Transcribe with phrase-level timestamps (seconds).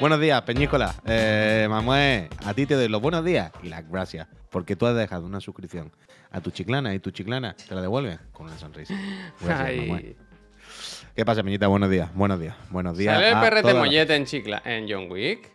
[0.00, 0.94] Buenos días, Peñícola.
[1.06, 4.96] Eh, Mamué, a ti te doy los buenos días y las gracias, porque tú has
[4.96, 5.92] dejado una suscripción
[6.30, 8.94] a tu chiclana y tu chiclana te la devuelve con una sonrisa.
[9.40, 9.80] Gracias, Ay.
[9.80, 10.16] Mamué.
[11.14, 11.66] ¿Qué pasa, Peñita?
[11.66, 13.14] Buenos días, buenos días, buenos días.
[13.14, 15.50] ¿Sale el perrete la- mollete en, chicla en John Wick?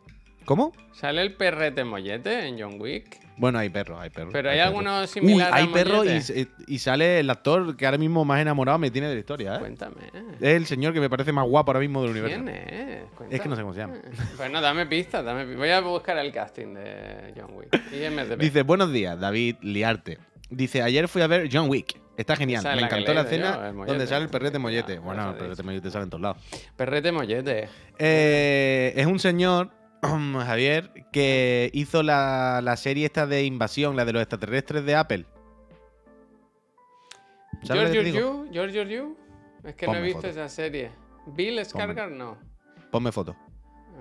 [0.46, 0.74] ¿Cómo?
[0.94, 3.25] ¿Sale el perrete mollete en John Wick?
[3.38, 4.32] Bueno, hay perros, hay perros.
[4.32, 4.68] Pero hay perros.
[4.68, 6.06] alguno Uy, similar hay perros
[6.68, 9.60] y, sale el actor que ahora mismo más enamorado me tiene de la historia, ¿eh?
[9.60, 9.96] Cuéntame.
[10.40, 12.44] Es el señor que me parece más guapo ahora mismo del universo.
[12.44, 13.04] ¿Quién es?
[13.30, 13.96] Es que no sé cómo se llama.
[14.38, 17.74] Bueno, dame pistas, dame Voy a buscar el casting de John Wick.
[17.92, 18.38] IMDb.
[18.38, 20.20] Dice, buenos días, David Liarte.
[20.50, 22.00] Dice, ayer fui a ver John Wick.
[22.18, 22.62] Está genial.
[22.62, 25.00] Esa Me la encantó la escena donde sale el perrete mollete.
[25.00, 26.38] Bueno, el perrete mollete sale en todos lados.
[26.76, 27.68] Perrete mollete.
[27.98, 29.70] Eh, es un señor,
[30.46, 35.26] Javier, que hizo la, la serie esta de invasión, la de los extraterrestres de Apple.
[37.64, 38.20] ¿Sabes lo que George?
[38.20, 39.04] You, George.
[39.64, 40.30] Es que no he visto foto.
[40.30, 40.92] esa serie.
[41.28, 42.38] Bill Skarsgård no.
[42.92, 43.36] Ponme foto.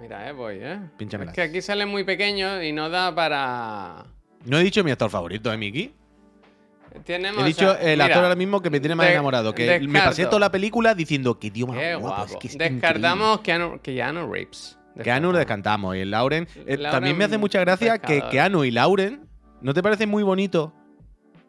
[0.00, 0.80] Mira, eh, voy, eh.
[0.98, 1.30] Pínchamela.
[1.30, 4.04] Es que aquí sale muy pequeño y no da para.
[4.44, 5.94] No he dicho mi actor favorito, ¿eh, Miki?
[7.04, 7.42] Tenemos.
[7.42, 9.54] He dicho el mira, actor ahora mismo que me tiene más de- enamorado.
[9.54, 12.00] Que me pasé toda la película diciendo que tío más guapo.
[12.00, 12.24] guapo.
[12.32, 14.78] Es que es Descartamos Keanu, Keanu Reeves.
[15.02, 16.46] Keanu lo descantamos y el Lauren.
[16.66, 18.22] eh, Lauren, también me hace mucha gracia que.
[18.30, 19.26] Keanu y Lauren.
[19.60, 20.72] ¿No te parece muy bonito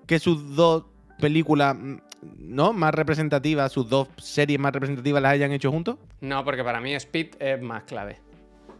[0.08, 0.86] que sus dos
[1.20, 1.98] películas, mm,
[2.40, 2.72] ¿no?
[2.74, 5.98] Más representativas, sus dos series más representativas las hayan hecho juntos?
[6.22, 8.20] No, porque para mí Speed es más clave.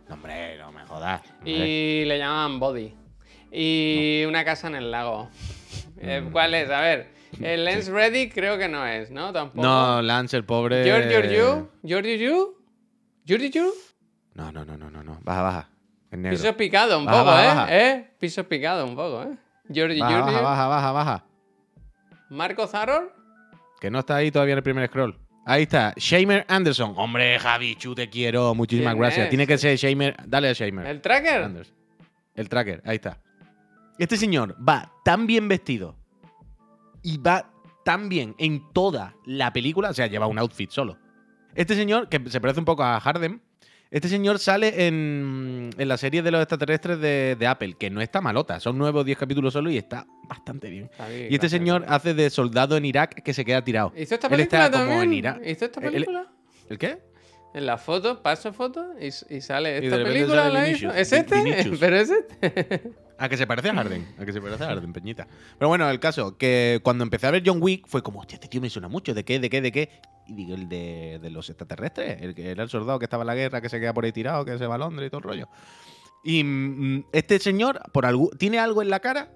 [0.08, 1.22] No, hombre, no me jodas.
[1.38, 1.52] hombre.
[1.52, 2.94] Y le llamaban Body.
[3.52, 5.30] Y una casa en el lago.
[6.00, 6.32] Eh, Mm.
[6.32, 6.70] ¿Cuál es?
[6.70, 7.08] A ver.
[7.42, 9.34] El Lens Ready creo que no es, ¿no?
[9.34, 9.62] Tampoco.
[9.66, 10.84] No, Lance, el pobre.
[10.86, 11.68] George You.
[11.86, 12.56] George You.
[13.26, 13.52] George.
[14.36, 15.20] No, no, no, no, no, no.
[15.24, 15.70] Baja, baja.
[16.12, 16.38] Es negro.
[16.38, 17.56] Piso picado un Baja, poco, baja, ¿eh?
[17.56, 17.78] baja.
[17.78, 18.12] ¿eh?
[18.20, 19.38] Piso picado un poco, ¿eh?
[19.74, 21.26] George Baja, George baja, baja, baja, baja.
[22.30, 23.14] Marco Zaror.
[23.80, 25.18] Que no está ahí todavía en el primer scroll.
[25.46, 26.94] Ahí está, Shamer Anderson.
[26.98, 28.54] Hombre, Javi, chu, te quiero.
[28.56, 29.24] Muchísimas ¿Quién gracias.
[29.26, 29.30] es?
[29.30, 30.16] Tiene que ser Shamer.
[30.28, 30.86] Dale a Shamer.
[30.88, 31.66] El tracker.
[32.36, 33.20] El tracker, ahí está.
[33.98, 35.96] Este señor va tan bien vestido
[37.02, 37.50] y va
[37.86, 40.98] tan bien en toda la película, o sea, lleva un outfit solo.
[41.54, 43.42] Este señor, que se parece un poco a Harden,
[43.92, 48.02] este señor sale en, en la serie de los extraterrestres de, de Apple, que no
[48.02, 50.90] está malota, son nueve o diez capítulos solo y está bastante bien.
[51.30, 53.94] Y este señor hace de soldado en Irak que se queda tirado.
[53.96, 55.14] ¿Hizo esta película también?
[55.46, 56.28] ¿Hizo esta película?
[56.70, 56.98] ¿El qué?
[57.54, 60.44] En la foto, paso foto y, y sale Y esta repente película.
[60.44, 60.92] sale la hizo.
[60.94, 61.72] ¿Es este?
[61.80, 62.92] ¿Pero es este?
[63.18, 64.16] A que se parece a Harden.
[64.20, 65.28] A que se parece a Harden, Peñita.
[65.58, 68.48] Pero bueno, el caso, que cuando empecé a ver John Wick fue como, hostia, este
[68.48, 69.14] tío me suena mucho.
[69.14, 69.40] ¿De qué?
[69.40, 69.62] ¿De qué?
[69.62, 69.90] ¿De qué?
[70.28, 72.22] Y digo, el de, de los extraterrestres.
[72.22, 74.12] El que era el soldado que estaba en la guerra, que se queda por ahí
[74.12, 75.48] tirado, que se va a Londres y todo el rollo.
[76.24, 79.30] Y mm, este señor, por algo, tiene algo en la cara,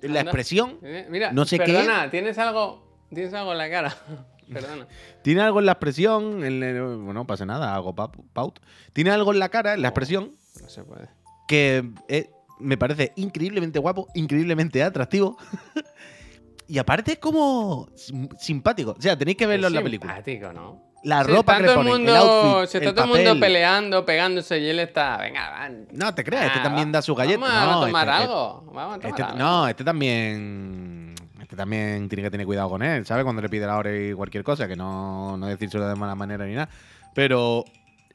[0.00, 0.30] en la Anda.
[0.30, 1.66] expresión, Eh, Mira, No sé qué.
[1.72, 3.94] perdona, ¿tienes algo, tienes algo en la cara.
[4.52, 4.86] perdona.
[5.22, 8.58] tiene algo en la expresión, en el- bueno, no pasa nada, hago pa- paut.
[8.92, 11.08] Tiene algo en la cara, en la expresión, No se puede.
[11.48, 15.36] que eh, me parece increíblemente guapo, increíblemente atractivo.
[16.68, 18.94] y aparte es como sim- simpático.
[18.98, 20.14] O sea, tenéis que verlo en la película.
[20.16, 20.90] Simpático, ¿no?
[21.02, 23.40] La ropa que le el ponen, mundo, el outfit, si está el todo el mundo
[23.40, 25.88] peleando, pegándose y él está, venga, van.
[25.92, 27.40] No te creas, este Ah, también da su galleta.
[27.40, 28.62] Vamos a no, tomar este- algo.
[28.66, 29.38] Vamos a tomar este- algo.
[29.38, 31.14] no, este también.
[31.40, 33.24] Este también tiene que tener cuidado con él, ¿sabes?
[33.24, 36.44] Cuando le pide la hora y cualquier cosa, que no, no decírselo de mala manera
[36.46, 36.68] ni nada.
[37.14, 37.64] Pero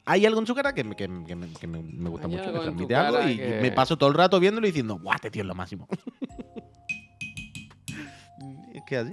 [0.06, 2.26] hay algo en su cara que, me- que, me- que me, que me- me gusta
[2.28, 4.98] Hay mucho, tu transmite algo y, que- me paso todo el rato viéndolo y diciendo,
[5.02, 5.88] ¡guau, este tío es lo máximo!
[8.72, 9.12] es que así.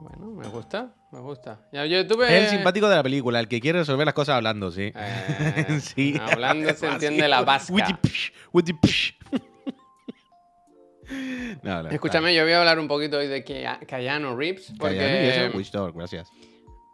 [0.00, 1.60] Bueno, me gusta, me gusta.
[1.72, 2.26] Ya, yo tuve...
[2.26, 4.92] Es el simpático de la película, el que quiere resolver las cosas hablando, sí.
[4.96, 6.18] Eh, sí.
[6.20, 8.00] Hablando se entiende la vasca.
[11.62, 14.72] No, no, Escúchame, yo voy a hablar un poquito hoy de Keanu Reeves.
[14.78, 14.96] Porque...
[14.96, 16.30] Y eso, Talk, gracias.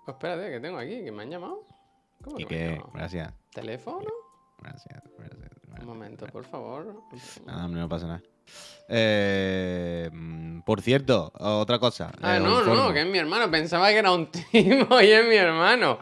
[0.07, 1.65] Oh, espérate, que tengo aquí, que me han llamado.
[2.23, 2.91] ¿Cómo Y que llamado?
[2.95, 4.07] gracias, ¿Teléfono?
[4.61, 5.51] gracias, gracias.
[5.81, 7.03] Un momento, por favor.
[7.47, 8.23] Nada, no pasa nada.
[8.89, 10.11] Eh,
[10.65, 12.11] por cierto, otra cosa.
[12.21, 13.51] Ah, eh, no, no, que es mi hermano.
[13.51, 15.99] Pensaba que era un timo y es mi hermano.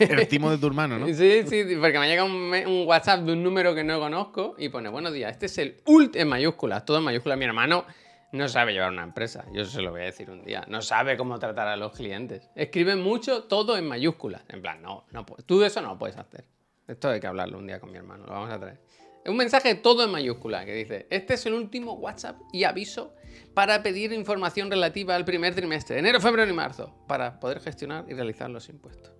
[0.00, 1.06] El timo de tu hermano, ¿no?
[1.08, 4.68] Sí, sí, porque me llega un, un WhatsApp de un número que no conozco y
[4.68, 7.36] pone, buenos días, este es el último, en mayúsculas, todo en mayúsculas.
[7.38, 7.84] Mi hermano
[8.32, 10.64] no sabe llevar una empresa, yo se lo voy a decir un día.
[10.68, 12.50] No sabe cómo tratar a los clientes.
[12.54, 14.42] Escribe mucho todo en mayúsculas.
[14.48, 16.44] En plan, no, no tú eso no lo puedes hacer.
[16.86, 18.80] Esto hay que hablarlo un día con mi hermano, lo vamos a traer.
[19.26, 23.14] Un mensaje todo en mayúsculas que dice, este es el último WhatsApp y aviso
[23.52, 28.14] para pedir información relativa al primer trimestre, enero, febrero y marzo, para poder gestionar y
[28.14, 29.12] realizar los impuestos.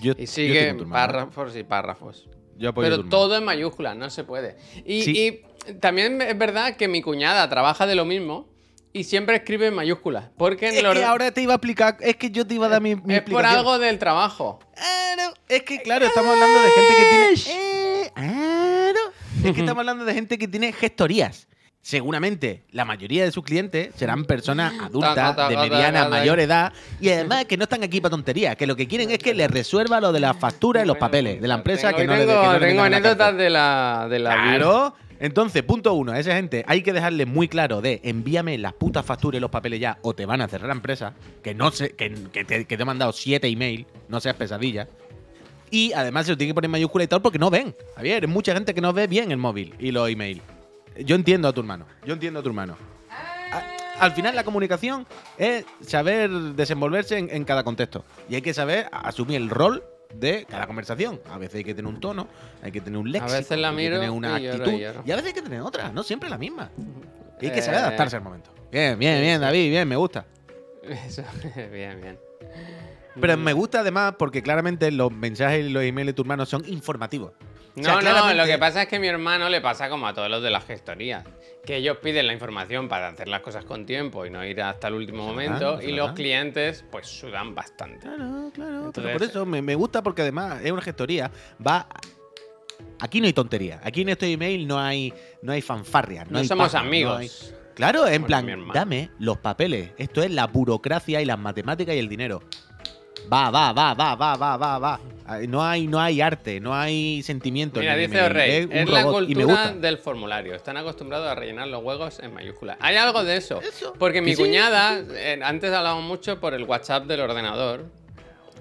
[0.00, 0.90] Yo- Y sigue hermano.
[0.90, 2.28] párrafos y párrafos.
[2.58, 4.56] Yo apoyo Pero todo en mayúsculas, no se puede.
[4.84, 5.42] Y, Sí.
[5.66, 8.48] y también es verdad que mi cuñada trabaja de lo mismo
[8.92, 10.24] y siempre escribe en mayúsculas.
[10.36, 12.66] Porque en Es los- que ahora te iba a explicar, es que yo te iba
[12.66, 14.58] a dar mi, mi es por algo del trabajo.
[14.76, 17.04] Ah, no, Es que, claro, estamos hablando de gente que
[17.44, 18.12] tiene.
[18.16, 19.48] Ah, no.
[19.48, 21.46] Es que estamos hablando de gente que tiene gestorías.
[21.80, 27.46] Seguramente la mayoría de sus clientes serán personas adultas, de mediana, mayor edad, y además
[27.46, 30.12] que no están aquí para tonterías, que lo que quieren es que les resuelva lo
[30.12, 32.82] de las facturas y los papeles de la empresa Tengo, que no que no tengo
[32.82, 34.34] anécdotas de la, de la.
[34.34, 34.94] Claro.
[35.20, 39.04] Entonces, punto uno, a esa gente hay que dejarle muy claro de envíame las putas
[39.04, 41.90] facturas y los papeles ya o te van a cerrar la empresa, que no sé,
[41.90, 44.88] que, que te, que te he mandado siete emails, no seas pesadilla.
[45.70, 47.74] Y además se lo tiene que poner en mayúscula y tal porque no ven.
[47.96, 50.42] Javier, hay mucha gente que no ve bien el móvil y los emails.
[50.98, 51.86] Yo entiendo a tu hermano.
[52.04, 52.76] Yo entiendo a tu hermano.
[53.10, 55.06] A- al final la comunicación
[55.38, 58.04] es saber desenvolverse en, en cada contexto.
[58.28, 59.82] Y hay que saber asumir el rol
[60.14, 61.20] de cada conversación.
[61.30, 62.28] A veces hay que tener un tono,
[62.62, 64.72] hay que tener un léxico, veces la hay que miro tener una y lloro, actitud.
[64.78, 65.02] y lloro.
[65.04, 66.70] Y a veces hay que tener otra, no siempre la misma.
[67.40, 68.50] Y hay que saber Eh, adaptarse al momento.
[68.70, 70.24] Bien, bien, bien, David, bien, me gusta.
[70.82, 71.22] Eso,
[71.72, 72.18] bien, bien.
[73.20, 76.62] Pero me gusta además porque claramente los mensajes y los emails de tu hermano son
[76.68, 77.32] informativos.
[77.78, 80.06] O sea, No, no, claramente- lo que pasa es que mi hermano le pasa como
[80.06, 81.24] a todos los de las gestorías.
[81.64, 84.88] Que ellos piden la información para hacer las cosas con tiempo y no ir hasta
[84.88, 85.76] el último momento.
[85.76, 88.00] verdad, y los clientes, pues sudan bastante.
[88.06, 88.86] Claro, claro.
[88.86, 91.30] Entonces- pero por eso me, me gusta porque además es una gestoría.
[91.64, 91.86] Va.
[93.00, 93.80] Aquí no hay tontería.
[93.84, 96.26] Aquí en este email no hay, no hay fanfarrias.
[96.26, 97.18] No, No hay somos paja, no amigos.
[97.18, 97.30] hay-
[97.74, 99.90] Claro, en plan, dame los papeles.
[99.98, 102.42] Esto es la burocracia y las matemáticas y el dinero.
[103.32, 105.00] Va, va, va, va, va, va, va, va.
[105.46, 107.80] No hay, no hay arte, no hay sentimiento.
[107.80, 110.54] Mira, el dice un es la cultura del formulario.
[110.54, 112.78] Están acostumbrados a rellenar los huevos en mayúsculas.
[112.80, 113.60] Hay algo de eso.
[113.60, 117.84] Eso, Porque que mi sí, cuñada, eh, antes hablábamos mucho por el WhatsApp del ordenador.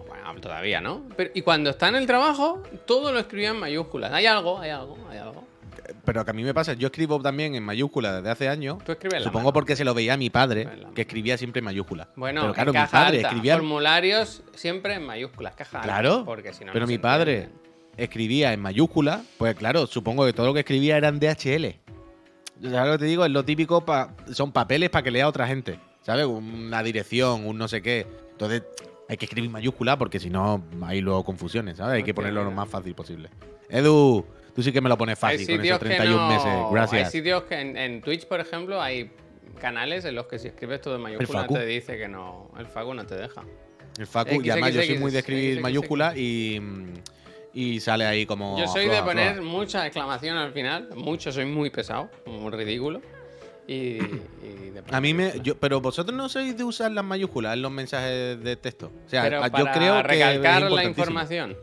[0.08, 1.04] Bueno, todavía, ¿no?
[1.16, 4.12] Pero, y cuando está en el trabajo, todo lo escribía en mayúsculas.
[4.12, 5.48] Hay algo, hay algo, hay algo.
[6.06, 8.78] Pero que a mí me pasa, yo escribo también en mayúsculas desde hace años.
[8.84, 9.54] Tú escribes Supongo mano.
[9.54, 12.08] porque se lo veía a mi padre, que escribía siempre en mayúsculas.
[12.16, 13.28] Bueno, pero claro, en mi padre alta.
[13.30, 13.54] escribía.
[13.56, 17.50] Formularios siempre en mayúsculas, caja alta, Claro, porque si no, pero no mi padre
[17.96, 21.80] escribía en mayúsculas, pues claro, supongo que todo lo que escribía eran DHL.
[22.62, 23.24] ¿Sabes lo que te digo?
[23.26, 26.26] Es lo típico, pa- son papeles para que lea otra gente, ¿sabes?
[26.26, 28.08] Una dirección, un no sé qué.
[28.32, 28.64] Entonces
[29.10, 31.96] hay que escribir mayúsculas porque si no hay luego confusiones, ¿sabes?
[31.98, 33.30] Hay que ponerlo lo más fácil posible.
[33.70, 34.26] Edu,
[34.58, 36.52] tú sí que me lo pones fácil con esos que 31 no- meses.
[36.72, 37.06] Gracias.
[37.06, 39.12] Hay sitios que en, en Twitch, por ejemplo, hay
[39.62, 41.54] canales en los que si escribes todo en mayúsculas Facu.
[41.54, 42.50] te dice que no.
[42.58, 43.44] El Facu no te deja.
[44.00, 46.60] El Facu, X, y además yo soy muy de escribir X, mayúsculas y,
[47.54, 48.58] y sale ahí como.
[48.58, 49.48] Yo soy afloja, de poner afloja.
[49.48, 50.90] mucha exclamación al final.
[50.96, 53.00] Mucho, soy muy pesado, muy ridículo.
[53.68, 55.34] Y, y de A mí me.
[55.44, 58.92] Yo, pero vosotros no sois de usar las mayúsculas en los mensajes de texto.
[59.06, 60.00] O sea, Pero yo para creo que.
[60.00, 61.56] es recalcar la información.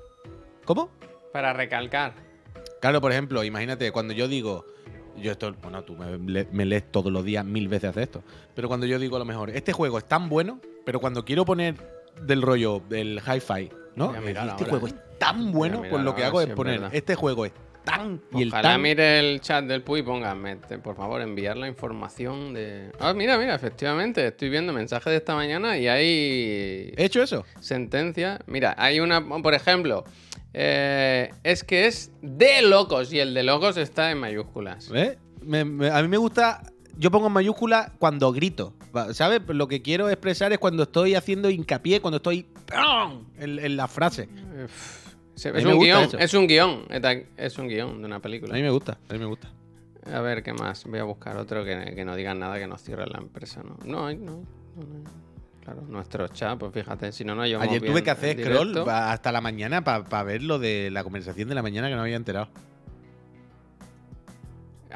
[0.65, 0.91] ¿Cómo?
[1.33, 2.24] Para recalcar.
[2.85, 4.67] Claro, por ejemplo, imagínate, cuando yo digo.
[5.17, 8.23] Yo esto, bueno, tú me, le- me lees todos los días mil veces hacer esto.
[8.55, 11.47] Pero cuando yo digo a lo mejor, este juego es tan bueno, pero cuando quiero
[11.47, 11.77] poner
[12.27, 14.15] del rollo del hi-fi, ¿no?
[14.15, 16.95] Este ahora, juego es tan bueno, pues lo que hago es poner, verdad.
[16.95, 17.53] este juego es
[17.87, 18.83] tan y el Ojalá tan.
[18.83, 22.91] mire el chat del Puy y ponga, mete, por favor, enviar la información de.
[23.01, 27.47] Ah, mira, mira, efectivamente, estoy viendo mensajes de esta mañana y hay ¿He hecho eso?
[27.61, 28.41] sentencia.
[28.47, 30.05] Mira, hay una, por ejemplo,
[30.55, 34.91] eh, es que es de locos y el de locos está en mayúsculas.
[35.43, 36.63] Me- a mí me gusta.
[36.97, 38.73] Yo pongo en mayúscula cuando grito.
[39.13, 39.41] ¿Sabes?
[39.49, 42.47] Lo que quiero expresar es cuando estoy haciendo hincapié, cuando estoy
[43.39, 44.29] en, en la frase.
[44.33, 46.85] A es un guion, es un guion,
[47.37, 48.55] es un guion de una A película.
[48.55, 49.51] mí me gusta, a mí me gusta.
[50.13, 50.85] A ver, ¿qué más?
[50.85, 53.77] Voy a buscar otro que, que no digan nada que nos cierre la empresa, ¿no?
[53.85, 54.45] No no hay, no hay.
[55.65, 58.85] Claro, nuestro chat, pues fíjate, si no nos llevamos Ayer tuve que hacer scroll directo.
[58.85, 62.03] pa- hasta la mañana para ver lo de la conversación de la mañana que no
[62.03, 62.49] había enterado.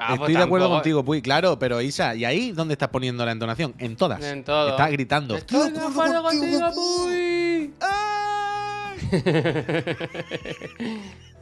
[0.00, 2.88] Ah, pues Estoy de acuerdo tampoco- contigo, Puy, claro, pero Isa, ¿y ahí dónde estás
[2.90, 3.74] poniendo la entonación?
[3.78, 4.22] En todas.
[4.22, 4.70] En todo.
[4.70, 5.34] Estás gritando.
[5.36, 7.72] Estoy de acuerdo contigo, Puy.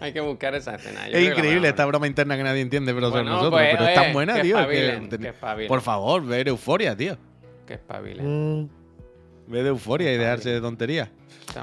[0.01, 1.07] Hay que buscar esa escena.
[1.07, 3.61] yo creo Es increíble esta broma interna que nadie entiende, pero Bueno, son nosotros.
[3.61, 4.59] pues, pero es tan buena, que tío.
[4.59, 5.69] espabilen, que espabilen.
[5.69, 7.17] Por favor, ver euforia, tío.
[7.67, 8.23] Que espabile.
[9.49, 11.09] Ve de euforia y dejarse de tonterías.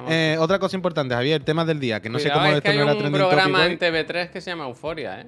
[0.10, 2.64] Eh, otra cosa importante, Javier, temas del día, que no sé Cuidado, cómo es esto
[2.64, 3.78] que hay no era un programa en hoy.
[3.78, 5.28] TV3 que se llama Euforia, ¿eh?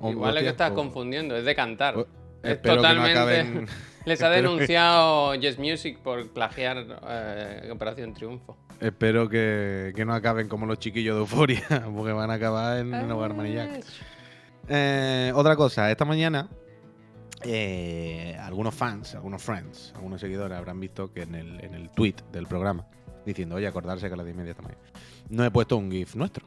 [0.00, 0.74] Oh, Igual es que estás oh.
[0.74, 1.96] confundiendo, es de cantar.
[1.96, 2.06] Oh,
[2.42, 3.18] es no totalmente.
[3.18, 3.68] acaben-
[4.06, 8.56] Les ha espero que- denunciado Yes Music por plagiar eh, Operación Triunfo.
[8.80, 11.64] Espero que, que no acaben como los chiquillos de euforia,
[11.96, 13.84] porque van a acabar en un hogar manillac.
[14.68, 16.48] Eh, otra cosa, esta mañana
[17.44, 22.16] eh, algunos fans, algunos friends, algunos seguidores habrán visto que en el, en el tweet
[22.32, 22.86] del programa,
[23.24, 24.72] diciendo, oye, acordarse que a las 10 y media estamos
[25.30, 26.46] no he puesto un GIF nuestro.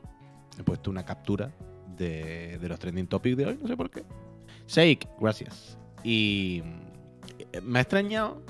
[0.60, 1.52] He puesto una captura
[1.98, 4.04] de, de los trending topics de hoy, no sé por qué.
[4.66, 5.78] Sake, gracias.
[6.04, 6.64] Y,
[7.54, 8.42] Eh, Me ha extrañado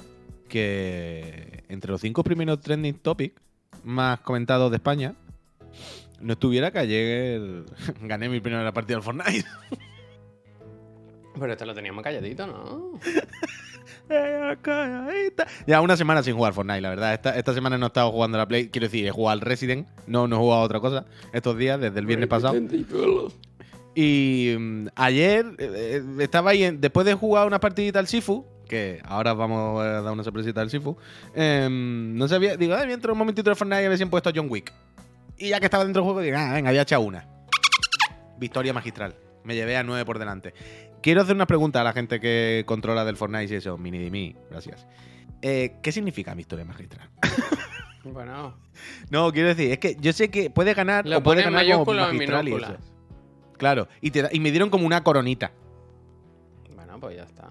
[0.48, 3.42] que entre los cinco primeros trending topics
[3.84, 5.16] más comentados de España
[6.20, 7.64] no estuviera que ayer
[8.02, 9.46] gané mi primera partida del Fortnite.
[11.40, 13.00] Pero esto lo teníamos calladito, ¿no?
[15.68, 17.14] ya una semana sin jugar Fortnite, la verdad.
[17.36, 18.70] Esta, semana no he estado jugando a la Play.
[18.70, 19.88] Quiero decir, he jugado al Resident.
[20.08, 22.56] No, no he jugado a otra cosa estos días, desde el viernes pasado.
[23.94, 29.02] Y mm, ayer eh, eh, estaba ahí, después de jugar una partidita al Sifu, que
[29.04, 30.96] ahora vamos a dar una sorpresita al Sifu,
[31.36, 34.30] em, no sabía, digo, ah, entrar un momentito de Fortnite a ver si han puesto
[34.30, 34.74] a John Wick.
[35.38, 37.28] Y ya que estaba dentro del juego, digo, ah, venga, había echado una.
[38.38, 39.16] Victoria magistral.
[39.44, 40.54] Me llevé a nueve por delante.
[41.02, 44.36] Quiero hacer una pregunta a la gente que controla del Fortnite y eso, Mini Dimi,
[44.50, 44.86] gracias.
[45.42, 47.10] Eh, ¿Qué significa victoria magistral?
[48.04, 48.58] Bueno,
[49.12, 51.94] No, quiero decir, es que yo sé que puede ganar lo o puede ganar como
[51.94, 52.76] magistral y eso.
[53.60, 55.52] Claro, y, te da- y me dieron como una coronita.
[56.76, 57.48] Bueno, pues ya está.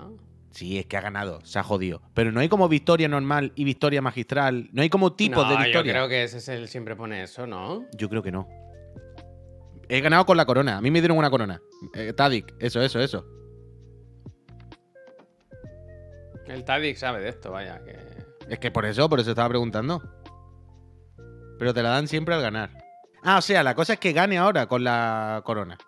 [0.50, 2.02] Sí, es que ha ganado, se ha jodido.
[2.14, 4.68] Pero no hay como victoria normal y victoria magistral.
[4.72, 5.92] No hay como tipos no, de yo victoria.
[5.92, 7.86] creo que ese es el siempre pone eso, ¿no?
[7.96, 8.48] Yo creo que no.
[9.88, 10.78] He ganado con la corona.
[10.78, 11.60] A mí me dieron una corona.
[11.94, 13.24] Eh, Tadic, eso, eso, eso.
[16.50, 17.96] El Tadic sabe de esto, vaya, que...
[18.48, 20.02] Es que por eso, por eso estaba preguntando.
[21.58, 22.70] Pero te la dan siempre al ganar.
[23.22, 25.78] Ah, o sea, la cosa es que gane ahora con la corona.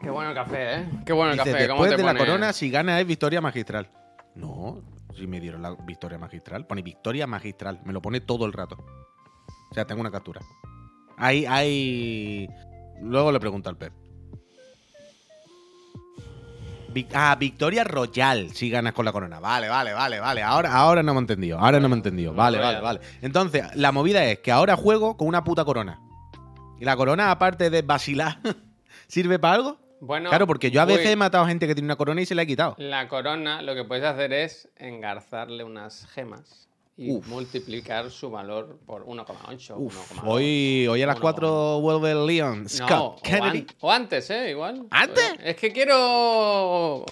[0.00, 0.88] Qué bueno el café, ¿eh?
[1.04, 1.68] Qué bueno el Dice, café.
[1.68, 3.90] ¿Cómo después te de la corona, si gana es victoria magistral.
[4.34, 4.82] No,
[5.16, 6.66] si me dieron la victoria magistral.
[6.66, 7.80] Pone victoria magistral.
[7.84, 8.76] Me lo pone todo el rato.
[9.70, 10.40] O sea, tengo una captura.
[11.18, 12.48] Hay, hay.
[13.00, 13.92] Luego le pregunto al Pep.
[17.14, 19.40] Ah, Victoria Royal si ganas con la corona.
[19.40, 20.42] Vale, vale, vale, vale.
[20.42, 21.58] Ahora, ahora no me he entendido.
[21.58, 22.32] Ahora no me he entendido.
[22.34, 23.00] Vale, vale, vale.
[23.22, 26.00] Entonces, la movida es que ahora juego con una puta corona.
[26.78, 28.38] Y la corona, aparte de vacilar,
[29.06, 29.78] ¿sirve para algo?
[30.00, 32.26] Bueno, Claro, porque yo a veces he matado a gente que tiene una corona y
[32.26, 32.74] se la he quitado.
[32.78, 36.69] La corona, lo que puedes hacer es engarzarle unas gemas
[37.02, 37.26] y Uf.
[37.28, 39.74] multiplicar su valor por 1,8.
[39.78, 40.22] Uf, 1,2.
[40.26, 42.64] hoy, hoy a las 4 vuelve el Leon.
[42.64, 43.58] No, Scott o, Kennedy.
[43.60, 44.50] an- o antes, ¿eh?
[44.50, 44.86] Igual.
[44.90, 45.32] ¿Antes?
[45.42, 47.06] Es que quiero.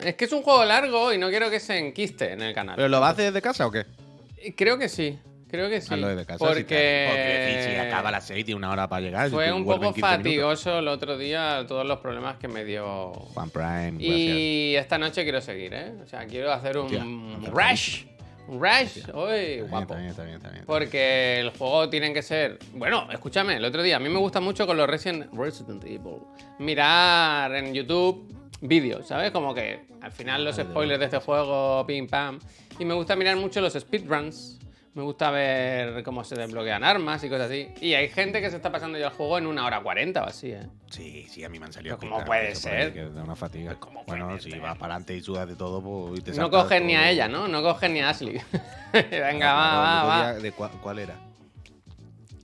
[0.00, 2.76] Es que es un juego largo y no quiero que se enquiste en el canal.
[2.76, 3.84] ¿Pero lo va a hacer desde casa o qué?
[4.56, 5.18] Creo que sí.
[5.50, 5.92] Creo que sí.
[5.92, 6.38] Hazlo desde casa.
[6.38, 6.60] Porque.
[6.60, 9.30] Si, te- porque si, si acaba a las 6 tiene una hora para llegar.
[9.30, 10.16] Fue un poco en 15 minutos.
[10.24, 13.12] fatigoso el otro día todos los problemas que me dio.
[13.12, 14.08] Juan Prime, gracias.
[14.08, 15.92] Y esta noche quiero seguir, ¿eh?
[16.02, 18.04] O sea, quiero hacer un Hostia, rush.
[18.48, 19.04] Rush.
[19.14, 19.94] Uy, guapo.
[19.94, 20.64] Bien, está bien, está bien.
[20.66, 22.58] Porque el juego tienen que ser.
[22.72, 26.22] Bueno, escúchame, el otro día a mí me gusta mucho con los Resident, Resident Evil
[26.58, 29.30] mirar en YouTube vídeos, ¿sabes?
[29.30, 32.38] Como que al final los spoilers de este juego, pim pam.
[32.78, 34.58] Y me gusta mirar mucho los speedruns.
[34.98, 37.68] Me gusta ver cómo se desbloquean armas y cosas así.
[37.80, 40.26] Y hay gente que se está pasando ya el juego en una hora cuarenta o
[40.26, 40.66] así, ¿eh?
[40.90, 41.96] Sí, sí, a mí me han salido.
[42.00, 42.92] Pero ¿cómo puede ser?
[42.92, 43.76] Que da una fatiga.
[43.78, 44.60] ¿Cómo bueno, puede si ser?
[44.60, 46.18] vas para adelante y sudas de todo, pues.
[46.18, 47.46] y te No cogen ni a ella, ¿no?
[47.46, 48.40] No cogen ni a Ashley.
[48.92, 50.32] Venga, va, va, va.
[50.34, 51.14] ¿De cua- cuál era?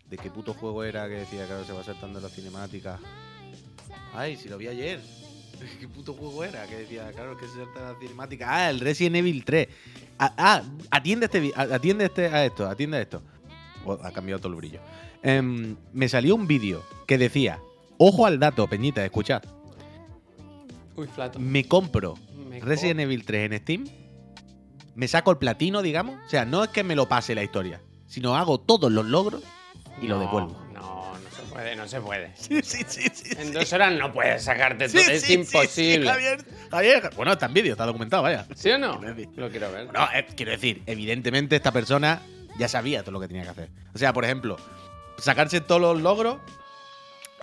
[0.09, 3.01] ¿De qué puto juego era que decía que ahora se va saltando la cinemática?
[4.15, 5.01] Ay, si lo vi ayer.
[5.81, 6.69] ¿Qué puto juego era?
[6.69, 8.47] Que decía, claro, que se salta la cinemática.
[8.49, 9.67] Ah, el Resident Evil 3.
[10.19, 13.23] Ah, atiende, este, atiende este, a esto, atiende a esto.
[13.85, 14.81] Oh, ha cambiado todo el brillo.
[15.23, 17.61] Em, me salió un vídeo que decía,
[17.99, 19.43] ojo al dato, Peñita, escuchad.
[20.97, 21.39] Uy, flato.
[21.41, 22.15] Me compro
[22.49, 23.85] Me Resident Evil 3 en Steam,
[24.95, 26.17] me saco el platino, digamos.
[26.25, 29.43] O sea, no es que me lo pase la historia, sino hago todos los logros
[30.01, 30.64] y lo No, devuelvo.
[31.65, 32.63] No, no se puede, no se puede.
[32.63, 33.35] Sí, sí, sí, sí.
[33.39, 35.01] En dos horas no puedes sacarte todo.
[35.01, 36.09] es imposible.
[36.11, 37.11] Javier, Javier.
[37.17, 38.47] Bueno, está en vídeo, está documentado, vaya.
[38.55, 39.01] ¿Sí o no?
[39.37, 39.87] Lo quiero ver.
[39.87, 42.21] Bueno, eh, quiero decir, evidentemente esta persona
[42.59, 43.69] ya sabía todo lo que tenía que hacer.
[43.95, 44.57] O sea, por ejemplo,
[45.19, 46.39] sacarse todos los logros.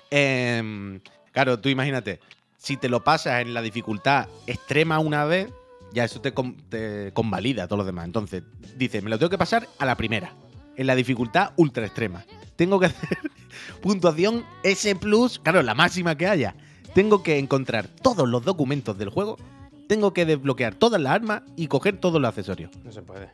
[0.10, 1.00] em,
[1.32, 2.20] claro, tú imagínate,
[2.58, 5.50] si te lo pasas en la dificultad extrema una vez,
[5.94, 8.06] ya eso te, con- te convalida a todos los demás.
[8.06, 8.44] Entonces,
[8.76, 10.34] dice, me lo tengo que pasar a la primera,
[10.76, 12.26] en la dificultad ultra extrema.
[12.62, 13.18] Tengo que hacer
[13.82, 14.96] puntuación S,
[15.42, 16.54] claro, la máxima que haya.
[16.94, 19.40] Tengo que encontrar todos los documentos del juego.
[19.88, 22.70] Tengo que desbloquear todas las armas y coger todos los accesorios.
[22.84, 23.32] No se puede.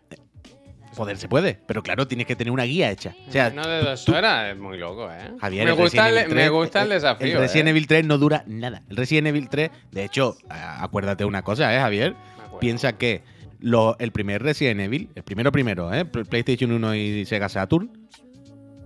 [0.95, 3.15] Poder se puede, pero claro, tienes que tener una guía hecha.
[3.27, 5.33] O sea, no de dos horas es muy loco, ¿eh?
[5.41, 7.27] Javier, me, gusta Resident el, Evil me 3, gusta el eh, desafío.
[7.33, 7.71] El Resident ¿eh?
[7.71, 8.81] Evil 3 no dura nada.
[8.89, 12.15] El Resident Evil 3, de hecho, acuérdate una cosa, ¿eh, Javier?
[12.61, 13.23] Piensa que
[13.59, 16.05] lo- el primer Resident Evil, el primero primero, ¿eh?
[16.05, 17.91] Pl- PlayStation 1 y Sega Saturn,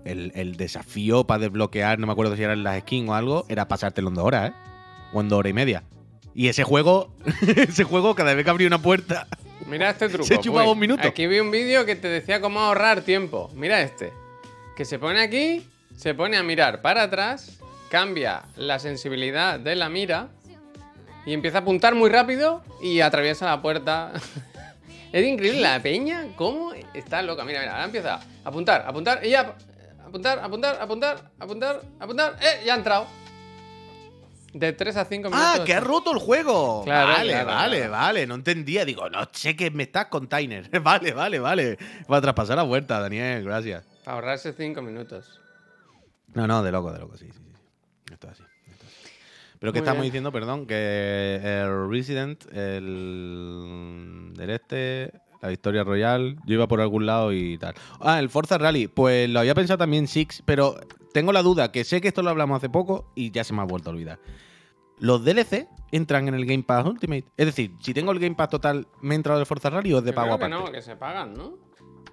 [0.05, 3.67] el, el desafío para desbloquear, no me acuerdo si eran las skins o algo, era
[3.67, 4.53] pasártelo en dos horas, ¿eh?
[5.13, 5.83] O en dos horas y media.
[6.33, 7.13] Y ese juego,
[7.57, 9.27] ese juego, cada vez que abría una puerta,
[9.67, 10.25] Mira este truco.
[10.25, 10.73] Se chupaba Puy.
[10.73, 11.07] un minuto.
[11.07, 13.49] Aquí vi un vídeo que te decía cómo ahorrar tiempo.
[13.55, 14.11] Mira este.
[14.75, 19.89] Que se pone aquí, se pone a mirar para atrás, cambia la sensibilidad de la
[19.89, 20.29] mira
[21.25, 24.13] Y empieza a apuntar muy rápido y atraviesa la puerta.
[25.13, 27.43] es increíble la peña, cómo está loca.
[27.43, 29.55] Mira, mira, ahora empieza a apuntar, apuntar, y ya.
[30.11, 32.35] Apuntar, apuntar, apuntar, apuntar, apuntar.
[32.41, 32.65] ¡Eh!
[32.65, 33.07] Ya ha entrado.
[34.51, 35.59] De 3 a 5 minutos.
[35.61, 36.83] Ah, que ha roto el juego.
[36.83, 37.91] Claro, vale, claro, vale, claro.
[37.93, 38.27] vale.
[38.27, 38.83] No entendía.
[38.83, 40.69] Digo, no sé que me estás con Tyner.
[40.83, 41.77] Vale, vale, vale.
[42.11, 43.45] Va a traspasar la vuelta, Daniel.
[43.45, 43.85] Gracias.
[44.03, 45.39] Para ahorrarse 5 minutos.
[46.33, 47.39] No, no, de loco, de loco, sí, sí.
[47.41, 48.11] sí.
[48.11, 48.43] Esto es así.
[48.69, 49.11] esto es así.
[49.59, 50.11] Pero que estamos bien.
[50.11, 57.05] diciendo, perdón, que el Resident, el del este, la Victoria Royal, yo iba por algún
[57.05, 57.73] lado y tal.
[57.99, 60.75] Ah, el Forza Rally, pues lo había pensado también Six, pero
[61.13, 63.61] tengo la duda, que sé que esto lo hablamos hace poco y ya se me
[63.61, 64.19] ha vuelto a olvidar.
[64.99, 67.25] Los DLC entran en el Game Pass Ultimate.
[67.35, 70.03] Es decir, si tengo el Game Pass total, ¿me entra el Forza Rally o es
[70.03, 70.65] de Yo pago creo que aparte?
[70.65, 71.57] no, que se pagan, ¿no?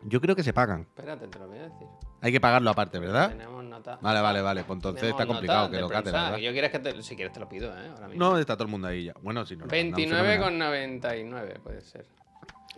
[0.05, 0.83] Yo creo que se pagan.
[0.97, 1.87] Espérate, te lo voy a decir.
[2.21, 3.31] Hay que pagarlo aparte, ¿verdad?
[3.31, 3.99] Tenemos nota.
[4.01, 4.65] Vale, vale, vale.
[4.65, 6.37] Pues entonces Tenemos está complicado que lo cate, verdad.
[6.39, 7.89] Yo quieres que te, si quieres te lo pido, ¿eh?
[7.95, 8.25] Ahora mismo.
[8.25, 9.15] No, está todo el mundo ahí ya.
[9.23, 10.73] Bueno, si no lo mandan, fenomenal.
[10.73, 12.07] 29,99 puede ser.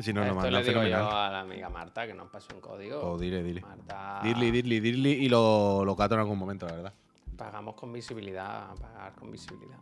[0.00, 2.60] Si no lo Esto le digo yo a la amiga Marta que nos pasó un
[2.60, 3.00] código.
[3.00, 3.60] O dile, dile.
[3.60, 6.92] Marta, Dirli, dirli, dirli y lo, lo cato en algún momento, la verdad.
[7.36, 9.78] pagamos con visibilidad, pagar con visibilidad.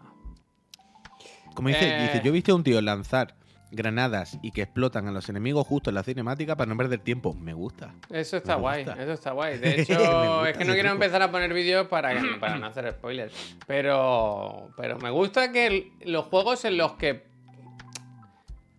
[1.55, 2.03] Como dice, Eh.
[2.03, 3.35] dice, yo he visto a un tío lanzar
[3.71, 7.35] granadas y que explotan a los enemigos justo en la cinemática para no perder tiempo.
[7.35, 7.93] Me gusta.
[8.11, 9.03] Eso está Me guay, gusta.
[9.03, 9.59] eso está guay.
[9.59, 11.05] De hecho, es que no quiero truco.
[11.05, 13.57] empezar a poner vídeos para, para no hacer spoilers.
[13.67, 17.27] Pero, pero me gusta que los juegos en los que.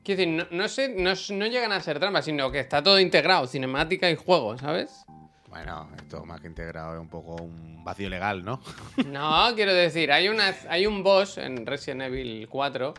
[0.09, 2.81] Quiero decir, no, no, sé, no, s- no llegan a ser trampas, sino que está
[2.81, 5.05] todo integrado, cinemática y juego, ¿sabes?
[5.49, 8.59] Bueno, esto más que integrado es un poco un vacío legal, ¿no?
[9.05, 12.95] No, quiero decir, hay, una, hay un boss en Resident Evil 4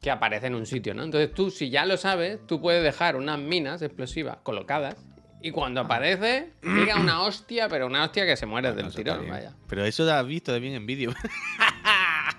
[0.00, 1.02] que aparece en un sitio, ¿no?
[1.02, 4.94] Entonces tú, si ya lo sabes, tú puedes dejar unas minas explosivas colocadas
[5.42, 9.28] y cuando aparece, diga una hostia, pero una hostia que se muere Bueno, del tirón,
[9.28, 9.52] vaya.
[9.68, 11.12] Pero eso lo has visto de bien en vídeo.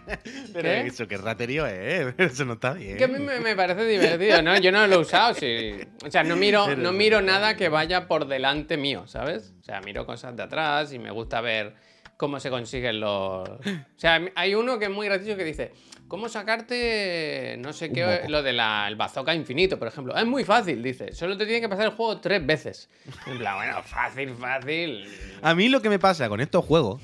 [0.53, 0.87] Pero ¿Qué?
[0.87, 2.97] eso, que raterío es, eso no está bien.
[2.97, 4.57] Que a mí me, me parece divertido, ¿no?
[4.57, 5.73] Yo no lo he usado, sí.
[6.05, 9.53] O sea, no miro, no miro nada que vaya por delante mío, ¿sabes?
[9.59, 11.75] O sea, miro cosas de atrás y me gusta ver
[12.17, 13.47] cómo se consiguen los...
[13.47, 13.59] O
[13.97, 15.71] sea, hay uno que es muy gracioso que dice,
[16.07, 20.15] ¿cómo sacarte, no sé qué, lo de la, el bazooka infinito, por ejemplo?
[20.15, 21.11] Es muy fácil, dice.
[21.13, 22.89] Solo te tiene que pasar el juego tres veces.
[23.27, 25.05] En plan, bueno, fácil, fácil.
[25.43, 27.01] A mí lo que me pasa con estos juegos,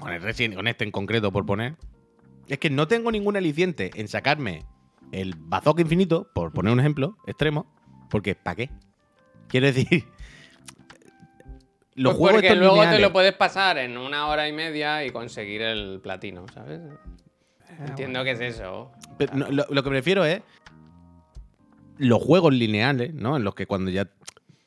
[0.00, 1.74] con, el Resident- con este en concreto por poner,
[2.50, 4.64] es que no tengo ningún aliciente en sacarme
[5.12, 7.66] el bazooka infinito, por poner un ejemplo extremo,
[8.10, 8.70] porque ¿para qué?
[9.48, 10.04] Quiero decir,
[11.94, 15.04] los Pues juegos porque estos luego te lo puedes pasar en una hora y media
[15.04, 16.80] y conseguir el platino, ¿sabes?
[17.86, 18.90] Entiendo que es eso.
[19.16, 20.42] Pero no, lo, lo que prefiero es
[21.98, 23.36] los juegos lineales, ¿no?
[23.36, 24.08] En los que cuando ya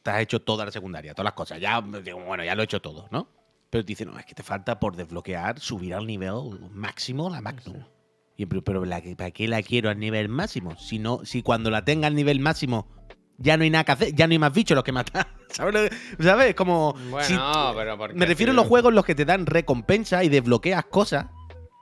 [0.04, 2.66] te has hecho toda la secundaria, todas las cosas, ya, digo, bueno, ya lo he
[2.66, 3.28] hecho todo, ¿no?
[3.74, 7.42] Pero te dicen, no, es que te falta por desbloquear, subir al nivel máximo la
[7.42, 7.82] Magnum.
[8.38, 10.76] Y, pero, pero la ¿para qué la quiero al nivel máximo?
[10.78, 12.88] Si, no, si cuando la tenga al nivel máximo
[13.40, 15.26] ya no hay nada que hacer, ya no hay más bichos los que matar.
[15.50, 15.90] ¿Sabes?
[16.20, 16.54] ¿Sabes?
[16.54, 16.94] Como.
[17.10, 17.34] Bueno, si-
[17.76, 20.86] pero porque me refiero a los juegos en los que te dan recompensa y desbloqueas
[20.86, 21.26] cosas,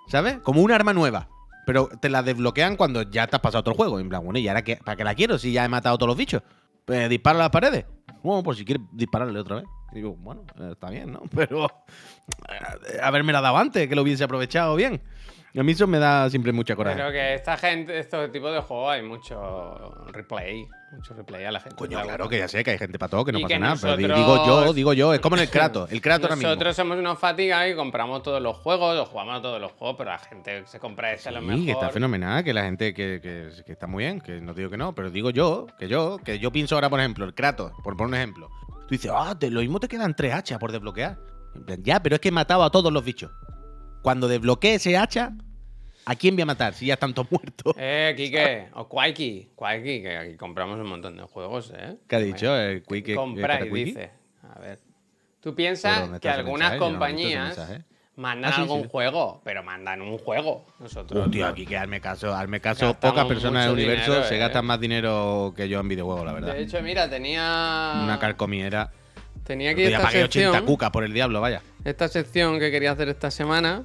[0.08, 0.38] ¿sabes?
[0.40, 1.28] Como un arma nueva.
[1.66, 4.00] Pero te la desbloquean cuando ya te has pasado otro juego.
[4.00, 4.78] En plan, bueno, ¿y ahora qué?
[4.78, 6.42] ¿Para qué la quiero si ya he matado a todos los bichos?
[6.86, 7.86] Pues dispara a las paredes.
[8.24, 9.66] Bueno, pues si quieres dispararle otra vez.
[9.92, 11.22] Y digo, bueno, eh, está bien, ¿no?
[11.36, 15.02] Pero eh, haberme la dado antes, que lo hubiese aprovechado bien.
[15.58, 16.96] A mí eso me da siempre mucha coraje.
[16.96, 20.66] Pero que esta gente, estos tipos de juegos hay mucho replay.
[20.94, 21.76] Mucho replay a la gente.
[21.76, 23.60] Coño, claro que ya sé que hay gente para todo, que no Y pasa que
[23.60, 23.76] nada.
[23.82, 25.14] Pero nosotros- digo yo, digo yo.
[25.14, 25.92] Es como en el Kratos.
[25.92, 26.50] El Kratos ahora mismo.
[26.50, 29.96] Nosotros somos unos fatigas y compramos todos los juegos, o jugamos a todos los juegos,
[29.98, 31.66] pero la gente se compra ese a lo Sí, mejor.
[31.66, 34.70] que está fenomenal, que la gente que, que- que está muy bien, que no digo
[34.70, 37.74] que no, pero digo yo, que yo, que yo pienso ahora, por ejemplo, el Kratos,
[37.84, 38.50] por poner un ejemplo.
[38.92, 41.18] Tú dices, ah, lo mismo te quedan tres hachas por desbloquear.
[41.56, 43.32] En plan, Ya, pero es que he matado a todos los bichos.
[44.02, 45.32] Cuando desbloquee ese hacha,
[46.04, 47.74] ¿a quién voy a matar si ya están todos muertos?
[47.80, 52.00] Eh, Kike, o Quaiki, Quaiki, que aquí compramos un montón de juegos, ¿eh?
[52.06, 52.54] ¿Qué ha dicho?
[52.54, 53.86] El Quick- el Compráis, Catacuiki?
[53.92, 54.12] dice.
[54.54, 54.78] A ver.
[55.40, 57.58] Tú ¿Pero piensas que algunas compañías.
[58.15, 58.88] Mandan Ah, sí, algún sí.
[58.91, 60.65] juego, pero mandan un juego.
[60.80, 61.26] Nosotros.
[61.26, 61.52] Hostia, no.
[61.52, 62.88] aquí que hazme caso, hazme caso.
[62.88, 64.39] Gastamos Pocas personas del universo dinero, se eh.
[64.39, 66.54] gastan más dinero que yo en videojuegos, la verdad.
[66.54, 68.02] De hecho, mira, tenía.
[68.04, 68.91] Una carcomiera.
[69.43, 70.65] Tenía Yo ya esta pagué 80 sección.
[70.65, 71.62] cucas por el diablo, vaya.
[71.84, 73.84] Esta sección que quería hacer esta semana.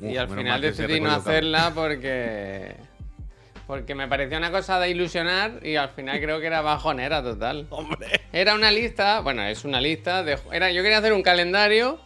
[0.00, 2.74] y al final que decidí no hacerla porque.
[3.66, 7.66] Porque me parecía una cosa de ilusionar y al final creo que era bajonera total.
[7.70, 8.08] Hombre.
[8.32, 10.38] Era una lista, bueno, es una lista de.
[10.50, 12.00] Era, yo quería hacer un calendario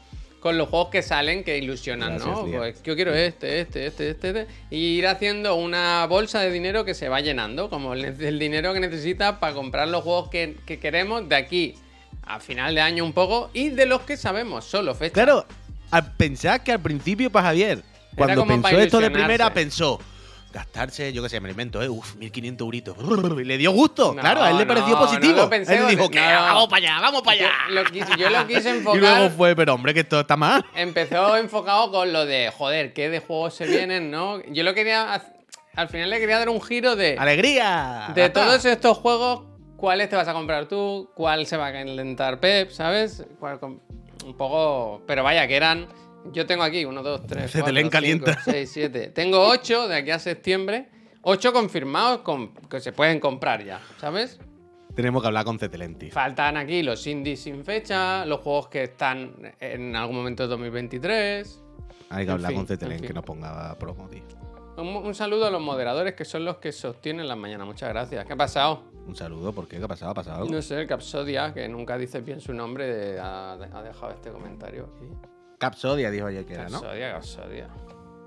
[0.45, 2.45] con los juegos que salen que ilusionan, Gracias, ¿no?
[2.45, 6.85] Pues yo quiero este, este, este, este, este, y ir haciendo una bolsa de dinero
[6.85, 10.59] que se va llenando, como el, el dinero que necesitas para comprar los juegos que,
[10.67, 11.77] que queremos de aquí
[12.27, 15.15] a final de año un poco y de los que sabemos, solo fecha.
[15.15, 15.47] Claro,
[15.91, 17.83] al pensar que al principio para Javier,
[18.15, 19.99] cuando pensó esto de primera, pensó,
[20.55, 21.89] gastarse, yo qué sé, me lo invento, ¿eh?
[21.89, 22.97] Uf, 1500 euritos.
[23.41, 25.33] Y le dio gusto, No, claro, a él le pareció no, positivo.
[25.37, 26.25] no lo pensé, él dijo, que no.
[26.27, 27.51] vamos para allá, vamos para allá.
[27.69, 29.31] Yo lo quise, yo lo quise Y luego enfocar.
[29.33, 30.65] fue, pero hombre, que esto está mal.
[30.75, 34.41] Empezó enfocado con lo de, joder, ¿qué de juegos se vienen, no?
[34.47, 35.21] Yo lo quería.
[35.77, 37.17] Al final le quería dar un giro de.
[37.19, 38.13] ¡Alegría!
[38.15, 39.43] De todos estos juegos,
[39.77, 41.11] ¿cuáles te vas a comprar tú?
[41.17, 42.71] ¿Cuál se va a calentar Pep?
[42.71, 43.25] ¿Sabes?
[43.41, 43.81] ¿Cuál com-
[44.25, 45.03] un poco.
[45.07, 45.89] Pero vaya, que eran.
[46.33, 48.33] Yo tengo aquí 1, 2, 3, Cetelén 4, calienta.
[48.33, 49.09] 5, 6, 7.
[49.09, 50.89] Tengo 8 de aquí a septiembre.
[51.23, 54.39] 8 confirmados con- que se pueden comprar ya, ¿sabes?
[54.95, 56.11] Tenemos que hablar con Cetelenti.
[56.11, 61.61] Faltan aquí los indies sin fecha, los juegos que están en algún momento de 2023.
[62.11, 63.09] Hay que En hablar fin, con Cetelén en fin.
[63.09, 64.23] que nos ponga promo, tío.
[64.77, 67.67] Un, un saludo a los moderadores que son los que sostienen las mañanas.
[67.67, 68.25] Muchas gracias.
[68.25, 68.83] ¿Qué ha pasado?
[69.07, 69.79] Un saludo, ¿por qué?
[69.79, 70.11] ¿Qué ha pasado?
[70.13, 70.51] ¿Ha pasado algo?
[70.55, 75.07] No sé, el Capsodia, que nunca dice bien su nombre, ha dejado este comentario aquí.
[75.59, 76.81] Capsodia, dijo ayer que era, ¿no?
[76.81, 77.69] Capsodia, Capsodia.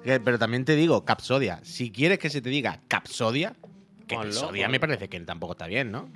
[0.04, 1.60] Que- Pero también te digo, Capsodia.
[1.64, 3.56] Si quieres que se te diga Capsodia,
[4.08, 4.70] que Ponlo, Capsodia ponlo.
[4.72, 6.10] me parece que tampoco está bien, ¿no?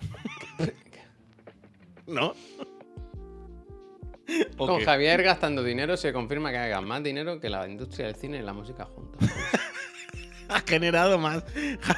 [2.08, 2.34] ¿No?
[4.58, 4.86] ¿O Con qué?
[4.86, 8.42] Javier gastando dinero se confirma que hagan más dinero que la industria del cine y
[8.42, 9.30] la música juntos.
[10.50, 11.44] ha generado más.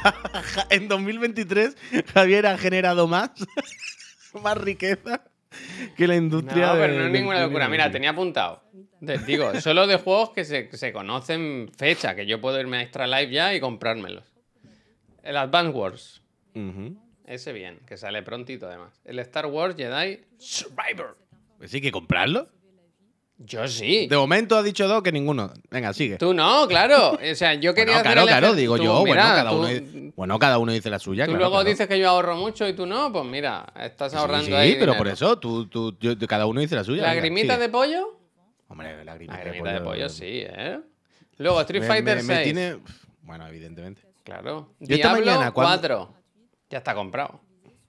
[0.72, 1.76] en 2023,
[2.14, 3.32] Javier ha generado más.
[4.42, 5.24] más riqueza
[5.98, 7.68] que la industria No, pero no es ninguna locura.
[7.68, 8.64] Mira, tenía apuntado.
[9.26, 12.82] Digo, solo de juegos que se, que se conocen fecha, que yo puedo irme a
[12.82, 14.34] Extra Life ya y comprármelos.
[15.24, 16.22] El Advance Wars.
[17.26, 19.02] Ese bien, que sale prontito además.
[19.06, 21.18] El Star Wars Jedi Survivor.
[21.58, 22.50] Pues sí, que comprarlo.
[23.46, 24.08] Yo sí.
[24.08, 25.52] De momento ha dicho dos que ninguno.
[25.70, 26.18] Venga, sigue.
[26.18, 27.12] Tú no, claro.
[27.12, 28.92] O sea, yo quería Bueno, claro, claro, digo tú, yo.
[29.02, 31.26] bueno, mira, cada tú- uno, bueno, cada uno dice la suya.
[31.26, 31.70] Tú claro, luego claro.
[31.70, 34.72] dices que yo ahorro mucho y tú no, pues mira, estás Sí, ahorrando sí, ahí.
[34.74, 34.98] pero dinero.
[34.98, 37.02] por eso, tú, tú, yo- cada uno dice la suya.
[37.02, 37.64] venga, ¿Lagrimita sigue.
[37.66, 38.20] de pollo?
[38.70, 40.80] Hombre, lagrimita, Lagrimita de pollo, sí, ¿eh?
[41.38, 42.44] Luego Street Fighter me, me 6.
[42.46, 42.78] tiene-
[43.24, 44.04] Bueno, evidentemente.
[44.24, 44.70] Claro.
[44.80, 46.14] Yo esta Diablo mañana, cuando- 4.
[46.70, 47.42] Ya está comprado.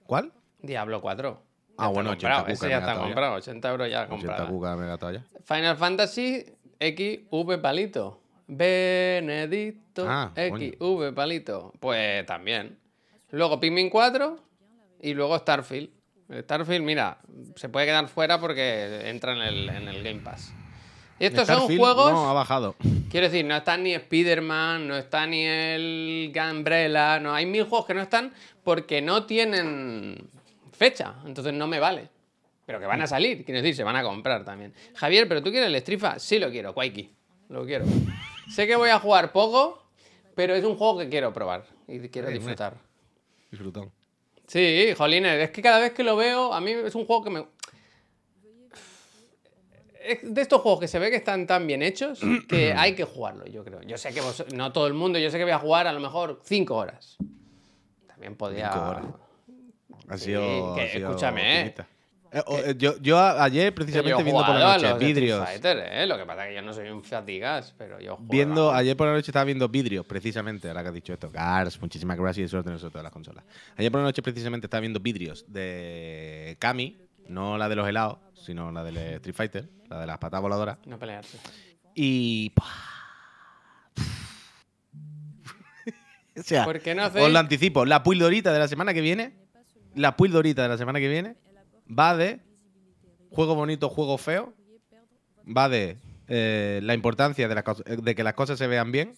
[0.05, 0.33] ¿Cuál?
[0.61, 1.41] Diablo 4.
[1.77, 2.53] Ah, bueno, 80 comprado.
[2.53, 3.33] Ese ya está comprado.
[3.35, 4.47] 80 euros ya 80 comprado.
[4.49, 5.23] cucas me he gastado ya.
[5.43, 6.45] Final Fantasy
[6.79, 8.21] XV palito.
[8.47, 10.71] Benedicto Ah, coño.
[10.79, 11.73] XV palito.
[11.79, 12.77] Pues también.
[13.31, 14.39] Luego Pikmin 4
[15.01, 15.89] y luego Starfield.
[16.29, 17.19] El Starfield, mira,
[17.55, 20.53] se puede quedar fuera porque entra en el, en el Game Pass.
[21.19, 22.11] Y estos son juegos.
[22.11, 22.75] No, ha bajado.
[23.09, 27.85] Quiero decir, no está ni Spider-Man, no está ni el Umbrella, no hay mil juegos
[27.85, 28.33] que no están
[28.63, 30.29] porque no tienen
[30.75, 32.09] fecha, entonces no me vale.
[32.65, 34.73] Pero que van a salir, quiero decir, se van a comprar también.
[34.95, 36.17] Javier, ¿pero tú quieres el Strifa?
[36.19, 37.11] Sí lo quiero, Quaiki,
[37.49, 37.85] lo quiero.
[38.51, 39.83] sé que voy a jugar poco,
[40.35, 42.73] pero es un juego que quiero probar y quiero Sí, disfrutar.
[43.51, 43.91] Disfrutón.
[44.47, 47.29] Sí, jolines, es que cada vez que lo veo, a mí es un juego que
[47.29, 47.45] me...
[50.03, 53.03] Es de estos juegos que se ve que están tan bien hechos que hay que
[53.05, 53.81] jugarlo, yo creo.
[53.81, 55.93] Yo sé que vos- no todo el mundo, yo sé que voy a jugar a
[55.93, 57.17] lo mejor 5 horas.
[58.07, 58.71] También podía...
[58.71, 59.05] Cinco horas.
[60.09, 60.75] Ha Sí, sido.
[60.75, 61.75] que ha sido escúchame, ¿eh?
[62.31, 64.93] Eh, o- eh, yo, yo a- ayer, Que yo precisamente he viendo por la noche
[65.05, 65.45] vidrios.
[65.47, 66.05] Fighter, ¿eh?
[66.05, 68.29] Lo que pasa es que yo no soy un fatigas, pero yo juego.
[68.29, 71.29] Viendo, ayer por la noche estaba viendo vidrios, precisamente, ahora que has dicho esto.
[71.31, 73.45] Gars, muchísimas gracias y suerte de todas las consolas.
[73.77, 76.97] Ayer por la noche, precisamente, estaba viendo vidrios de Kami,
[77.29, 80.77] no la de los helados, sino la del Street Fighter, la de las patas voladoras.
[80.85, 81.37] No pelearse.
[81.95, 82.51] Y.
[86.37, 87.85] o sea, ¿Por qué no os hacéis- lo anticipo.
[87.85, 89.33] La pildorita de la semana que viene,
[89.95, 91.35] la pildorita de la semana que viene,
[91.87, 92.41] va de
[93.31, 94.53] juego bonito, juego feo.
[95.45, 97.63] Va de eh, la importancia de,
[98.01, 99.13] de que las cosas se vean bien.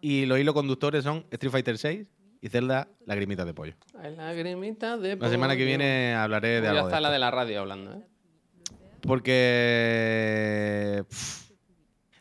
[0.00, 2.06] Y los hilos conductores son Street Fighter 6
[2.40, 3.74] y Zelda Lagrimitas de Pollo.
[4.16, 5.66] Lagrimita de La semana que pollo.
[5.66, 8.02] viene hablaré de Ya algo de está la de la radio hablando, ¿eh?
[9.68, 11.04] Porque.
[11.08, 11.50] pff,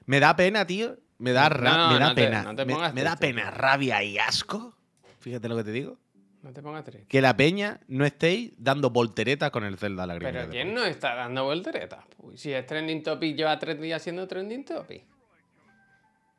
[0.06, 0.98] me da pena, tío.
[1.20, 2.44] Me da, ra- No, me da no te- pena.
[2.44, 4.76] no te me, da pena, rabia y asco.
[5.20, 5.98] Fíjate lo que te digo.
[6.48, 7.08] No te pongas triste.
[7.10, 10.80] Que la peña no estéis dando volteretas con el Zelda Lagrimita Pero de ¿quién Pollo.
[10.80, 12.06] no está dando volteretas?
[12.20, 15.04] Uy, si es trending topic, lleva tres días siendo trending topic.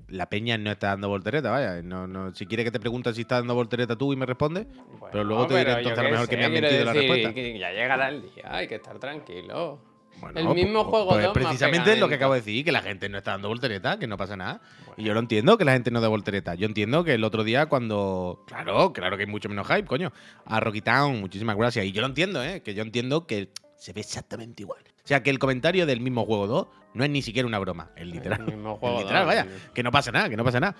[0.09, 1.83] La peña no está dando volteretas, vaya.
[1.83, 4.67] No, no, si quieres que te pregunte si está dando voltereta tú y me respondes,
[4.67, 6.93] Bueno, pero luego te diré pero entonces a lo mejor que me han mentido la
[6.95, 7.35] respuesta.
[7.35, 9.79] que ya llegará el día, hay que estar tranquilo.
[10.21, 12.41] Bueno, el pues- mismo pues- juego pues dos, más precisamente es lo que acabo de
[12.41, 14.61] decir, que la gente no está dando voltereta, que no pasa nada.
[14.97, 16.55] Y yo lo entiendo que la gente no dé voltereta.
[16.55, 18.43] Yo entiendo que el otro día cuando...
[18.47, 20.13] Claro, claro que hay mucho menos hype, coño.
[20.45, 21.85] A Rocky Town, muchísimas gracias.
[21.85, 22.63] Y yo lo entiendo, ¿eh?
[22.63, 24.83] Que yo entiendo que se ve exactamente igual.
[25.05, 27.91] O sea, que el comentario del mismo juego 2 no es ni siquiera una broma.
[27.97, 28.41] Es literal.
[28.49, 29.47] El mismo Es juego literal, vaya.
[29.73, 30.75] Que no pasa nada, que no pasa nada.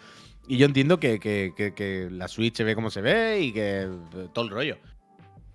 [0.49, 3.53] Y yo entiendo que, que- que- que la Switch se ve como se ve y
[3.53, 3.89] que
[4.35, 4.79] todo el rollo.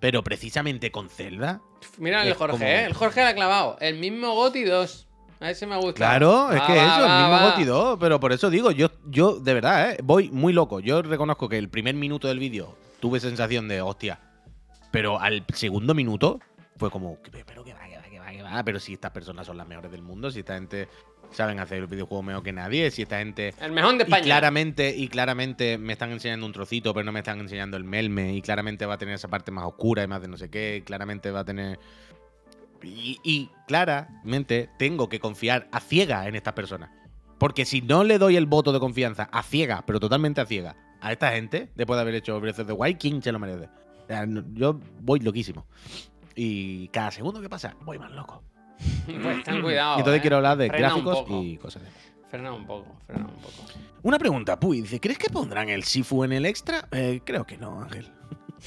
[0.03, 1.61] Pero precisamente con Zelda...
[1.97, 2.83] Mira el Jorge, como- ¿eh?
[2.83, 3.77] El Jorge la ha clavado.
[3.79, 5.07] El mismo Goti 2.
[5.39, 5.93] A ese me gusta.
[5.93, 7.49] Claro, es que va, eso, va, el mismo va.
[7.51, 9.97] Goti 2, pero por eso digo, yo, yo de verdad, ¿eh?
[10.03, 10.81] voy muy loco.
[10.81, 14.19] Yo reconozco que el primer minuto del vídeo tuve sensación de hostia,
[14.91, 16.41] pero al segundo minuto
[16.75, 19.47] fue como, pero que va, que va, que va, que va, pero si estas personas
[19.47, 20.89] son las mejores del mundo, si esta gente
[21.33, 24.23] saben hacer el videojuego mejor que nadie, si esta gente El mejor de y España.
[24.23, 28.33] claramente, y claramente me están enseñando un trocito, pero no me están enseñando el melme.
[28.33, 30.77] Y claramente va a tener esa parte más oscura y más de no sé qué.
[30.77, 31.79] y claramente va a tener.
[32.81, 36.89] Y, y claramente tengo que confiar a ciega en estas personas.
[37.37, 40.75] Porque si no le doy el voto de confianza a ciega, pero totalmente a ciega,
[41.01, 43.67] a esta gente, después de haber hecho Breath of the Wild, ¿quién se lo merece?
[44.53, 45.65] Yo voy loquísimo.
[46.35, 48.43] Y cada segundo que pasa, voy más loco.
[49.21, 49.97] Pues ten cuidado.
[49.97, 50.21] y entonces eh.
[50.21, 51.89] quiero hablar de Frena gráficos y cosas de.
[52.29, 53.63] Frena un poco, frena un poco.
[54.01, 56.88] Una pregunta, Puy, dice, ¿crees que pondrán el Sifu en el extra?
[56.91, 58.12] Eh, creo que no, Ángel.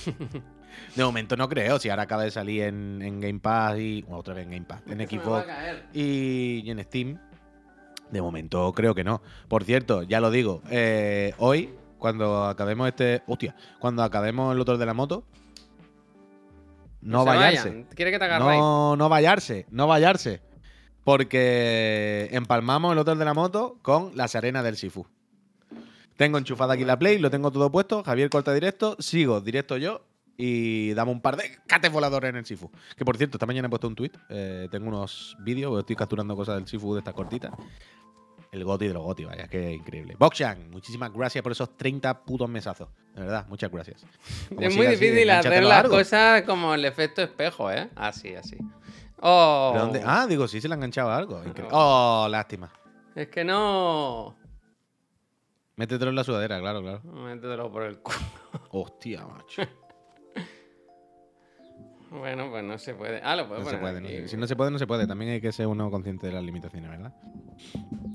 [0.95, 4.03] de momento no creo, si ahora acaba de salir en, en Game Pass y...
[4.03, 5.47] bueno, otra vez en Game Pass, en Xbox
[5.93, 7.19] y en Steam.
[8.11, 9.21] De momento creo que no.
[9.49, 13.23] Por cierto, ya lo digo, eh, hoy, cuando acabemos este...
[13.27, 15.25] Hostia, cuando acabemos el otro de la moto,
[17.07, 17.87] no se vayarse.
[18.41, 20.43] No, no vayarse, no vayarse.
[21.05, 25.07] Porque empalmamos el hotel de la moto con las arenas del Sifu.
[26.17, 28.03] Tengo enchufada aquí la Play, lo tengo todo puesto.
[28.03, 30.03] Javier corta directo, sigo directo yo
[30.37, 32.71] y damos un par de cates voladores en el Sifu.
[32.97, 34.13] Que por cierto, esta mañana he puesto un tweet.
[34.71, 37.53] tengo unos vídeos, estoy capturando cosas del Sifu de estas cortitas.
[38.57, 40.17] El goti de los goti, vaya, que increíble.
[40.19, 42.89] Bokshan, muchísimas gracias por esos 30 putos mesazos.
[43.15, 44.03] De verdad, muchas gracias.
[44.49, 47.91] Como Es muy así, difícil hacer las cosas como el efecto espejo, ¿eh?
[47.95, 48.57] Así, así.
[49.21, 50.03] Oh, ¿De dónde?
[50.05, 51.39] Ah, digo, sí se le ha enganchado algo.
[51.45, 51.69] Increíble.
[51.71, 52.73] Oh, lástima.
[53.15, 54.37] es que no.
[55.77, 57.03] Métetelo en la sudadera, claro, claro.
[57.03, 58.17] Métetelo por el culo.
[58.71, 59.63] Hostia, macho.
[62.11, 63.21] Bueno, pues no se puede.
[63.23, 64.23] Ah, lo puedo No se poner puede, aquí.
[64.23, 65.07] se- Si no se puede, no se puede.
[65.07, 67.13] También hay que ser uno consciente de las limitaciones, ¿verdad?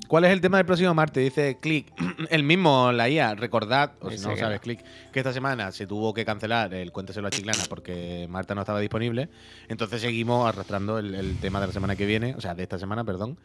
[0.08, 1.22] ¿Cuál es el tema del próximo martes?
[1.24, 1.92] Dice Click.
[2.30, 3.34] El mismo, la IA.
[3.34, 4.60] Recordad, o si no sabes.
[4.60, 8.62] Click, que esta semana se tuvo que cancelar el Cuénteselo a Chiclana porque Marta no
[8.62, 9.28] estaba disponible.
[9.68, 12.78] Entonces seguimos arrastrando el, el tema de la semana que viene, o sea, de esta
[12.78, 13.38] semana, perdón,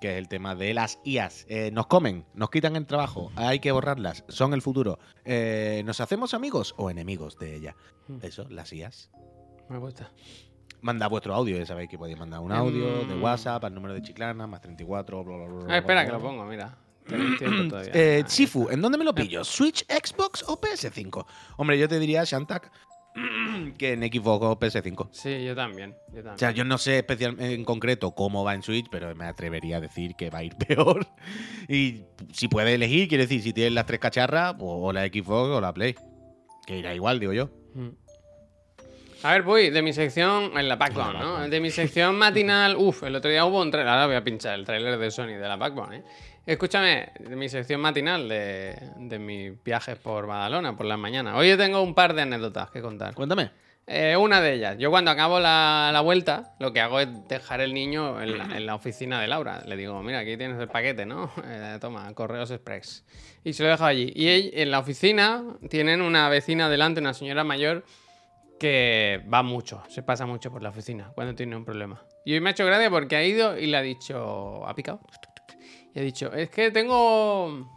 [0.00, 1.46] que es el tema de las IAs.
[1.48, 4.98] Eh, nos comen, nos quitan el trabajo, hay que borrarlas, son el futuro.
[5.24, 7.76] Eh, ¿Nos hacemos amigos o enemigos de ella?
[8.08, 8.18] Hmm.
[8.22, 9.10] Eso, las IAs.
[9.68, 10.10] Me gusta.
[10.82, 13.22] Manda vuestro audio, ya sabéis que podéis mandar un audio de Mm.
[13.22, 16.20] WhatsApp al número de Chiclana, más 34, bla, bla, bla, Ah, espera, bla, que lo
[16.20, 16.76] pongo, mira.
[17.08, 17.92] Todavía.
[17.94, 19.42] Eh, Ah, ¿en dónde me lo pillo?
[19.44, 21.24] ¿Switch, Xbox o PS5?
[21.56, 22.70] Hombre, yo te diría, Shantak,
[23.78, 25.08] que en Xbox o PS5.
[25.12, 25.94] Sí, yo también.
[26.12, 29.24] Yo O sea, yo no sé especial, en concreto cómo va en Switch, pero me
[29.24, 31.06] atrevería a decir que va a ir peor.
[31.68, 35.48] Y si puedes elegir, quiere decir, si tienes las tres cacharras, o, o la Xbox
[35.50, 35.94] o la Play.
[36.66, 37.50] Que irá igual, digo yo.
[37.74, 37.88] Mm.
[39.22, 41.48] A ver, voy de mi sección en la Backbone, ¿no?
[41.48, 42.76] De mi sección matinal.
[42.78, 43.92] Uf, el otro día hubo un trailer.
[43.92, 46.02] Ahora voy a pinchar el trailer de Sony de la Backbone, ¿eh?
[46.44, 51.34] Escúchame, de mi sección matinal de, de mis viajes por Badalona por las mañanas.
[51.34, 53.14] Hoy yo tengo un par de anécdotas que contar.
[53.14, 53.50] Cuéntame.
[53.88, 57.60] Eh, una de ellas, yo cuando acabo la, la vuelta, lo que hago es dejar
[57.60, 59.62] el niño en la, en la oficina de Laura.
[59.64, 61.30] Le digo, mira, aquí tienes el paquete, ¿no?
[61.44, 63.04] Eh, toma, correos express.
[63.42, 64.12] Y se lo dejo allí.
[64.14, 67.84] Y en la oficina tienen una vecina delante, una señora mayor,
[68.58, 72.02] que va mucho, se pasa mucho por la oficina cuando tiene un problema.
[72.24, 75.00] Y hoy me ha hecho gracia porque ha ido y le ha dicho, ha picado.
[75.94, 77.70] Y ha dicho, es que tengo,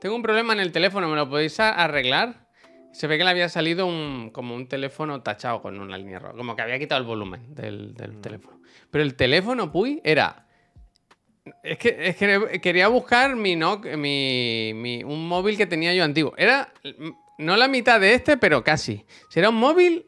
[0.00, 2.46] tengo un problema en el teléfono, ¿me lo podéis arreglar?
[2.92, 6.34] Se ve que le había salido un, como un teléfono tachado con una línea roja,
[6.34, 8.60] como que había quitado el volumen del, del teléfono.
[8.90, 10.46] Pero el teléfono, Puy, era...
[11.62, 16.32] Es que, es que quería buscar mi, mi, mi- un móvil que tenía yo antiguo.
[16.36, 19.04] Era mm, no la mitad de este, pero casi.
[19.28, 20.06] Será un móvil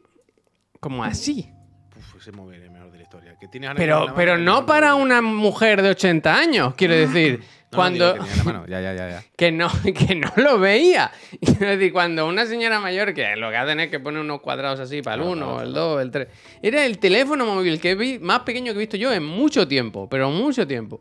[0.79, 1.51] como así.
[1.95, 3.35] Uf, ese móvil es el mejor de la historia.
[3.39, 7.39] Que Pero, pero no para una mujer de 80 años, quiero decir.
[7.71, 8.13] No, no, digo cuando...
[8.13, 8.65] que tenía en la mano.
[8.67, 9.23] Ya, ya, ya, ya.
[9.37, 11.11] que no, que no lo veía.
[11.39, 14.41] Y es decir, cuando una señora mayor, que lo que hacen es que pone unos
[14.41, 16.27] cuadrados así para el Claro, 1, claro, el 2, el 3.
[16.63, 20.09] Era el teléfono móvil que vi, más pequeño que he visto yo en mucho tiempo,
[20.09, 20.99] pero mucho tiempo.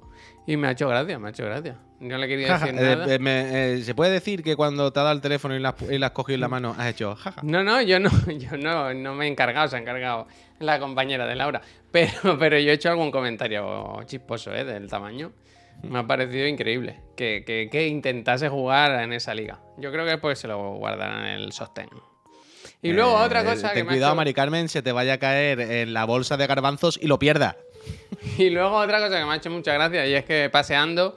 [0.50, 1.76] Y me ha hecho gracia, me ha hecho gracia.
[2.00, 3.14] No le quería decir eh, nada.
[3.14, 5.74] eh, me- eh, ¿Se puede decir que cuando te ha dado el teléfono y la,
[5.90, 7.40] y la has cogido en la mano has hecho jaja?
[7.42, 8.08] No, no, yo no,
[8.38, 10.26] yo no, no me he encargado, se ha encargado
[10.58, 11.60] la compañera de Laura.
[11.92, 14.64] Pero, pero yo he hecho algún comentario chisposo, ¿eh?
[14.64, 15.32] Del tamaño.
[15.82, 19.60] Me ha parecido increíble que, que, que intentase jugar en esa liga.
[19.76, 21.88] Yo creo que después se lo guardarán en el sostén.
[22.80, 24.92] Y luego Eh, otra cosa que Ten me ha cuidado, hecho- Mari Carmen, se te
[24.92, 27.56] vaya a caer en la bolsa de garbanzos y lo pierdas.
[28.38, 31.16] Y luego otra cosa que me ha hecho mucha gracia y es que paseando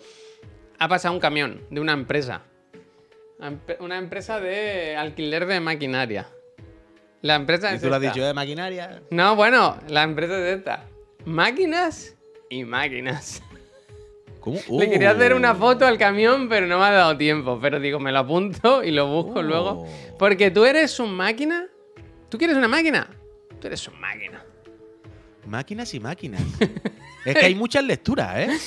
[0.79, 2.43] ha pasado un camión de una empresa.
[3.39, 6.27] Una Una empresa de alquiler de maquinaria.
[7.21, 8.13] La empresa Y es tú lo has esta.
[8.13, 8.33] dicho, ¿eh?
[8.33, 9.01] Maquinaria.
[9.11, 10.85] No, bueno, la empresa es esta.
[11.25, 12.15] Máquinas
[12.49, 13.43] y máquinas.
[14.39, 14.59] ¿Cómo?
[14.79, 15.55] Le quería hacer una Oh.
[15.55, 17.59] foto al camión, pero no me ha dado tiempo.
[17.61, 19.43] Pero digo, me lo apunto y lo busco Oh.
[19.43, 19.85] luego.
[20.17, 21.67] Porque tú eres un máquina.
[22.29, 23.07] ¿Tú quieres una máquina?
[23.59, 24.43] Tú eres un máquina.
[25.45, 26.41] Máquinas y máquinas.
[27.25, 28.57] es que hay muchas lecturas, ¿eh?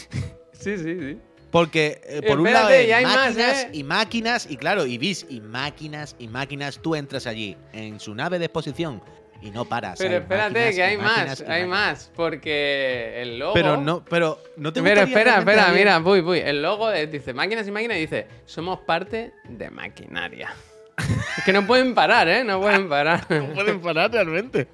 [0.52, 1.18] Sí, sí, sí.
[1.50, 3.70] Porque eh, por un Espérate, lado es y hay más, máquinas ¿eh?
[3.72, 8.12] y máquinas, y claro, y vis, y máquinas y máquinas, tú entras allí en su
[8.14, 9.00] nave de exposición
[9.40, 9.98] y no paras.
[9.98, 11.68] Pero espérate, máquinas que hay máquinas más, hay máquinas.
[11.68, 12.12] más.
[12.16, 13.54] Porque el logo.
[13.54, 16.38] Pero no, pero no te Pero espera, espera, mira, voy, voy.
[16.40, 20.52] El logo de- dice máquinas y máquinas y dice, somos parte de maquinaria.
[21.38, 22.42] es que no pueden parar, ¿eh?
[22.42, 23.26] No pueden parar.
[23.30, 24.66] No pueden parar realmente.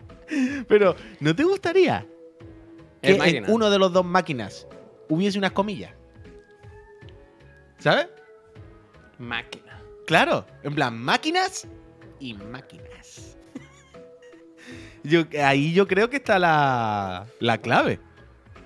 [0.69, 2.07] Pero, ¿no te gustaría
[3.03, 4.67] que en uno de los dos máquinas
[5.09, 5.93] hubiese unas comillas?
[7.79, 8.09] ¿Sabes?
[9.19, 9.83] Máquina.
[10.07, 11.67] Claro, en plan, máquinas
[12.19, 13.37] y máquinas.
[15.03, 17.99] Yo, ahí yo creo que está la, la clave.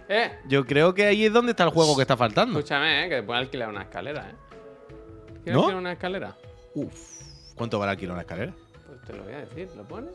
[0.09, 2.59] Eh, Yo creo que ahí es donde está el juego que está faltando.
[2.59, 3.09] escúchame, ¿eh?
[3.09, 4.35] Que puedo alquilar una escalera, ¿eh?
[5.43, 5.61] ¿Quieres ¿No?
[5.61, 6.37] alquilar una escalera?
[6.75, 7.23] Uf,
[7.55, 8.53] ¿cuánto vale alquilar una escalera?
[8.87, 10.13] Pues te lo voy a decir, ¿lo pones?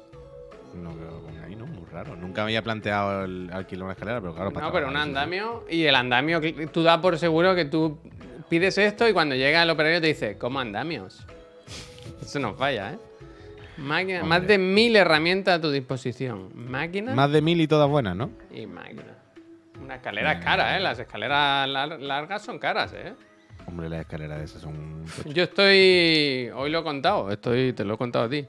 [0.74, 1.66] No que ponga ahí, ¿no?
[1.66, 2.16] Muy raro.
[2.16, 5.66] Nunca me había planteado el alquilar una escalera, pero claro, para No, pero un andamio
[5.70, 6.40] y el andamio,
[6.72, 7.98] tú das por seguro que tú
[8.50, 11.26] pides esto y cuando llega el operario te dice, ¿cómo andamios?
[12.22, 13.00] Eso no falla, ¿eh?
[13.78, 16.50] Máquina, más de mil herramientas a tu disposición.
[16.54, 18.30] Máquina Más de mil y todas buenas, ¿no?
[18.52, 19.04] y máquina.
[19.82, 20.82] Una escalera es cara, ¿eh?
[20.82, 23.14] Las escaleras lar- largas son caras, ¿eh?
[23.66, 25.06] Hombre, las escaleras esas son...
[25.26, 26.50] Yo estoy.
[26.54, 28.46] Hoy lo he contado, estoy, te lo he contado a ti.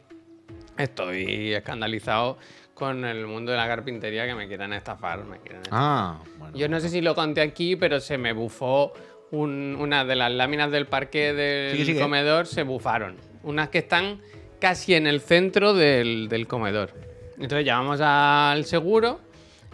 [0.76, 2.38] Estoy escandalizado
[2.74, 5.24] con el mundo de la carpintería que me quieran estafar.
[5.24, 5.80] Me quieren estafar.
[5.82, 6.56] Ah, bueno.
[6.56, 8.92] Yo no sé si lo conté aquí, pero se me bufó
[9.30, 13.16] un- una de las láminas del parque del comedor, se bufaron.
[13.42, 14.20] Unas que están
[14.58, 16.90] casi en el centro del, del comedor.
[17.38, 19.20] Entonces llamamos al seguro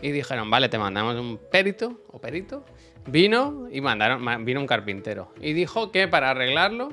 [0.03, 2.65] y dijeron, vale, te mandamos un perito o perito.
[3.07, 5.33] Vino y mandaron, ma- vino un carpintero.
[5.41, 6.93] Y dijo que para arreglarlo,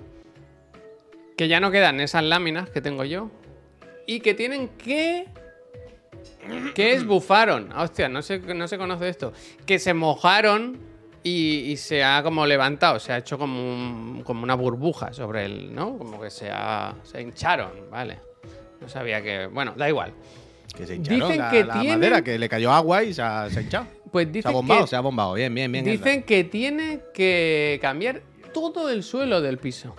[1.37, 3.29] que ya no quedan esas láminas que tengo yo.
[4.05, 5.25] Y que tienen que
[6.75, 7.69] ¿Qué es bufaron?
[7.73, 9.31] Ah, Hostia, no se, no se conoce esto.
[9.65, 10.77] Que se mojaron
[11.23, 15.45] y, y se ha como levantado, se ha hecho como, un- como una burbuja sobre
[15.45, 15.97] el, ¿no?
[15.97, 18.19] Como que se, ha, se hincharon, vale.
[18.81, 19.47] No sabía que...
[19.47, 20.13] Bueno, da igual.
[20.75, 23.21] Que se hincharon Dicen la, que la tienen- madera, que le cayó agua y se
[23.21, 23.87] ha, se ha hinchado.
[24.11, 25.33] Pues Se ha dicen bombado, que, se ha bombado.
[25.35, 25.85] Bien, bien, bien.
[25.85, 28.21] Dicen que tiene que cambiar
[28.53, 29.95] todo el suelo del piso.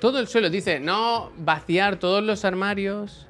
[0.00, 0.50] Todo el suelo.
[0.50, 3.26] Dice, no vaciar todos los armarios.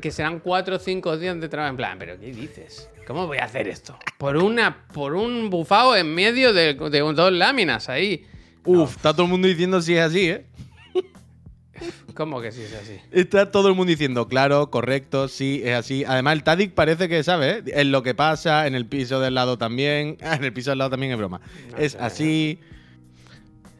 [0.00, 1.70] Que serán cuatro o cinco días de trabajo.
[1.70, 2.88] En plan, ¿pero qué dices?
[3.06, 3.98] ¿Cómo voy a hacer esto?
[4.18, 8.24] Por una, por un bufado en medio de, de dos láminas ahí.
[8.64, 10.46] Uf, está todo el mundo diciendo si es así, ¿eh?
[12.14, 12.98] ¿Cómo que sí es así?
[13.12, 16.04] Está todo el mundo diciendo, claro, correcto, sí, es así.
[16.04, 17.62] Además, el Tadic parece que sabe, ¿eh?
[17.66, 20.16] En lo que pasa, en el piso del lado también.
[20.22, 21.40] Ah, en el piso del lado también es broma.
[21.70, 21.98] No es sé.
[22.00, 22.60] así.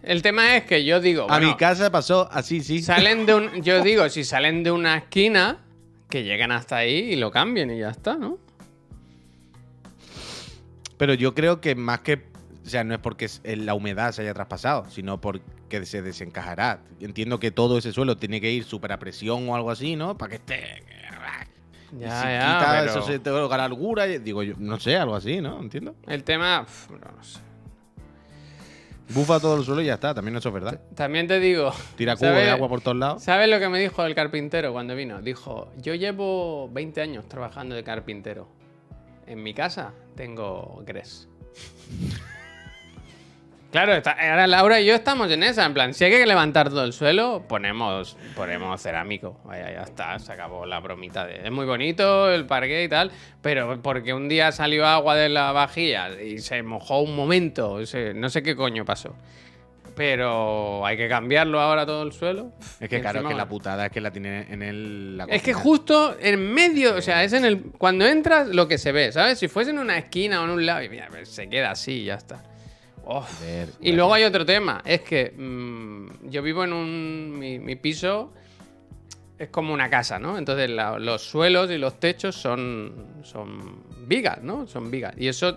[0.06, 2.80] El tema es que yo digo, A bueno, mi casa pasó así, sí.
[2.82, 5.58] salen de un, yo digo, si salen de una esquina,
[6.08, 8.38] que lleguen hasta ahí y lo cambien y ya está, ¿no?
[10.96, 12.24] Pero yo creo que más que.
[12.64, 16.80] O sea, no es porque es- la humedad se haya traspasado, sino porque se desencajará.
[17.00, 20.16] Entiendo que todo ese suelo tiene que ir súper a presión o algo así, ¿no?
[20.16, 20.82] Para que esté.
[21.92, 24.06] Y Ya, si ya, quita pero eso se te va a algura.
[24.06, 25.60] Digo yo, no sé, algo así, ¿no?
[25.60, 25.94] Entiendo.
[26.08, 27.40] el tema, no, no sé.
[29.10, 30.14] Bufa todo el suelo y ya está.
[30.14, 30.80] También eso es verdad.
[30.94, 33.22] También te digo, Tira cubo de ¿sabes- agua por todos lados.
[33.22, 35.22] ¿sabes lo que me dijo el carpintero cuando vino?
[35.22, 38.48] Dijo, yo llevo 20 años trabajando de carpintero.
[39.26, 41.28] En mi casa tengo gres.
[43.76, 46.70] Claro, está- ahora Laura y yo estamos en esa, en plan, si hay que levantar
[46.70, 49.38] todo el suelo, ponemos, ponemos cerámico.
[49.44, 51.42] Vaya, ya está, se acabó la bromita de.
[51.44, 53.10] Es muy bonito el parque y tal,
[53.42, 58.14] pero porque un día salió agua de la vajilla y se mojó un momento, se-
[58.14, 59.14] no sé qué coño pasó.
[59.94, 62.52] Pero hay que cambiarlo ahora todo el suelo.
[62.80, 65.18] Es que claro, es que la putada es que la tiene en el.
[65.18, 67.60] la es que justo en medio, o sea, es en el.
[67.76, 69.38] Cuando entras, lo que se ve, ¿sabes?
[69.38, 72.04] Si fuese en una esquina o en un lado, y mira, se queda así y
[72.04, 72.42] ya está.
[73.06, 77.38] Joder, Y luego hay otro tema, es que mm, yo vivo en un.
[77.38, 78.32] Mi, mi piso
[79.38, 80.36] es como una casa, ¿no?
[80.38, 82.92] Entonces la- los suelos y los techos son.
[83.22, 84.66] son vigas, ¿no?
[84.66, 85.14] Son vigas.
[85.16, 85.56] Y eso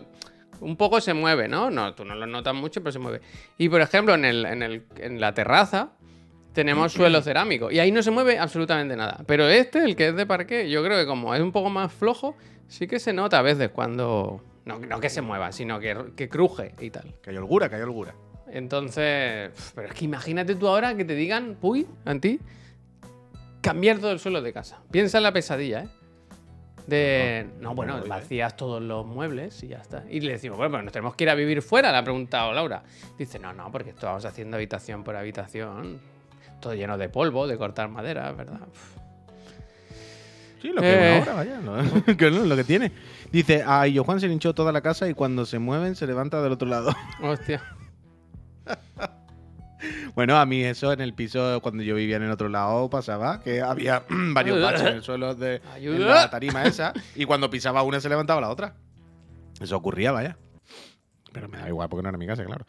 [0.62, 1.72] un poco se mueve, ¿no?
[1.72, 3.22] No, tú no lo notas mucho, pero se mueve.
[3.58, 5.90] Y por ejemplo, en, el, en, el- en la terraza
[6.54, 7.72] tenemos suelo cerámico.
[7.72, 9.22] Y ahí no se mueve absolutamente nada.
[9.26, 11.92] Pero este, el que es de parque, yo creo que como es un poco más
[11.94, 12.36] flojo,
[12.68, 14.44] sí que se nota a veces cuando.
[14.70, 17.16] No, no que se mueva, sino que, que cruje y tal.
[17.24, 18.14] Que hay holgura, que hay holgura.
[18.52, 22.40] Entonces, pero es que imagínate tú ahora que te digan, puy, a ti,
[23.62, 24.80] cambiar todo el suelo de casa.
[24.92, 25.90] Piensa en la pesadilla, ¿eh?
[26.86, 30.04] De, no, bueno, no, vacías todos los muebles y ya está.
[30.08, 32.54] Y le decimos, bueno, pues nos tenemos que ir a vivir fuera, le ha preguntado
[32.54, 32.84] Laura.
[33.18, 36.00] Dice, no, no, porque esto vamos haciendo habitación por habitación.
[36.62, 38.68] Todo lleno de polvo, de cortar madera, ¿verdad?
[38.68, 38.99] Uf.
[40.62, 41.22] Sí, lo que Eh.
[41.24, 41.62] una vaya.
[41.62, 42.92] Lo, que no, lo que tiene.
[43.32, 46.06] Dice, a Illo Juan se le hinchó toda la casa y cuando se mueven se
[46.08, 46.94] levanta del otro lado.
[47.22, 47.62] Hostia.
[50.14, 53.40] Bueno, a mí eso en el piso, cuando yo vivía en el otro lado, pasaba
[53.40, 57.82] que había varios baches en el suelo de en la tarima esa y cuando pisaba
[57.84, 58.76] una se levantaba la otra.
[59.62, 60.38] Eso ocurría, vaya.
[61.32, 62.66] Pero me da igual porque no era mi casa, claro.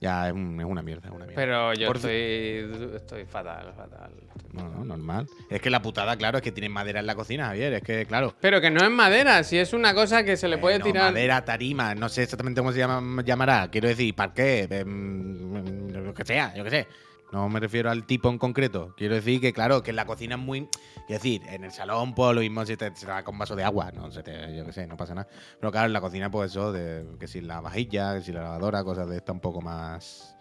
[0.00, 1.34] Ya es, un- es una mierda, es una mierda.
[1.34, 4.10] Pero yo Por estoy, estoy fatal, fatal.
[4.52, 5.26] No, no, normal.
[5.48, 7.72] Es que la putada, claro, es que tienen madera en la cocina, Javier.
[7.74, 8.34] Es que, claro.
[8.40, 11.12] Pero que no es madera, si es una cosa que se le puede tirar.
[11.12, 13.68] Madera, tarima, no sé exactamente cómo se llama, llamará.
[13.70, 16.88] Quiero decir, parqué, em, lo que sea, yo qué sé.
[17.34, 18.94] No me refiero al tipo en concreto.
[18.96, 20.68] Quiero decir que, claro, que en la cocina es muy.
[21.08, 23.56] Quiero decir, en el salón, pues lo mismo si te, se te da con vaso
[23.56, 25.26] de agua, no sé, te- yo qué sé, no pasa nada.
[25.58, 28.42] Pero claro, en la cocina, pues eso, de que si la vajilla, que si la
[28.44, 30.36] lavadora, cosas de esta un poco más.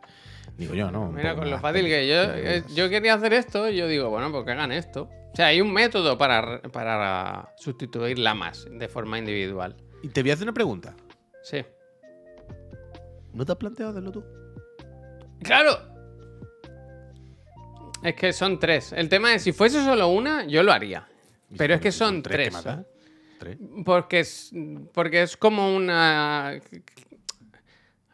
[0.56, 1.06] Digo yo, ¿no?
[1.10, 4.32] Un Mira, con lo fácil que yo, eh, yo quería hacer esto, yo digo, bueno,
[4.32, 5.10] pues que hagan esto.
[5.32, 9.76] O sea, hay un método para, para sustituir lamas de forma individual.
[10.04, 10.96] Y te voy a hacer una pregunta.
[11.42, 11.66] Sí.
[13.34, 14.24] ¿No te has planteado hacerlo tú?
[15.42, 15.92] ¡Claro!
[18.04, 18.92] Es que son tres.
[18.94, 21.08] El tema es, si fuese solo una, yo lo haría.
[21.58, 22.54] Pero es que son tres.
[22.66, 22.78] ¿eh?
[23.40, 23.58] Tres.
[23.86, 24.52] Porque es,
[24.94, 26.60] porque es como una...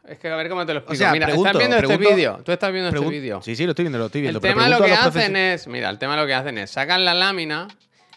[0.08, 0.98] Es que a ver cómo te lo explico.
[0.98, 2.42] sea, Mira, pregunto- estás viendo este vídeo.
[2.44, 3.42] Tú estás viendo este vídeo.
[3.44, 4.38] Sí, sí, lo estoy viendo, lo estoy viendo.
[4.40, 7.06] El pero tema lo que hacen es, mira, el tema lo que hacen es sacan
[7.06, 7.68] la lámina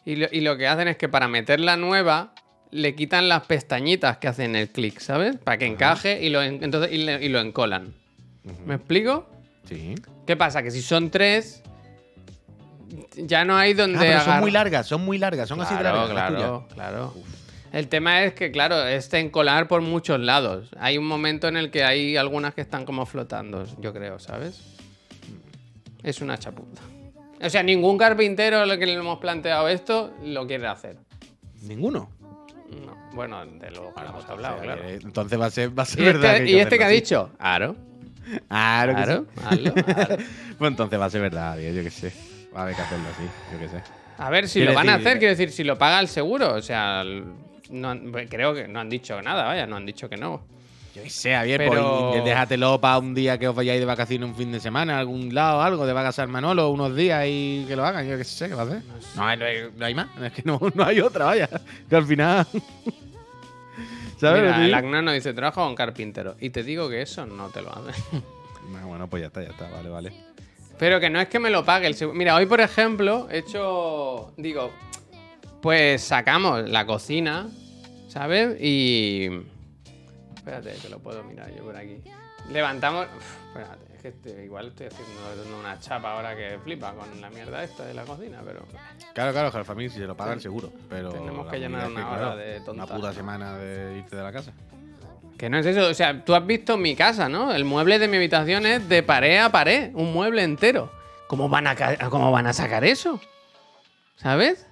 [0.06, 2.34] y lo, y lo que hacen es que para meter la nueva
[2.70, 5.36] le quitan las pestañitas que hacen el clic, ¿sabes?
[5.36, 7.92] Para que encaje y lo, en- entonces, y, le- y lo encolan.
[8.64, 9.28] ¿Me explico?
[9.68, 9.94] Sí.
[10.26, 10.62] ¿Qué pasa?
[10.62, 11.62] Que si son tres,
[13.16, 15.80] ya no hay donde Ah, pero son muy largas, son muy largas, son así de
[15.80, 16.30] Claro, largas.
[16.30, 17.14] claro, claro.
[17.72, 20.68] El tema es que, claro, es encolar por muchos lados.
[20.78, 24.60] Hay un momento en el que hay algunas que están como flotando, yo creo, ¿sabes?
[26.02, 26.82] Es una chaputa.
[27.42, 30.96] O sea, ningún carpintero a lo que le hemos planteado esto lo quiere hacer.
[31.62, 32.10] Ninguno.
[32.84, 32.94] No.
[33.14, 34.88] Bueno, de lo que hemos hablado, entonces, claro.
[34.88, 36.36] eh, Entonces va a ser, va a ser ¿Y verdad.
[36.36, 37.30] este, y este que hacerlo ha dicho?
[37.38, 37.76] Claro,
[38.48, 39.64] Claro, claro, sí.
[40.58, 42.12] Pues entonces va a ser verdad, tío, yo qué sé.
[42.54, 43.82] Va a haber que hacerlo así, yo qué sé.
[44.18, 46.54] A ver, si lo van a hacer, quiero decir, si lo paga el seguro.
[46.54, 47.02] O sea,
[47.70, 50.42] no han- creo que no han dicho nada, vaya, no han dicho que no.
[50.94, 54.28] Yo qué sé, Javier, Pero- pues déjatelo para un día que os vayáis de vacaciones
[54.28, 57.84] un fin de semana, algún lado, algo, de vacaciones Manolo, unos días y que lo
[57.86, 58.82] hagan, yo qué sé, ¿qué va a hacer?
[59.16, 61.48] No, hay, no hay- no hay más, es que no, no hay otra, vaya.
[61.88, 62.46] Que al final.
[64.22, 64.42] ¿Sabes?
[64.42, 64.72] Mira, el?
[64.74, 66.36] Agnano dice, trabajo con carpintero.
[66.38, 67.92] Y te digo que eso no te lo hace.
[68.80, 70.12] Ah, Bueno, pues ya está, ya está, vale, vale.
[70.78, 72.16] Pero que no es que me lo pague el seguro.
[72.16, 74.32] Mira, hoy, por ejemplo, he hecho.
[74.36, 74.70] Digo,
[75.60, 77.48] pues sacamos la cocina,
[78.06, 78.56] ¿sabes?
[78.60, 79.28] Y.
[80.36, 82.02] Espérate, que lo puedo mirar yo por aquí.
[82.52, 83.08] Levantamos.
[83.16, 87.30] Uf, espérate, es que este- igual estoy haciendo una chapa ahora que flipa con la
[87.30, 88.66] mierda esta de la cocina, pero.
[89.14, 90.72] Claro, claro, Jalfamil, si se lo pagan seguro.
[90.90, 92.84] Pero Tenemos que llenar una hora de tonta.
[92.84, 94.52] Una puta semana de irte de la casa.
[95.38, 95.88] Que no es eso.
[95.88, 97.54] O sea, tú has visto mi casa, ¿no?
[97.54, 99.90] El mueble de mi habitación es de pared a pared.
[99.94, 100.92] Un mueble entero.
[101.26, 101.74] ¿Cómo van a,
[102.10, 103.20] cómo van a sacar eso?
[104.16, 104.66] ¿Sabes?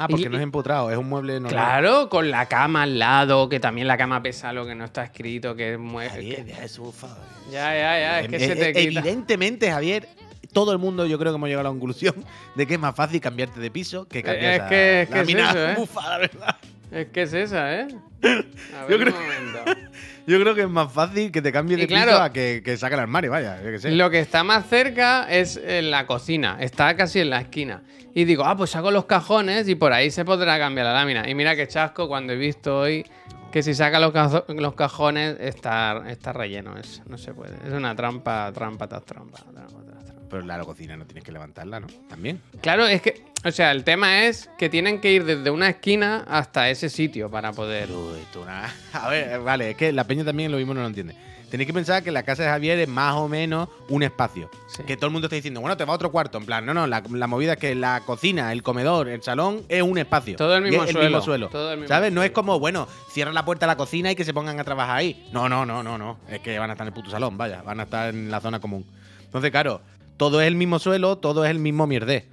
[0.00, 1.50] Ah, porque Y- no es empotrado, es un mueble normal.
[1.52, 5.02] Claro, con la cama al lado, que también la cama pesa lo que no está
[5.02, 7.16] escrito, que es mue- Javier, que- por favor.
[7.50, 9.00] Ya, ya, ya, es que Eh, se te eh, quita.
[9.00, 10.08] Evidentemente, Javier,
[10.52, 12.14] todo el mundo yo creo que hemos llegado a la conclusión
[12.54, 15.28] de que es más fácil cambiarte de piso que cambiar es que- es que es
[15.28, 15.74] eso, ¿eh?
[15.76, 16.56] bufada, ¿verdad?
[16.90, 17.88] Es que es esa, ¿eh?
[18.22, 18.46] A ver,
[18.88, 19.64] Yo un creo- momento.
[20.26, 22.60] Yo creo que es más fácil que te cambies Y de claro- piso a que,
[22.62, 23.90] que saque el armario, vaya, yo qué sé.
[23.92, 27.82] Lo que está más cerca es en la cocina, está casi en la esquina.
[28.14, 31.26] Y digo, ah, pues saco los cajones y por ahí se podrá cambiar la lámina.
[31.30, 33.06] Y mira qué chasco cuando he visto hoy
[33.52, 34.12] que si saca los,
[34.48, 36.76] los cajones está, está relleno.
[36.76, 37.54] Es, no se puede.
[37.66, 39.38] Es una trampa, trampa tras trampa.
[39.38, 39.97] trampa trampa.
[40.30, 41.86] Pero la cocina no tienes que levantarla, ¿no?
[42.08, 42.40] También.
[42.60, 46.24] Claro, es que, o sea, el tema es que tienen que ir desde una esquina
[46.28, 47.86] hasta ese sitio para poder.
[47.86, 50.86] Pero esto una- A ver, vale, es que la peña también lo mismo no lo
[50.86, 51.14] entiende.
[51.50, 54.50] Tenéis que pensar que la casa de Javier es más o menos un espacio.
[54.66, 54.82] Sí.
[54.82, 56.36] Que todo el mundo está diciendo, bueno, te va a otro cuarto.
[56.36, 59.62] En plan, no, no, la, la movida es que la cocina, el comedor, el salón
[59.70, 60.36] es un espacio.
[60.36, 61.48] Todo el mismo es suelo, mismo suelo.
[61.48, 62.12] todo el mismo ¿Sabes?
[62.12, 64.64] No es como, bueno, cierra la puerta a la cocina y que se pongan a
[64.64, 65.26] trabajar ahí.
[65.32, 66.18] No, no, no, no, no.
[66.28, 67.62] Es que van a estar en el puto salón, vaya.
[67.62, 68.84] Van a estar en la zona común.
[69.24, 69.80] Entonces, claro,
[70.18, 72.28] todo es el mismo suelo, todo es el mismo mierdé.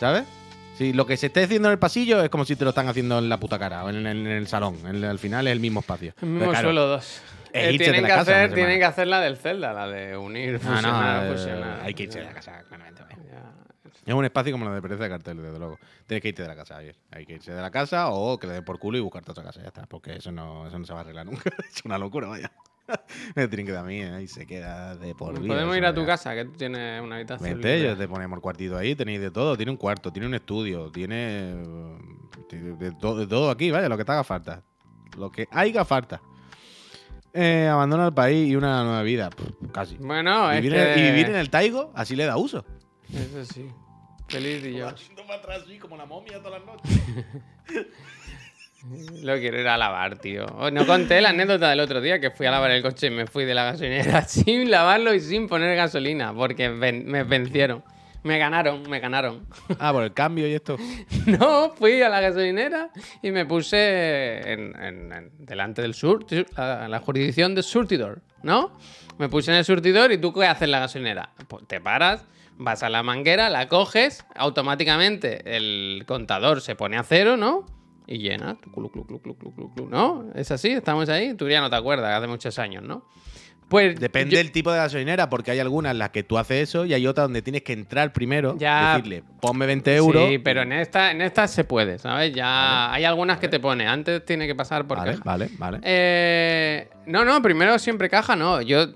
[0.00, 0.24] ¿Sabes?
[0.78, 2.88] Si lo que se esté haciendo en el pasillo es como si te lo están
[2.88, 4.76] haciendo en la puta cara o en, en- en el salón.
[4.86, 6.14] En- al final es el mismo espacio.
[6.22, 7.04] El mismo claro, suelo 2.
[7.52, 8.78] es irse de tienen, la que casa hacer, una tienen semana.
[8.78, 11.80] que hacer la del Zelda, la de unir, No, no, fusionar, eh, fusionar.
[11.84, 13.02] hay que irse de la casa, claramente.
[14.06, 15.78] Es un espacio como lo de pereza de cartel, desde luego.
[16.06, 16.94] Tienes que irte de la casa, Javier.
[17.10, 19.44] Hay que irse de la casa o que le den por culo y buscarte otra
[19.44, 19.86] casa, ya está.
[19.86, 21.50] Porque eso no, eso no se va a arreglar nunca.
[21.74, 22.50] es una locura, vaya.
[23.34, 24.22] Me que dar a mí ¿eh?
[24.22, 25.54] y se queda de por vida.
[25.54, 27.50] Podemos ir a tu casa, que tú tienes una habitación.
[27.52, 27.90] Vente, libre.
[27.92, 29.56] ya te ponemos el cuartito ahí, tenéis de todo.
[29.56, 31.62] Tiene un cuarto, tiene un estudio, tiene
[32.48, 34.62] tiene de, to- de todo aquí, vaya, lo que te haga falta.
[35.16, 36.20] Lo que haga falta.
[37.32, 39.30] Eh, abandona el país y una nueva vida.
[39.30, 39.96] Pff, casi.
[39.96, 40.92] Bueno, es Vivir que...
[40.92, 42.64] en- y vivir en el Taigo, así le da uso.
[43.12, 43.68] Eso sí.
[44.28, 44.88] Feliz y yo.
[45.80, 47.04] como la momia todas las noches.
[49.22, 50.44] Lo quiero ir a lavar, tío.
[50.58, 53.10] Oh, No conté la anécdota del otro día que fui a lavar el coche y
[53.10, 57.82] me fui de la gasolinera sin lavarlo y sin poner gasolina porque ven- me vencieron.
[58.24, 59.46] Me ganaron, me ganaron.
[59.78, 60.76] Ah, por el cambio y esto.
[61.26, 62.90] No, fui a la gasolinera
[63.22, 66.26] y me puse en- en- en- delante del sur,
[66.56, 68.72] a la jurisdicción del surtidor, ¿no?
[69.18, 71.30] Me puse en el surtidor y tú qué haces en la gasolinera?
[71.48, 72.24] Pues te paras,
[72.56, 77.66] vas a la manguera, la coges, automáticamente el contador se pone a cero, ¿no?
[78.06, 80.26] Y llena, clu, clu, clu, clu, clu, clu, clu, ¿no?
[80.34, 83.04] Es así, estamos ahí, tú ya no te acuerdas, hace muchos años, ¿no?
[83.66, 86.68] Pues Depende yo- del tipo de gasolinera, porque hay algunas en las que tú haces
[86.68, 88.92] eso y hay otras donde tienes que entrar primero, Ya.
[88.94, 90.28] decirle, ponme 20 euros.
[90.28, 92.34] Sí, pero en esta, en esta se puede, ¿sabes?
[92.34, 95.22] Ya hay algunas que te pone, antes tiene que pasar por Vale, caja.
[95.24, 95.78] vale, vale.
[95.82, 98.60] Eh, no, no, primero siempre caja, no.
[98.60, 98.86] Yo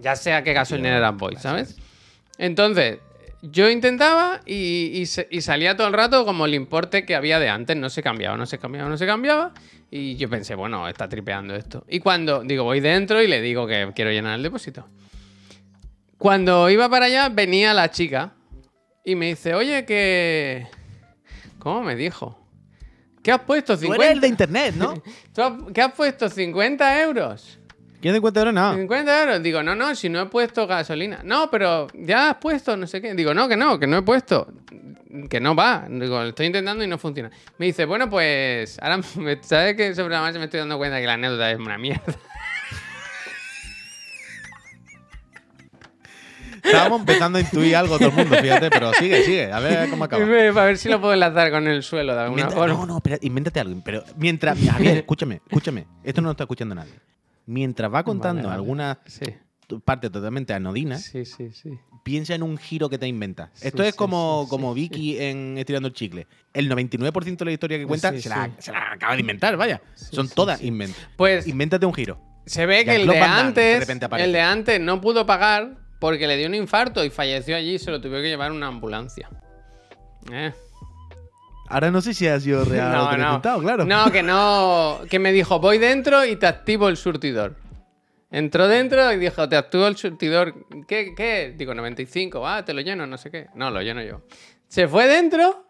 [0.00, 1.78] ya sé a qué gasolinera voy, ¿sabes?
[2.36, 2.98] Entonces,
[3.42, 7.38] yo intentaba y, y se- y salía todo el rato como el importe que había
[7.38, 7.76] de antes.
[7.76, 9.52] No se cambiaba, no se cambiaba, no se cambiaba.
[9.90, 11.84] Y yo pensé, bueno, está tripeando esto.
[11.88, 14.88] Y cuando, digo, voy dentro y le digo que quiero llenar el depósito.
[16.18, 18.32] Cuando iba para allá, venía la chica
[19.04, 20.66] y me dice, oye, que...
[21.58, 22.38] ¿Cómo me dijo?
[23.22, 23.74] ¿Qué has puesto?
[23.74, 24.04] Tú 50...
[24.04, 24.94] eres el de internet, ¿no?
[25.34, 26.26] ¿Tú has- ¿Qué has puesto?
[26.26, 27.58] ¿50 euros?
[28.02, 28.52] ¿Quién 50 euros?
[28.54, 28.74] No.
[28.74, 29.42] 50 euros.
[29.42, 31.20] Digo, no, no, si no he puesto gasolina.
[31.24, 33.14] No, pero ya has puesto, no sé qué.
[33.14, 34.52] Digo, no, que no, que no he puesto.
[35.30, 35.86] Que no va.
[35.88, 37.30] Digo, lo estoy intentando y no funciona.
[37.58, 39.00] Me dice, bueno, pues ahora,
[39.42, 42.02] ¿sabes que sobre la marcha me estoy dando cuenta que la anécdota es una mierda?
[46.64, 50.04] Estábamos empezando a intuir algo todo el mundo, fíjate, pero sigue, sigue, a ver cómo
[50.04, 50.22] acaba.
[50.24, 52.74] Para ver si lo puedo enlazar con el suelo de alguna Inventa- forma.
[52.74, 53.80] no, no, espera, invéntate algo.
[53.84, 54.58] Pero mientras.
[54.64, 55.86] Javier, escúchame, escúchame.
[56.04, 56.92] Esto no lo está escuchando nadie.
[57.46, 59.24] Mientras va contando Vale, alguna Sí,
[59.84, 61.70] parte totalmente anodina, sí, sí, sí.
[62.04, 63.50] piensa en un giro que te inventas.
[63.54, 66.26] Sí, Esto es como, como Vicky en Estirando el Chicle.
[66.52, 69.80] El 99% de la historia que cuenta se, la, se la acaba de inventar, vaya.
[69.94, 70.66] Son todas sí.
[70.66, 71.02] inventos.
[71.16, 72.20] Pues Invéntate un giro.
[72.46, 74.26] Se ve que el de de antes, aparece.
[74.26, 77.78] el de antes no pudo pagar porque le dio un infarto y falleció allí y
[77.78, 79.30] se lo tuvieron que llevar una ambulancia.
[80.32, 80.52] Eh.
[81.72, 83.84] Ahora no sé si ha sido real lo que le he contado, claro.
[83.86, 85.00] No, que no.
[85.08, 87.56] Que me dijo, voy dentro y te activo el surtidor.
[88.30, 90.54] Entró dentro y dijo, te activo el surtidor.
[90.86, 91.14] ¿Qué?
[91.16, 91.54] ¿Qué?
[91.56, 92.46] Digo, 95.
[92.46, 93.46] Ah, te lo lleno, no sé qué.
[93.54, 94.22] No, lo lleno yo.
[94.68, 95.66] Se fue dentro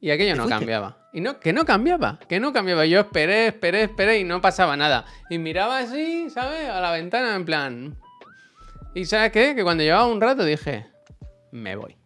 [0.00, 1.08] y aquello no cambiaba.
[1.12, 2.84] Y no, que no cambiaba, que no cambiaba.
[2.84, 5.04] Yo esperé, esperé, esperé y no pasaba nada.
[5.30, 6.68] Y miraba así, ¿sabes?
[6.68, 7.96] A la ventana en plan...
[8.94, 9.54] ¿Y sabes qué?
[9.54, 10.86] Que cuando llevaba un rato dije,
[11.52, 12.01] me voy.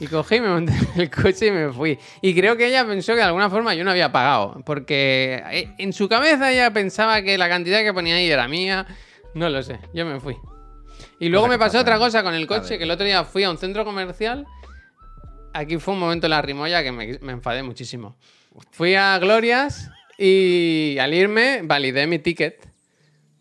[0.00, 1.98] Y cogí, me monté en el coche y me fui.
[2.20, 4.60] Y creo que ella pensó que de alguna forma yo no había pagado.
[4.66, 8.86] Porque eh, en su cabeza ella pensaba que la cantidad que ponía ahí era mía.
[9.34, 10.36] No lo sé, yo me fui.
[11.20, 13.50] Y luego me pasó otra cosa con el coche, que el otro día fui a
[13.50, 14.46] un centro comercial.
[15.52, 18.16] Aquí fue un momento en la rimolla que me, me enfadé muchísimo.
[18.72, 22.68] Fui a Glorias y al irme validé mi ticket.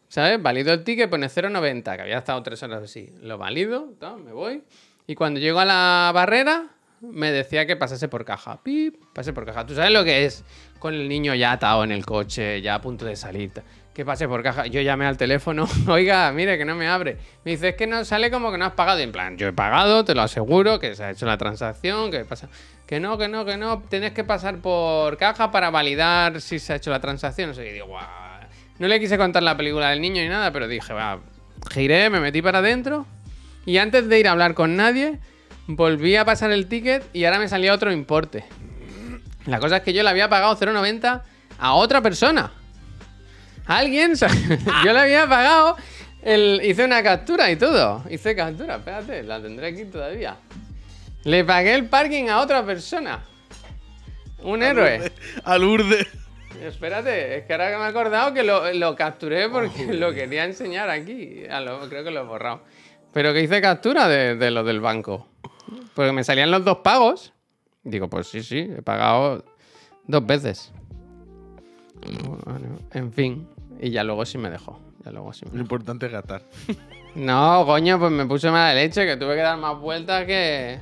[0.07, 0.39] ¿Sabes?
[0.39, 3.09] Valido el ticket, pone 0,90, que había estado tres horas así.
[3.21, 4.61] Lo valido, me voy.
[5.07, 6.67] Y cuando llego a la barrera,
[7.01, 8.61] me decía que pasase por caja.
[8.63, 9.65] Pip, pase por caja.
[9.65, 10.43] ¿Tú sabes lo que es?
[10.79, 13.51] Con el niño ya atado en el coche, ya a punto de salir.
[13.93, 14.65] Que pase por caja.
[14.67, 15.67] Yo llamé al teléfono.
[15.87, 17.17] Oiga, mire, que no me abre.
[17.43, 18.99] Me dice, es que no sale como que no has pagado.
[18.99, 22.09] Y en plan, yo he pagado, te lo aseguro, que se ha hecho la transacción,
[22.09, 22.47] que pasa.
[22.87, 23.83] Que no, que no, que no.
[23.89, 27.49] Tienes que pasar por caja para validar si se ha hecho la transacción.
[27.49, 28.07] No sé, y digo, guau.
[28.79, 31.19] No le quise contar la película del niño ni nada, pero dije, va,
[31.71, 33.05] giré, me metí para adentro.
[33.65, 35.19] Y antes de ir a hablar con nadie,
[35.67, 38.43] volví a pasar el ticket y ahora me salía otro importe.
[39.45, 41.21] La cosa es que yo le había pagado 0,90
[41.59, 42.51] a otra persona.
[43.65, 44.13] A alguien,
[44.85, 45.77] yo le había pagado,
[46.21, 48.03] el, hice una captura y todo.
[48.09, 50.37] Hice captura, espérate, la tendré aquí todavía.
[51.23, 53.23] Le pagué el parking a otra persona.
[54.41, 55.09] Un héroe.
[55.45, 56.05] Al urde.
[56.61, 60.43] Espérate, es que ahora que me he acordado que lo, lo capturé porque lo quería
[60.43, 61.43] enseñar aquí.
[61.63, 62.61] Lo- creo que lo he borrado.
[63.13, 65.27] Pero que hice captura de, de lo del banco.
[65.93, 67.33] Porque me salían los dos pagos.
[67.83, 69.43] Digo, pues sí, sí, he pagado
[70.07, 70.71] dos veces.
[72.45, 73.47] Bueno, en fin.
[73.79, 74.79] Y ya luego sí me dejó.
[75.05, 76.43] Ya luego sí me Lo importante es gastar.
[77.15, 80.79] No, coño, pues me puse mala leche, que tuve que dar más vueltas que.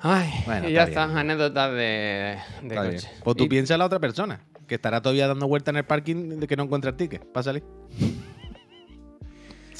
[0.00, 2.84] Ay, Bueno, y ya está está, anécdotas de, de bien.
[2.94, 3.08] coche.
[3.22, 6.40] Pues tú Y- piensas la otra persona, que estará todavía dando vueltas en el parking
[6.40, 7.62] de que no encuentra el ticket para salir.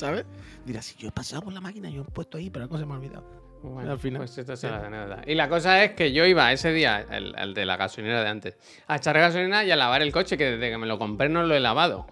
[0.00, 0.24] ¿Sabes?
[0.64, 2.86] Dirá, si yo he pasado por la máquina, yo he puesto ahí, pero algo se
[2.86, 3.24] me ha olvidado.
[3.62, 4.20] Bueno, al final.
[4.20, 4.66] Pues estas Sí.
[4.66, 5.28] son las anécdotas.
[5.28, 8.28] Y la cosa es que yo iba ese día, el, el de la gasolinera de
[8.28, 11.28] antes, a echar gasolina y a lavar el coche, que desde que me lo compré
[11.28, 12.06] no lo he lavado.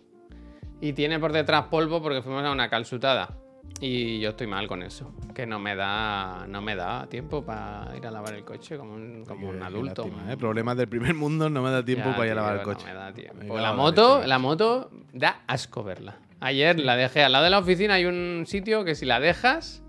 [0.83, 3.37] Y tiene por detrás polvo porque fuimos a una calzutada.
[3.81, 5.15] Y yo estoy mal con eso.
[5.35, 8.95] Que no me da, no me da tiempo para ir a lavar el coche como
[8.95, 10.03] un, como un adulto.
[10.05, 10.37] lástima, ¿eh?
[10.37, 12.65] Problemas del primer mundo, no me da tiempo Ya, para ir a lavar el no
[12.65, 12.85] coche.
[12.87, 13.57] me da tiempo.
[13.57, 16.17] La la moto, la moto da asco verla.
[16.41, 19.83] Ayer la dejé al lado de la oficina, hay un sitio que si la dejas,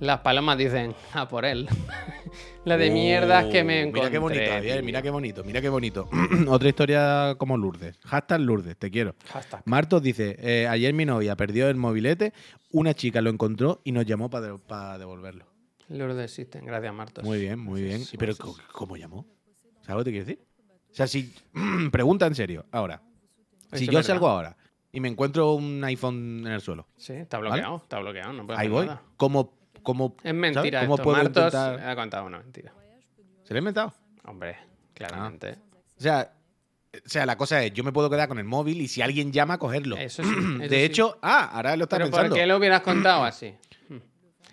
[0.00, 1.68] las palomas dicen, a por él.
[2.64, 4.00] la de mierdas que me Oh, encontré.
[4.00, 6.08] Mira qué bonito, Javier, mira qué bonito, mira qué bonito.
[6.48, 7.98] Otra historia como Lourdes.
[8.04, 9.14] Hashtag Lourdes, te quiero.
[9.32, 9.62] Hashtag.
[9.66, 12.32] Martos dice, eh, ayer mi novia perdió el mobilete,
[12.72, 15.46] una chica lo encontró y nos llamó para devolverlo.
[15.88, 17.22] Lourdes existen, gracias Martos.
[17.24, 17.98] Muy bien, muy bien.
[17.98, 19.26] Pues, Pero ¿cómo- ¿cómo llamó?
[19.82, 20.44] ¿Sabes lo que te quiero decir?
[20.90, 21.32] O sea, si...
[21.92, 23.00] pregunta en serio, ahora.
[23.72, 24.02] Si yo verdad.
[24.08, 24.56] salgo ahora
[24.94, 28.58] y me encuentro un iPhone en el suelo, Sí, está bloqueado, está bloqueado, no puedo
[28.58, 28.86] ahí hacer voy.
[28.86, 29.02] nada.
[29.16, 31.02] ¿Cómo, cómo, Es mentira ¿Cómo esto.
[31.04, 32.72] puedo Martos intentar- ha contado una mentira.
[33.42, 33.92] ¿Se lo he inventado?
[34.24, 34.56] Hombre,
[34.94, 35.56] claramente.
[35.98, 36.32] O sea,
[36.94, 39.32] o sea, la cosa es, yo me puedo quedar con el móvil y si alguien
[39.32, 39.96] llama, cogerlo.
[39.96, 40.30] Eso sí.
[40.30, 40.76] eso de sí.
[40.76, 42.30] hecho, ah, ahora lo está ¿Pero pensando.
[42.30, 43.54] por qué lo hubieras contado así?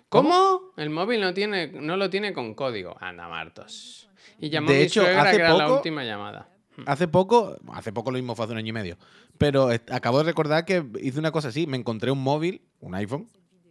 [0.08, 0.72] ¿Cómo?
[0.76, 2.96] El móvil no, tiene, no lo tiene con código.
[3.00, 4.10] Anda, Martos.
[4.38, 6.48] Y llamó De a mi hecho, suegra, hace que era la poco- última llamada.
[6.86, 8.96] Hace poco, hace poco lo mismo fue hace un año y medio,
[9.38, 13.28] pero acabo de recordar que hice una cosa así, me encontré un móvil, un iPhone,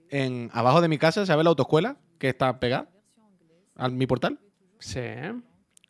[0.09, 2.89] en abajo de mi casa, ¿sabes la autoescuela que está pegada
[3.75, 4.39] a mi portal?
[4.79, 4.99] Sí.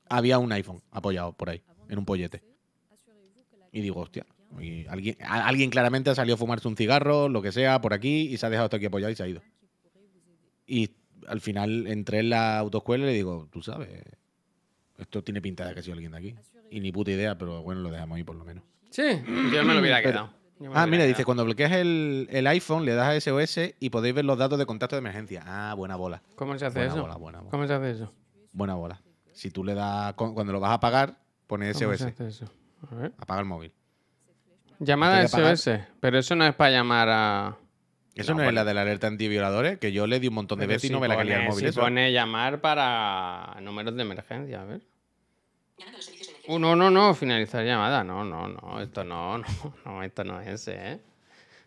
[0.10, 2.44] Había un iPhone apoyado por ahí, en un pollete.
[3.74, 4.26] Y digo, hostia,
[4.60, 7.94] y alguien, a- alguien claramente ha salido a fumarse un cigarro, lo que sea, por
[7.94, 9.42] aquí, y se ha dejado esto aquí apoyado y se ha ido.
[10.68, 10.92] Y
[11.28, 13.90] al final entré en la autoescuela y le digo, tú sabes,
[14.98, 16.36] esto tiene pinta de que ha sido alguien de aquí.
[16.72, 18.64] Y ni puta idea, pero bueno, lo dejamos ahí por lo menos.
[18.90, 19.04] Sí,
[19.54, 20.32] yo me lo hubiera quedado.
[20.74, 24.26] Ah, mira, dice, cuando bloqueas el, el iPhone, le das a SOS y podéis ver
[24.26, 25.44] los datos de contacto de emergencia.
[25.46, 26.22] Ah, buena bola.
[26.36, 27.02] ¿Cómo se hace Buena eso?
[27.02, 27.52] bola, buena bola.
[27.52, 28.14] ¿Cómo se hace eso?
[28.54, 29.02] Buena bola.
[29.34, 31.18] Si tú le das, cu- cuando lo vas a apagar,
[31.48, 32.08] pones ¿Cómo se SOS.
[32.14, 32.46] hace eso?
[32.92, 33.12] A ver.
[33.18, 33.72] Apaga el móvil.
[34.80, 35.70] Llamada SOS.
[36.00, 37.58] Pero eso no es para llamar a.
[38.16, 40.34] Eso No, no, es pone- la de la alerta antivioladores, que yo le di un
[40.36, 41.60] montón de Pero veces y no me la calía el móvil.
[41.60, 41.82] si eso.
[41.82, 44.82] pone llamar para números de emergencia, a ver.
[45.80, 45.84] Uh,
[46.48, 48.04] no, no, no, finalizar llamada.
[48.04, 49.46] No, no, no, esto no, no,
[49.86, 51.00] no, esto no es ese, ¿eh?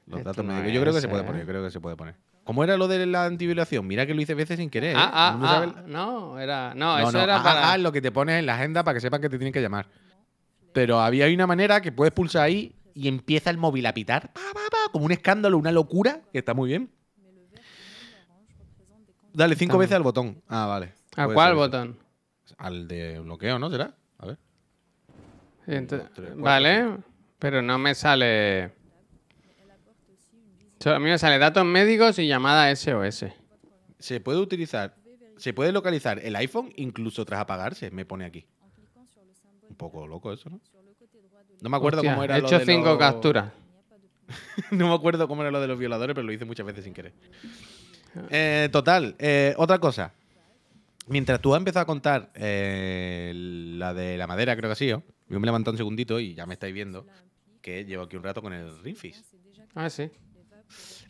[0.06, 0.72] Los Esto datos no médicos.
[0.72, 1.26] Yo creo que se puede ¿eh?
[1.26, 2.14] poner, yo creo que se puede poner.
[2.44, 3.86] ¿Cómo era lo de la antiviolación?
[3.86, 4.96] Mira que lo hice veces sin querer.
[4.96, 4.98] ¿eh?
[4.98, 5.36] Ah, ah,
[5.86, 7.72] ¿No ah, era, no, No, eso no, era ah, para...
[7.72, 9.62] ah, lo que te pones en la agenda para que sepan que te tienen que
[9.62, 9.86] llamar.
[10.74, 14.30] Pero había una manera que puedes pulsar ahí y empieza el móvil a pitar.
[14.34, 16.90] pa, pa, pa, como un escándalo, una locura, que está muy bien.
[19.32, 20.42] Dale cinco veces al botón.
[20.48, 20.92] Ah, vale.
[21.16, 21.98] ¿A cuál botón?
[22.58, 23.70] Al de bloqueo, ¿no?
[23.70, 23.94] ¿Será?
[24.18, 24.38] A ver.
[25.66, 26.96] Tres, cuatro, vale,
[27.38, 28.72] pero no me sale...
[30.86, 33.26] A mí me sale datos médicos y llamada SOS.
[33.98, 34.94] Se puede utilizar,
[35.38, 38.44] se puede localizar el iPhone incluso tras apagarse, me pone aquí.
[39.70, 40.60] Un poco loco eso, ¿no?
[41.62, 43.50] No me acuerdo Hostia, cómo era he lo hecho de cinco los- capturas.
[44.70, 46.92] no me acuerdo cómo era lo de los violadores, pero lo hice muchas veces sin
[46.92, 47.12] querer.
[48.28, 50.12] Eh, total, eh, otra cosa.
[51.06, 55.02] Mientras tú has empezado a contar eh, la de la madera, creo que ha sido,
[55.28, 57.06] yo me he levantado un segundito y ya me estáis viendo
[57.60, 59.22] que llevo aquí un rato con el Ringfish.
[59.74, 60.10] Ah, sí.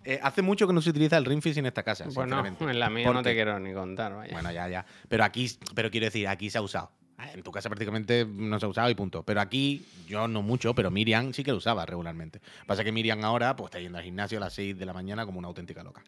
[0.05, 2.91] Eh, hace mucho que no se utiliza el Ringfish en esta casa, Bueno, en la
[2.91, 4.33] mía no te quiero ni contar, vaya.
[4.33, 4.87] Bueno, ya, ya.
[5.09, 6.91] Pero aquí, pero quiero decir, aquí se ha usado.
[7.33, 9.23] En tu casa prácticamente no se ha usado y punto.
[9.23, 12.41] Pero aquí, yo no mucho, pero Miriam sí que lo usaba regularmente.
[12.67, 15.25] Pasa que Miriam ahora pues está yendo al gimnasio a las 6 de la mañana
[15.25, 16.03] como una auténtica loca.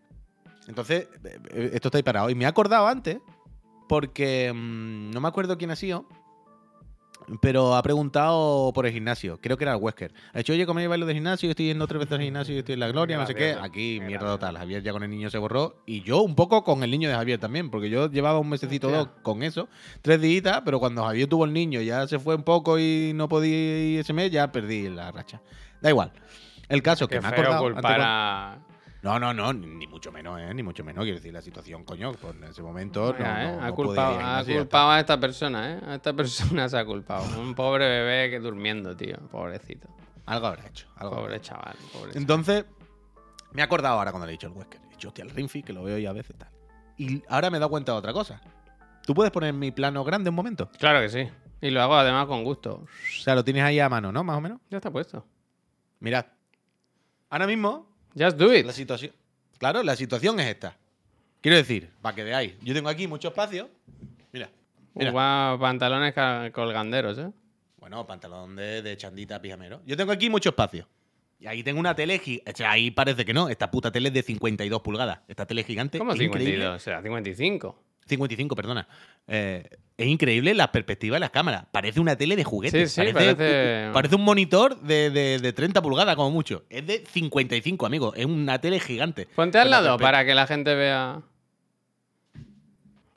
[0.69, 2.29] Entonces, eh, esto está ahí parado.
[2.29, 3.19] Y me he acordado antes,
[3.89, 6.07] porque mm, no me acuerdo quién ha sido,
[7.41, 9.41] pero ha preguntado por el gimnasio.
[9.41, 10.13] Creo que era el Wesker.
[10.33, 11.49] Ha dicho, oye, ¿cómo lleváis lo de gimnasio?
[11.49, 13.57] Yo estoy yendo tres veces al gimnasio y estoy en la gloria, no sé qué.
[13.61, 14.57] Aquí, qué mierda total.
[14.57, 15.83] Javier ya con el niño se borró.
[15.87, 18.89] Y yo un poco con el niño de Javier también, porque yo llevaba un mesecito
[18.89, 19.69] o dos con eso,
[20.03, 23.29] tres días, pero cuando Javier tuvo el niño ya se fue un poco y no
[23.29, 25.43] podía ir ese mes, ya perdí la racha.
[25.81, 26.13] Da igual.
[26.69, 27.63] El caso es que Qué me ha acordado.
[27.63, 28.59] culpar.
[29.07, 30.53] No, no, no, ni mucho menos, ¿eh?
[30.55, 31.05] Ni mucho menos.
[31.05, 33.53] Quiero decir, la situación, coño, pues en ese momento no, ¿eh?
[33.57, 35.81] no- ha no culpado, ha a esta persona, ¿eh?
[35.87, 37.41] A esta persona se ha culpado.
[37.41, 39.17] Un pobre bebé que durmiendo, tío.
[39.31, 39.89] Pobrecito.
[40.27, 40.89] Algo habrá hecho.
[40.97, 41.77] Algo Pobre chaval.
[41.93, 42.17] Pobre chaval.
[42.17, 42.65] Entonces,
[43.53, 44.81] me he acordado ahora cuando le he dicho el Wesker.
[44.87, 46.51] He dicho, hostia, el Rinfi, que lo veo ya a veces tal.
[46.99, 48.41] Y ahora me he dado cuenta de otra cosa.
[49.05, 50.69] ¿Tú puedes poner mi plano grande un momento?
[50.79, 51.31] Claro que sí.
[51.61, 52.83] Y lo hago además con gusto.
[52.85, 54.25] O sea, lo tienes ahí a mano, ¿no?
[54.25, 54.61] Más o menos.
[54.69, 55.25] Ya está puesto.
[56.01, 56.27] Mirad.
[57.31, 57.89] Ahora mismo,
[58.19, 58.65] Just do it.
[58.67, 59.13] la situación.
[59.59, 60.77] Claro, la situación es esta.
[61.41, 63.69] Quiero decir, para que veáis, yo tengo aquí mucho espacio.
[64.33, 64.51] Mira.
[64.95, 65.13] Mira.
[65.61, 66.15] Pantalones
[66.53, 67.31] colganderos, ¿eh?
[67.79, 69.81] Bueno, pantalón de, de chandita pijamero.
[69.87, 70.89] Yo tengo aquí mucho espacio.
[71.39, 73.49] Y ahí tengo una tele gi- o sea, ahí parece que no.
[73.49, 75.21] Esta puta tele es de 52 pulgadas.
[75.29, 75.99] Esta tele es gigante.
[75.99, 76.55] ¿Cómo es increíble.
[76.65, 76.77] 52?
[76.77, 77.83] O sea, 55.
[78.07, 78.87] 55, perdona.
[79.27, 81.65] Eh, es increíble la perspectiva de las cámaras.
[81.73, 82.87] Parece una tele de juguete.
[82.87, 86.65] Sí, sí, parece, parece- parece un monitor de, de- de 30 pulgadas, como mucho.
[86.71, 88.15] Es de 55, amigo.
[88.15, 89.27] Es una tele gigante.
[89.35, 91.21] Ponte al lado para que la gente vea.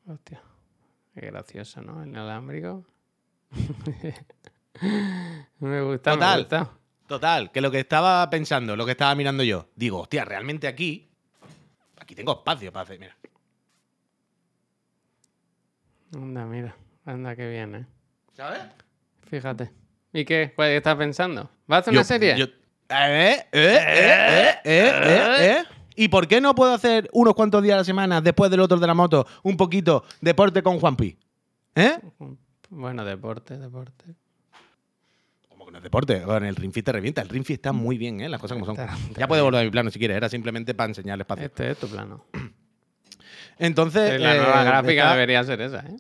[0.08, 0.42] Hostia.
[1.14, 2.02] Qué gracioso, ¿no?
[2.02, 2.84] El inalámbrico.
[5.60, 6.36] me gusta, Total.
[6.38, 6.72] me gusta.
[7.08, 11.10] Total, que lo que estaba pensando, lo que estaba mirando yo, digo, hostia, realmente aquí.
[11.98, 13.00] Aquí tengo espacio para hacer.
[13.00, 13.16] Mira.
[16.14, 16.76] Anda, mira.
[17.06, 17.86] Anda, qué bien, ¿eh?
[18.36, 18.62] ¿Sabes?
[19.30, 19.72] Fíjate.
[20.14, 20.54] ¿Y qué?
[20.56, 21.50] ¿Cuál estás pensando?
[21.68, 22.36] ¿Vas a hacer una serie?
[22.38, 22.50] yo- eh,
[22.92, 25.64] eh, eh, eh, eh, eh, eh.
[25.96, 28.78] ¿Y por qué no puedo hacer unos cuantos días a la semana, después del otro
[28.80, 31.16] de la moto, un poquito deporte con Juanpi?
[31.76, 32.00] ¿Eh?
[32.70, 34.06] Bueno, deporte, deporte.
[35.50, 37.22] Como que no es deporte, con el Ring Fit te revienta.
[37.22, 38.30] El Ring Fit está muy bien, ¿eh?
[38.30, 38.78] Las cosas como son.
[39.18, 41.46] Ya puedes volver a mi plano si quieres, era simplemente para enseñarle espacio.
[41.46, 42.26] Este es tu plano.
[43.60, 44.20] Entonces.
[44.20, 45.98] la nueva eh, gráfica está- debería ser esa, ¿eh?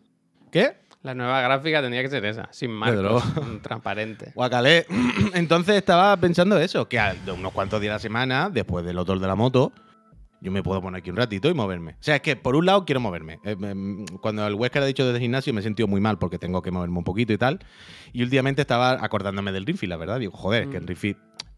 [0.52, 0.78] ¿Qué?
[1.04, 3.24] La nueva gráfica tendría que ser esa, sin marcos,
[3.62, 4.32] transparente.
[4.36, 4.86] Guacalé.
[5.34, 9.18] Entonces estaba pensando eso, que a- unos cuantos días a la semana, después del otro
[9.20, 9.72] de la moto,
[10.42, 11.92] yo me puedo poner aquí un ratito y moverme.
[11.94, 13.40] O sea, es que por un lado quiero moverme.
[13.44, 16.18] Eh, em, Cuando el Huescar ha dicho desde el gimnasio me he sentido muy mal
[16.18, 17.60] porque tengo que moverme un poquito y tal.
[18.14, 20.18] Y últimamente estaba acordándome del Rinfi, la verdad.
[20.20, 20.88] Digo, joder, es que el Mm.
[20.88, 21.10] Rinfi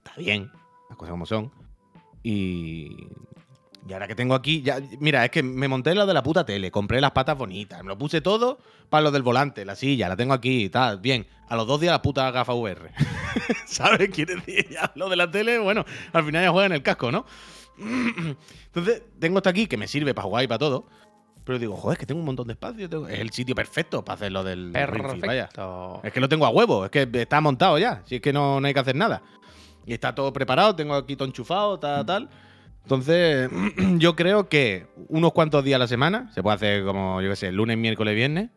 [0.04, 0.52] está bien,
[0.89, 1.52] las cosas como son.
[2.24, 3.08] Y...
[3.88, 6.45] Y ahora que tengo aquí, ya, mira, es que me monté lo de la puta
[6.45, 8.59] tele, compré las patas bonitas, me lo puse todo
[8.89, 11.25] para lo del volante, la silla, la tengo aquí y tal, bien.
[11.49, 12.91] A los dos días la puta gafa VR.
[13.65, 14.09] ¿Sabes?
[14.11, 17.11] Quiere decir, ya lo de la tele, bueno, al final ya juega en el casco,
[17.11, 17.25] ¿no?
[17.82, 20.86] Entonces, tengo esto aquí que me sirve para jugar y para todo.
[21.43, 22.88] Pero digo, joder, es que tengo un montón de espacio.
[22.88, 24.71] tengo- Es el sitio perfecto para hacer lo del
[25.27, 25.49] vaya.
[26.03, 28.03] Es que lo tengo a huevo, es que está montado ya.
[28.05, 29.23] Si es que no, no hay que hacer nada.
[29.86, 32.29] Y está todo preparado, tengo aquí todo enchufado, tal, tal.
[32.84, 33.49] Entonces,
[33.97, 37.36] yo creo que unos cuantos días a la semana, se puede hacer como, yo qué
[37.36, 38.49] sé, lunes, miércoles, viernes,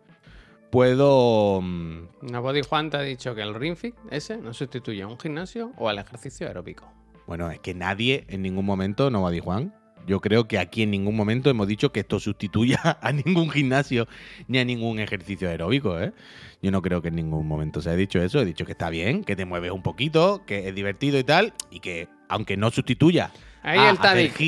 [0.70, 1.60] puedo.
[1.62, 5.06] mm, No Body Juan te ha dicho que el Ring Fit ese no sustituye a
[5.06, 6.90] un gimnasio o al ejercicio aeróbico.
[7.26, 9.74] Bueno, es que nadie en ningún momento, no decir Juan.
[10.06, 14.06] Yo creo que aquí en ningún momento hemos dicho que esto sustituya a ningún gimnasio
[14.48, 16.12] ni a ningún ejercicio aeróbico, ¿eh?
[16.60, 18.40] Yo no creo que en ningún momento se haya dicho eso.
[18.40, 21.54] He dicho que está bien, que te mueves un poquito, que es divertido y tal,
[21.70, 23.30] y que aunque no sustituya.
[23.66, 23.96] Ahí a el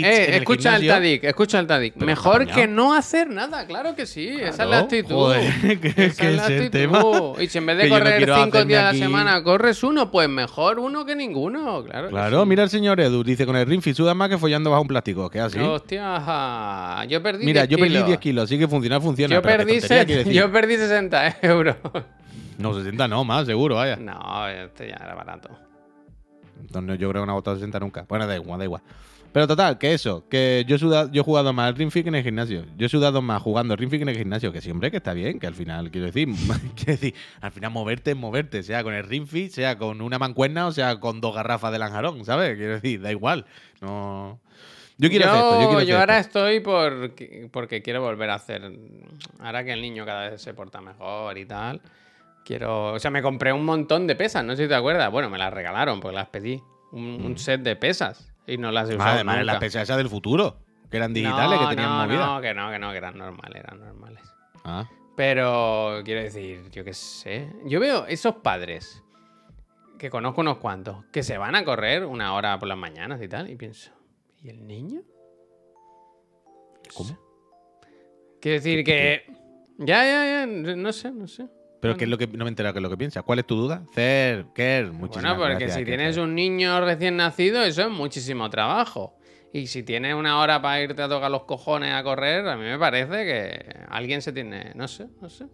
[0.04, 1.94] Eh, el escucha el Tadik, escucha el Tadik.
[1.94, 4.28] Pero Mejor que no hacer nada, claro que sí.
[4.28, 5.14] esa es la actitud.
[5.14, 6.70] joder, que- Esa que es la actitud.
[6.70, 7.02] tema.
[7.40, 10.28] Y si en vez de no correr cinco días a la semana corres uno, pues
[10.28, 11.82] mejor uno que ninguno.
[11.84, 12.10] Claro.
[12.10, 12.48] Claro, sí.
[12.48, 15.30] mira el señor Edu, dice con el Rinfi suda más que follando bajo un plástico.
[15.30, 15.58] ¿Qué así?
[15.58, 18.06] Hostia, yo perdí Mira, 10 yo perdí kilos.
[18.08, 19.34] 10 kilos, así que funcionar funciona.
[19.34, 21.76] Yo perdí, tontería se- yo perdí 60 euros.
[22.58, 23.96] No, 60 no, más, seguro, vaya.
[23.96, 25.48] No, este ya era barato.
[26.60, 28.06] Entonces yo creo que no ha votado 60 nunca.
[28.08, 28.82] Bueno, da igual, da igual.
[29.32, 32.04] Pero total, que eso, que yo he, sudado- yo he jugado más al Ring Fit
[32.04, 32.64] que en el gimnasio.
[32.78, 34.96] Yo he sudado más jugando al Ring Fit que en el gimnasio, que siempre que
[34.96, 36.28] está bien, que al final, quiero decir,
[36.76, 40.18] quiero decir, al final moverte es moverte, sea con el Ring Fit, sea con una
[40.18, 42.56] mancuerna o sea con dos garrafas de lanjarón, ¿sabes?
[42.56, 43.44] Quiero decir, da igual.
[43.82, 44.40] No.
[44.96, 46.46] Yo quiero hacer esto, yo quiero hacer ahora esto.
[46.48, 48.72] estoy porque, porque quiero volver a hacer.
[49.40, 51.82] Ahora que el niño cada vez se porta mejor y tal.
[52.46, 52.92] Quiero.
[52.92, 55.10] O sea, me compré un montón de pesas, no sé si te acuerdas.
[55.10, 56.62] Bueno, me las regalaron porque las pedí.
[56.92, 58.32] Un, un set de pesas.
[58.46, 59.16] Y no las he usado.
[59.16, 59.52] Además, nunca.
[59.52, 60.56] las pesas esas del futuro,
[60.88, 62.26] que eran digitales, no, que tenían no, movida.
[62.26, 64.22] No, que no, que no, que eran normales, eran normales.
[64.64, 64.88] Ah.
[65.16, 67.52] Pero quiero decir, yo qué sé.
[67.64, 69.02] Yo veo esos padres,
[69.98, 73.26] que conozco unos cuantos, que se van a correr una hora por las mañanas y
[73.26, 73.90] tal, y pienso,
[74.40, 75.02] ¿y el niño?
[76.94, 77.18] ¿Cómo?
[78.40, 79.24] Quiero decir que.
[79.78, 81.48] Ya, ya, ya, no sé, no sé.
[81.80, 83.22] Pero ¿qué es lo que no me he enterado qué es lo que piensas?
[83.22, 83.82] ¿Cuál es tu duda?
[83.94, 85.96] Cer, Ker, muchísimas Bueno, porque gracias, si Ker.
[85.96, 89.16] tienes un niño recién nacido, eso es muchísimo trabajo.
[89.52, 92.64] Y si tienes una hora para irte a tocar los cojones a correr, a mí
[92.64, 94.72] me parece que alguien se tiene.
[94.74, 95.46] No sé, no sé.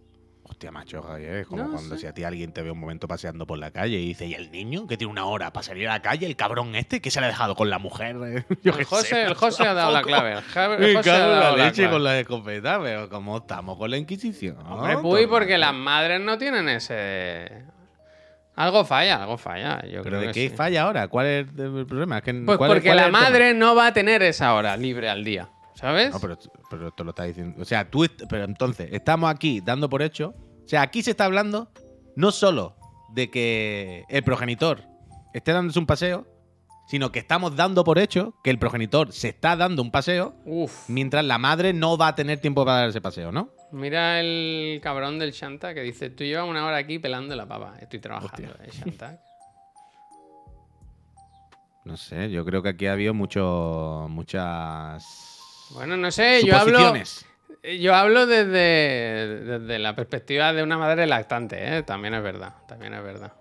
[0.45, 3.07] Hostia, macho, Javier, es como No cuando si a ti alguien te ve un momento
[3.07, 5.87] paseando por la calle y dice, ¿y el niño que tiene una hora para salir
[5.87, 6.25] a la calle?
[6.25, 8.17] ¿El cabrón este que se le ha dejado con la mujer?
[8.63, 10.33] Yo El José, sé, el macho, José ha dado la clave.
[10.33, 11.91] El José ha dado la la leche clave.
[11.93, 14.57] con la escopeta, pero ¿cómo estamos con la Inquisición?
[14.67, 17.63] Hombre, puy, porque las madres no tienen ese.
[18.55, 19.81] Algo falla, algo falla.
[19.85, 20.55] Yo ¿Pero creo de que qué sí.
[20.55, 21.07] falla ahora?
[21.07, 22.17] ¿Cuál es el problema?
[22.19, 25.09] Es que, Pues ¿cuál es- porque la madre no va a tener esa hora libre
[25.09, 25.49] al día.
[25.75, 26.11] ¿Sabes?
[26.13, 26.37] No, pero,
[26.69, 27.61] pero esto lo está diciendo.
[27.61, 28.05] O sea, tú.
[28.29, 30.33] Pero entonces, estamos aquí dando por hecho.
[30.63, 31.69] O sea, aquí se está hablando
[32.15, 32.75] no solo
[33.13, 34.83] de que el progenitor
[35.33, 36.27] esté dándose un paseo,
[36.87, 40.89] sino que estamos dando por hecho que el progenitor se está dando un paseo Uf.
[40.89, 43.49] mientras la madre no va a tener tiempo para dar ese paseo, ¿no?
[43.71, 47.75] Mira el cabrón del Shanta que dice, tú llevas una hora aquí pelando la pava.
[47.79, 48.65] Estoy trabajando, Hostia.
[48.65, 49.19] eh, Shanta.
[51.85, 55.03] No sé, yo creo que aquí ha habido mucho, muchas
[55.71, 56.93] Bueno, no sé, yo hablo,
[57.63, 61.83] yo hablo desde, desde la perspectiva de una madre lactante, ¿eh?
[61.83, 63.33] También es verdad, también es verdad.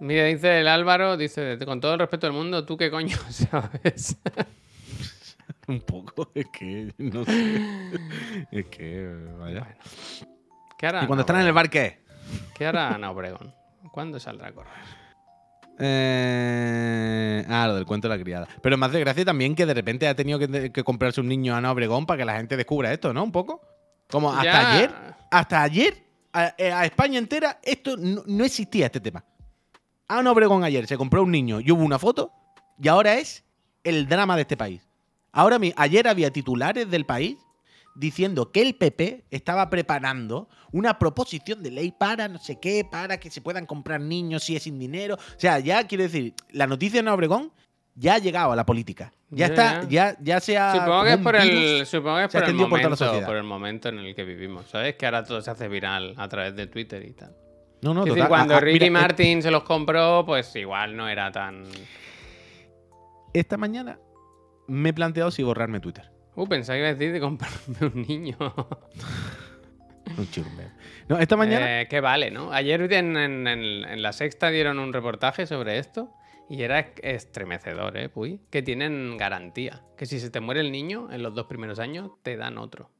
[0.00, 4.16] Mira, dice el Álvaro, dice, con todo el respeto del mundo, ¿tú qué coño sabes?
[5.66, 7.60] Un poco, es que no sé.
[8.50, 9.76] es que, vaya.
[10.78, 12.00] ¿Qué hará ¿Y cuando Ana están en el bar qué?
[12.56, 13.54] ¿Qué hará Ana Obregón?
[13.92, 14.72] ¿Cuándo saldrá a correr?
[15.80, 18.48] Eh, ah, lo del cuento de la criada.
[18.62, 21.54] Pero más de gracia también que de repente ha tenido que, que comprarse un niño
[21.54, 23.22] a Ana Obregón para que la gente descubra esto, ¿no?
[23.24, 23.60] Un poco.
[24.10, 24.72] Como hasta Ya.
[24.76, 24.90] ayer,
[25.30, 29.24] hasta ayer, a, eh, a España entera, esto no, no existía este tema.
[30.08, 32.32] Ana Obregón ayer se compró un niño y hubo una foto,
[32.82, 33.44] y ahora es
[33.84, 34.88] el drama de este país.
[35.32, 37.36] Ahora, mi- ayer había titulares del país
[37.94, 43.18] diciendo que el PP estaba preparando una proposición de ley para no sé qué, para
[43.18, 45.16] que se puedan comprar niños si es sin dinero.
[45.16, 47.52] O sea, ya quiero decir, la noticia de Ana Obregón
[47.94, 49.12] ya ha llegado a la política.
[49.32, 50.72] Ya está, ya, ya se ha.
[50.74, 53.26] Supongo que es por el, supongo que es por el por momento, sociedad.
[53.26, 54.96] por el momento en el que vivimos, ¿sabes?
[54.96, 57.36] Que ahora todo se hace viral a través de Twitter y tal.
[57.82, 58.14] No, no, Es total.
[58.16, 61.30] decir, cuando Ah, ah, Ricky mira, eh, Martin se los compró, pues igual no era
[61.30, 61.64] tan.
[63.32, 63.98] Esta mañana
[64.66, 66.10] me he planteado si borrarme Twitter.
[66.42, 68.36] Uh, pensaba que iba a decir de comprarme un niño.
[70.18, 70.26] Un.
[71.08, 71.82] No, esta mañana.
[71.82, 72.52] Eh, que vale, ¿no?
[72.52, 76.12] Ayer en, en- la sexta dieron un reportaje sobre esto
[76.48, 78.08] y era es- estremecedor, ¿eh?
[78.08, 78.40] Puy?
[78.50, 79.82] Que tienen garantía.
[79.96, 82.90] Que si se te muere el niño en los dos primeros años, te dan otro.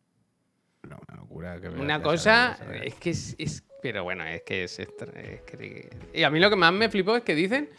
[0.89, 1.61] No, una locura.
[1.61, 5.91] que Una cosa es que es, es- Pero bueno, es que es, extra- es que-
[6.15, 7.71] Y a mí lo que más me flipó es que dicen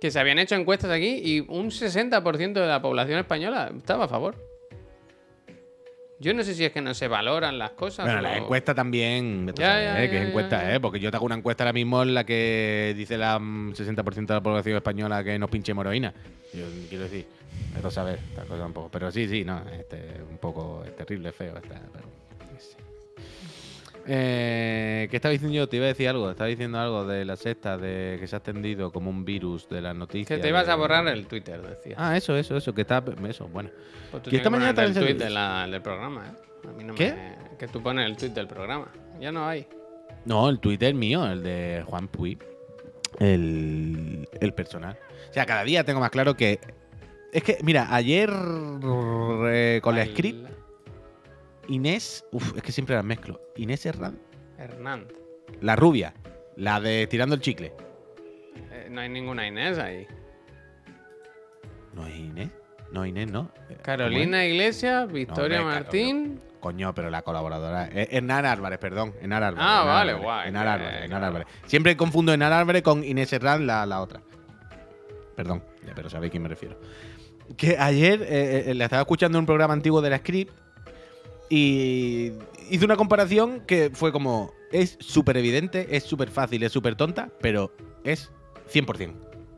[0.00, 4.08] que se habían hecho encuestas aquí y un 60% de la población española estaba a
[4.08, 4.47] favor.
[6.20, 8.04] Yo no sé si es que no se valoran las cosas.
[8.06, 9.50] Bueno, o- la encuesta también.
[9.50, 10.10] a Ya, ya, ¿eh?
[10.10, 10.74] que es encuesta, ya.
[10.74, 10.80] ¿eh?
[10.80, 14.26] Porque yo te hago una encuesta ahora mismo en la que dice la mm, 60%
[14.26, 16.12] de la población española que nos pinche heroína.
[16.52, 17.26] Yo quiero decir,
[17.74, 18.88] pero saber, esta cosa un poco.
[18.90, 21.54] Pero sí, sí, no, este un poco es terrible, feo.
[21.62, 21.80] Pero,
[22.58, 22.76] sé.
[24.10, 25.68] Eh, ¿Qué estaba diciendo yo?
[25.68, 26.30] Te iba a decir algo.
[26.30, 29.82] Estaba diciendo algo de la sexta, de que se ha extendido como un virus de
[29.82, 30.38] las noticias.
[30.38, 31.94] Que te ibas de- a borrar el Twitter, decía.
[31.98, 33.04] Ah, eso, eso, eso, que está.
[33.28, 33.68] Eso, bueno.
[34.10, 36.68] Pues tú que esta mañana el también se- tweet de la- del programa, ¿eh?
[36.68, 37.12] A mí no ¿Qué?
[37.12, 38.88] me- Que tú pones el tweet del programa.
[39.20, 39.66] Ya no hay.
[40.24, 42.38] No, el Twitter mío, el de Juan Puy.
[43.18, 44.96] El, el personal.
[45.30, 46.60] O sea, cada día tengo más claro que.
[47.32, 50.48] Es que, mira, ayer eh, con la script,
[51.68, 52.24] Inés.
[52.32, 53.40] Uf, es que siempre las mezclo.
[53.56, 54.18] Inés Herrán.
[54.58, 55.06] Hernán.
[55.60, 56.14] La rubia.
[56.56, 57.72] La de tirando el chicle.
[58.72, 60.06] Eh, no hay ninguna Inés ahí.
[61.94, 62.48] No es Inés.
[62.92, 63.50] No, Inés, no.
[63.68, 66.40] Eh, Carolina Iglesias, Victoria hombre, Martín.
[66.60, 67.86] Coño, pero la colaboradora.
[67.86, 69.14] Es Enar Álvarez, perdón.
[69.20, 69.68] Enar Álvarez.
[69.70, 71.26] Ah, vale, Álvarez, guay, Enar que- Álvarez, Enar claro.
[71.26, 71.46] Álvarez.
[71.66, 74.20] Siempre confundo Enar Álvarez con Inés Herrán, la, la otra.
[75.36, 75.62] Perdón,
[75.94, 76.80] pero sabéis a quién me refiero.
[77.56, 80.52] Que ayer eh, eh, la estaba escuchando en un programa antiguo de la Script
[81.48, 82.32] y
[82.70, 87.30] hizo una comparación que fue como: es súper evidente, es súper fácil, es súper tonta,
[87.40, 87.72] pero
[88.04, 88.30] es
[88.72, 89.12] 100%.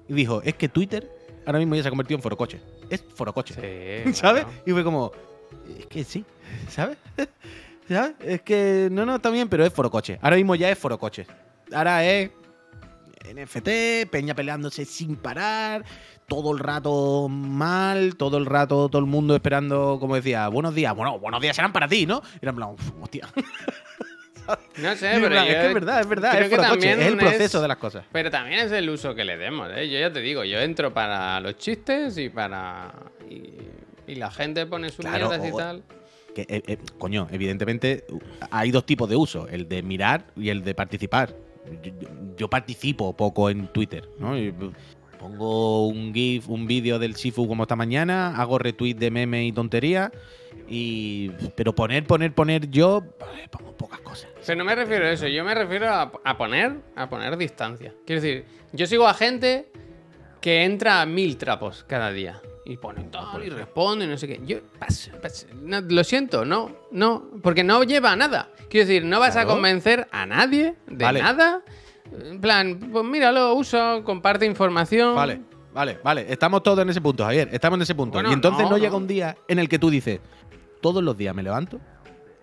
[0.08, 1.10] Y dijo: es que Twitter
[1.46, 2.60] ahora mismo ya se ha convertido en forocoche.
[2.88, 3.54] Es forocoche.
[3.54, 4.44] Sí, ¿Sabes?
[4.44, 4.62] claro.
[4.66, 5.12] Y fue como,
[5.78, 6.24] es que sí,
[6.68, 6.98] ¿sabes?
[7.88, 8.14] ¿Sabes?
[8.20, 10.18] Es que no, no, está bien, pero es forocoche.
[10.22, 11.26] Ahora mismo ya es forocoche.
[11.72, 12.30] Ahora es
[13.34, 15.84] NFT, Peña peleándose sin parar,
[16.30, 20.94] todo el rato mal, todo el rato todo el mundo esperando, como decía, buenos días.
[20.94, 22.22] Bueno, buenos días serán para ti, ¿no?
[22.34, 23.28] Y era en plan, "Uf, hostia.
[24.82, 26.80] No sé, pero plan, yo es que es verdad, es verdad, creo es que forocoche,
[26.88, 28.04] también es el proceso es- de las cosas.
[28.10, 29.88] Pero también es el uso que le demos, ¿eh?
[29.88, 32.92] Yo ya te digo, yo entro para los chistes y para...
[33.28, 33.52] Y,
[34.10, 35.82] y la gente pone sus Claro, mierdas y o- tal.
[36.34, 38.18] Que, eh, eh, coño, evidentemente uh,
[38.50, 41.32] hay dos tipos de uso, el de mirar y el de participar.
[42.36, 44.36] Yo, participo poco en Twitter, ¿no?
[44.36, 44.72] Y, uh,
[45.20, 49.52] pongo un GIF, un vídeo del Sifu como esta mañana, hago retweet de meme y
[49.52, 50.10] tontería,
[50.66, 53.04] y pero poner, poner, poner yo,
[53.50, 54.30] pongo pocas cosas.
[54.46, 57.92] Pero no me refiero a eso, yo me refiero a, a poner a poner distancia.
[58.06, 59.70] Quiero decir, yo sigo a gente
[60.40, 62.40] que entra a mil trapos cada día.
[62.64, 64.40] Y pone tal y responde y no sé qué.
[64.46, 65.46] Yo paso, paso.
[65.60, 68.50] No, lo siento, no, no, porque no lleva a nada.
[68.68, 71.20] Quiero decir, no vas a convencer a nadie de Vale.
[71.20, 71.62] nada.
[72.12, 75.14] En plan, pues míralo, uso, comparte información.
[75.14, 75.40] Vale,
[75.72, 76.26] vale, vale.
[76.28, 77.48] Estamos todos en ese punto, Javier.
[77.52, 78.14] Estamos en ese punto.
[78.14, 78.98] Bueno, y entonces no, no, llega no.
[78.98, 80.20] un día en el que tú dices,
[80.80, 81.80] todos los días me levanto,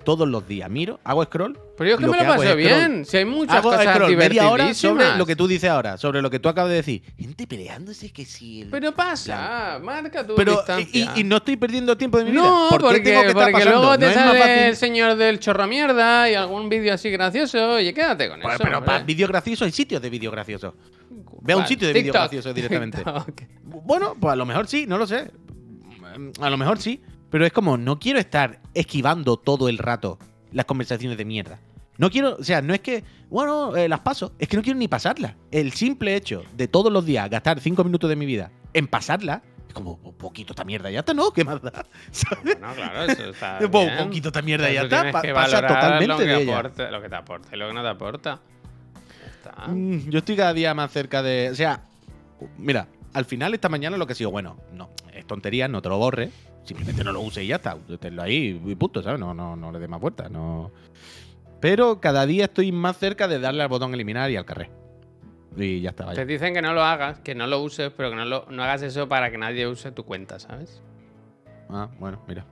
[0.08, 0.70] todos los días.
[0.70, 1.60] Miro, hago scroll.
[1.78, 3.04] Pero yo es que me lo paso bien.
[3.04, 6.22] Si hay muchas Hago cosas scroll media hora sobre lo que tú dices ahora, sobre
[6.22, 7.04] lo que tú acabas de decir.
[7.20, 8.70] Gente peleándose que el...
[8.72, 11.12] Pero pasa, marca tu Pero, distancia.
[11.14, 12.42] y, y no estoy perdiendo tiempo de mi vida.
[12.42, 15.18] No, ¿Por qué porque, tengo que estar porque luego ¿No te más sale el señor
[15.18, 17.74] del chorro mierda y algún vídeo así gracioso.
[17.74, 18.64] Oye, quédate con Pues, eso.
[18.64, 18.86] pero hombre.
[18.94, 20.74] para vídeos graciosos hay sitios de vídeos graciosos.
[21.42, 22.98] Ve a un sitio de vídeos graciosos directamente.
[23.04, 23.42] TikTok.
[23.84, 25.30] Bueno, pues a lo mejor sí, no lo sé.
[26.40, 27.02] A lo mejor sí.
[27.30, 30.18] Pero es como, no quiero estar esquivando todo el rato
[30.52, 31.60] las conversaciones de mierda.
[31.98, 34.78] No quiero, o sea, no es que, bueno, eh, las paso, es que no quiero
[34.80, 35.34] ni pasarlas.
[35.52, 39.42] El simple hecho de todos los días gastar cinco minutos de mi vida en pasarla,
[39.68, 41.32] es como, un poquito esta mierda ya está, ¿no?
[41.32, 41.86] ¿Qué más da?
[42.12, 42.60] ¿Sabes?
[42.62, 43.60] No, claro, eso está.
[43.62, 43.98] Un bien.
[43.98, 46.60] poquito esta mierda ya está, pa- pasa totalmente lo que de ella.
[46.60, 48.40] aporte- lo que te aporta y lo que no te aporta.
[49.36, 49.68] Está.
[49.68, 51.50] Mm, Yo estoy cada día más cerca de.
[51.52, 51.82] O sea,
[52.58, 55.90] mira, al final esta mañana lo que ha sido bueno, no, es tontería, no te
[55.90, 56.30] lo borres,
[56.68, 57.78] simplemente no lo uses y ya está.
[58.00, 59.20] Tenlo ahí y punto, ¿sabes?
[59.20, 60.30] No, no, no le des más vueltas.
[60.30, 60.72] No.
[61.60, 64.70] Pero cada día estoy más cerca de darle al botón eliminar y al carré.
[65.56, 66.26] Y ya está, Te vaya.
[66.26, 68.84] dicen que no lo hagas, que no lo uses, pero que no, lo, no hagas
[68.84, 70.84] eso para que nadie use tu cuenta, ¿sabes?
[71.70, 72.46] Ah, bueno, mira.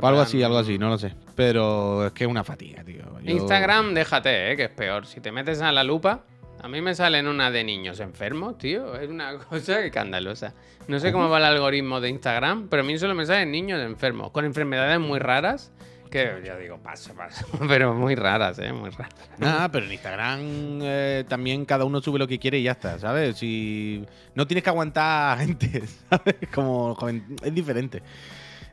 [0.00, 1.14] No Algo así, algo así, no lo sé.
[1.36, 3.04] Pero es que es una fatiga, tío.
[3.22, 4.56] Yo- Instagram, déjate, ¿eh?
[4.56, 5.06] que es peor.
[5.06, 6.24] Si te metes a la lupa,
[6.62, 8.94] a mí me salen una de niños enfermos, tío.
[8.94, 10.54] Es una cosa escandalosa.
[10.86, 13.80] No sé cómo va el algoritmo de Instagram, pero a mí solo me salen niños
[13.82, 15.72] enfermos, con enfermedades muy raras.
[16.10, 17.46] Que yo digo, paso, paso.
[17.68, 18.70] Pero muy raras, ¿eh?
[18.70, 19.14] Muy raras.
[19.40, 20.40] Ah, pero en Instagram
[20.82, 23.38] eh, también cada uno sube lo que quiere y ya está, ¿sabes?
[23.38, 24.04] Si
[24.34, 26.34] no tienes que aguantar a gente, ¿sabes?
[26.52, 26.98] Como
[27.42, 28.02] es diferente.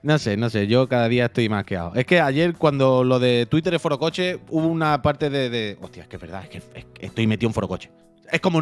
[0.01, 1.93] No sé, no sé, yo cada día estoy más quedado.
[1.95, 6.03] Es que ayer cuando lo de Twitter es Forocoche, hubo una parte de, de- Hostia,
[6.03, 7.91] es que es verdad, es que, es que estoy metido en Forocoche.
[8.31, 8.61] Es como,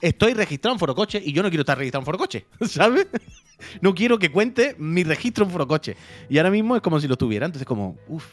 [0.00, 3.06] estoy registrado en Forocoche y yo no quiero estar registrado en Forocoche, ¿sabes?
[3.82, 5.96] No quiero que cuente mi registro en Forocoche.
[6.30, 8.24] Y ahora mismo es como si lo tuviera, entonces como, uff,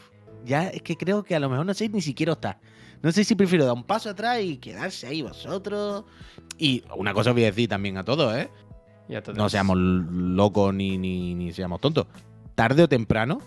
[0.44, 2.58] ya es que creo que a lo mejor no sé ni siquiera estar.
[3.02, 6.04] No sé si prefiero dar un paso atrás y quedarse ahí vosotros.
[6.56, 8.48] Y una cosa os voy a decir también a todos, ¿eh?
[9.34, 12.06] No seamos locos ni, ni, ni seamos tontos.
[12.56, 13.40] Tarde o temprano,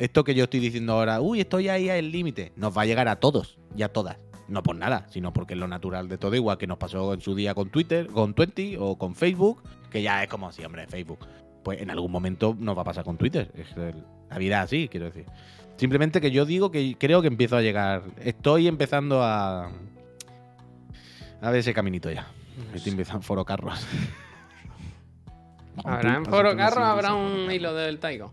[0.00, 3.06] esto que yo estoy diciendo ahora, uy, estoy ahí al límite, nos va a llegar
[3.06, 4.18] a todos y a todas.
[4.48, 7.20] No por nada, sino porque es lo natural de todo, igual que nos pasó en
[7.20, 10.88] su día con Twitter, con Twenty o con Facebook, que ya es como, sí, hombre,
[10.88, 11.20] Facebook.
[11.62, 13.52] Pues en algún momento nos va a pasar con Twitter.
[13.54, 13.68] Es
[14.28, 15.26] la vida así, quiero decir.
[15.76, 18.02] Simplemente que yo digo que creo que empiezo a llegar.
[18.20, 19.70] Estoy empezando a.
[21.40, 22.26] A ver ese caminito ya.
[22.74, 23.86] Estoy empezando foro carros.
[25.84, 28.32] ¿Habrá en Foro Carro habrá un hilo del Taigo?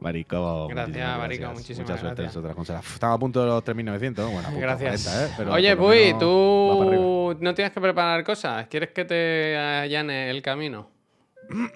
[0.00, 0.66] Marico.
[0.68, 1.54] Gracias, Marico, gracias.
[1.54, 2.30] muchísimas Mucha suerte en gracias.
[2.30, 2.92] esas otras consolas.
[2.92, 4.32] Estaba a punto de los 3.900.
[4.32, 5.04] Bueno, Gracias.
[5.04, 5.34] 40, ¿eh?
[5.36, 8.66] Pero Oye, Puy, tú no tienes que preparar cosas.
[8.68, 10.90] ¿Quieres que te allane el camino?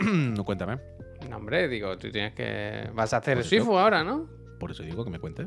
[0.01, 0.79] no, cuéntame.
[1.29, 2.91] No, hombre, digo, tú tienes que.
[2.95, 3.43] Vas a hacer.
[3.43, 4.29] Shifu ahora, ¿no?
[4.59, 5.47] Por eso digo que me cuentes.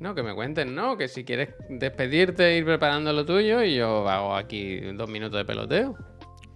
[0.00, 0.96] No, que me cuenten, ¿no?
[0.96, 5.44] Que si quieres despedirte, ir preparando lo tuyo y yo hago aquí dos minutos de
[5.44, 5.96] peloteo.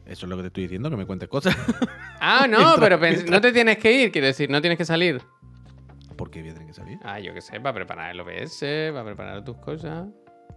[0.09, 1.57] Eso es lo que te estoy diciendo, que me cuentes cosas.
[2.21, 4.85] Ah, no, Mientras- pero pens- no te tienes que ir, quiero decir, no tienes que
[4.85, 5.23] salir.
[6.17, 6.99] ¿Por qué voy a tener que salir?
[7.05, 10.09] Ah, yo qué sé, para preparar el OBS, para preparar tus cosas.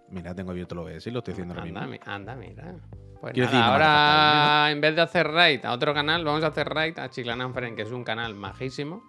[0.09, 1.81] Mira, tengo abierto lo OBS y lo estoy haciendo ahora mismo.
[1.85, 2.73] mi- anda, mira.
[3.21, 6.47] Pues nada, decir, no ahora en vez de hacer raid a otro canal, vamos a
[6.47, 9.03] hacer raid a Chiclana Friend, que es un canal majísimo.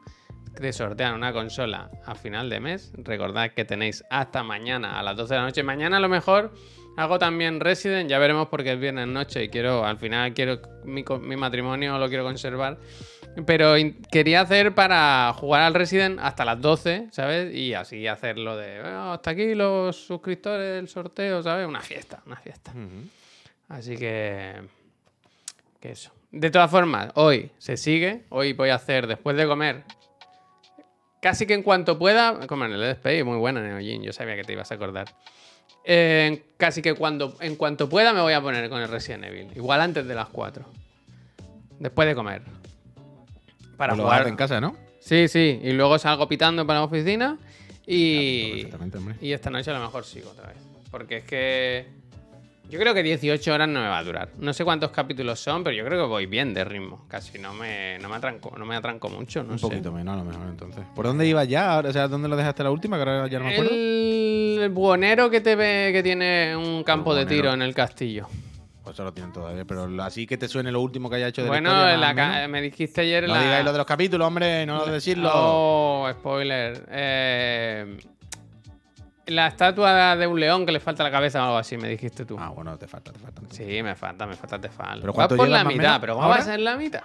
[0.61, 2.93] De sortean una consola a final de mes.
[2.99, 5.63] Recordad que tenéis hasta mañana a las 12 de la noche.
[5.63, 6.53] Mañana a lo mejor
[6.97, 11.05] hago también Resident, ya veremos porque es viernes noche y quiero, al final quiero mi,
[11.37, 12.79] matrimonio lo quiero conservar.
[13.47, 13.75] Pero
[14.11, 17.55] quería hacer para jugar al Resident hasta las 12, ¿sabes?
[17.55, 21.67] Y así hacerlo de "Ah, hasta aquí los suscriptores del sorteo, ¿sabes?
[21.67, 22.75] Una fiesta, una fiesta.
[23.69, 24.61] Así que.
[25.81, 26.13] Que eso.
[26.31, 28.25] De todas formas, hoy se sigue.
[28.29, 29.85] Hoy voy a hacer, después de comer.
[31.23, 32.47] Casi que en cuanto pueda.
[32.47, 34.03] Como en el despedí, muy buena, Neojin.
[34.03, 35.07] Yo sabía que te ibas a acordar.
[35.85, 39.49] Eh, casi que cuando, en cuanto pueda me voy a poner con el Resident Evil.
[39.57, 40.65] Igual antes de las 4.
[41.79, 42.43] Después de comer.
[43.77, 44.29] Para Pues lo jugar.
[44.29, 44.77] en casa, ¿no?
[45.01, 45.61] Sí, sí.
[45.63, 47.37] Y luego salgo pitando para la oficina.
[47.87, 48.67] Y.
[49.21, 50.57] Y esta noche a lo mejor sigo otra vez.
[50.91, 51.87] Porque es que.
[52.71, 54.31] Yo creo que 18 horas no me va a durar.
[54.39, 57.05] No sé cuántos capítulos son, pero yo creo que voy bien de ritmo.
[57.09, 59.43] Casi no me, no me, atranco, no me atranco mucho.
[59.43, 59.67] No Un sé.
[59.67, 60.83] poquito menos, a lo mejor, entonces.
[60.95, 61.81] ¿Por dónde ibas ya?
[61.81, 62.97] O sea, ¿dónde lo dejaste la última?
[62.97, 63.73] Que ahora ya no me acuerdo.
[63.73, 63.77] El
[64.71, 68.27] buhonero que te ve que tiene un campo de tiro en el castillo.
[68.83, 71.43] Pues eso lo tienen todavía, pero así que te suene lo último que haya hecho
[71.43, 73.41] de Bueno, la historia, me dijiste ayer No la...
[73.43, 75.31] digáis lo de los capítulos, hombre, no lo decirlo.
[75.33, 76.85] Oh, spoiler.
[76.91, 77.97] Eh,
[79.27, 82.25] La estatua de un león que le falta la cabeza o algo así, me dijiste
[82.25, 82.37] tú.
[82.41, 83.41] Ah, bueno, te falta, te falta.
[83.51, 85.01] Sí, me falta, me falta Tefal.
[85.01, 86.39] ¿Pero Vas por la mitad, pero ¿cómo ahora?
[86.39, 87.03] vas en la mitad?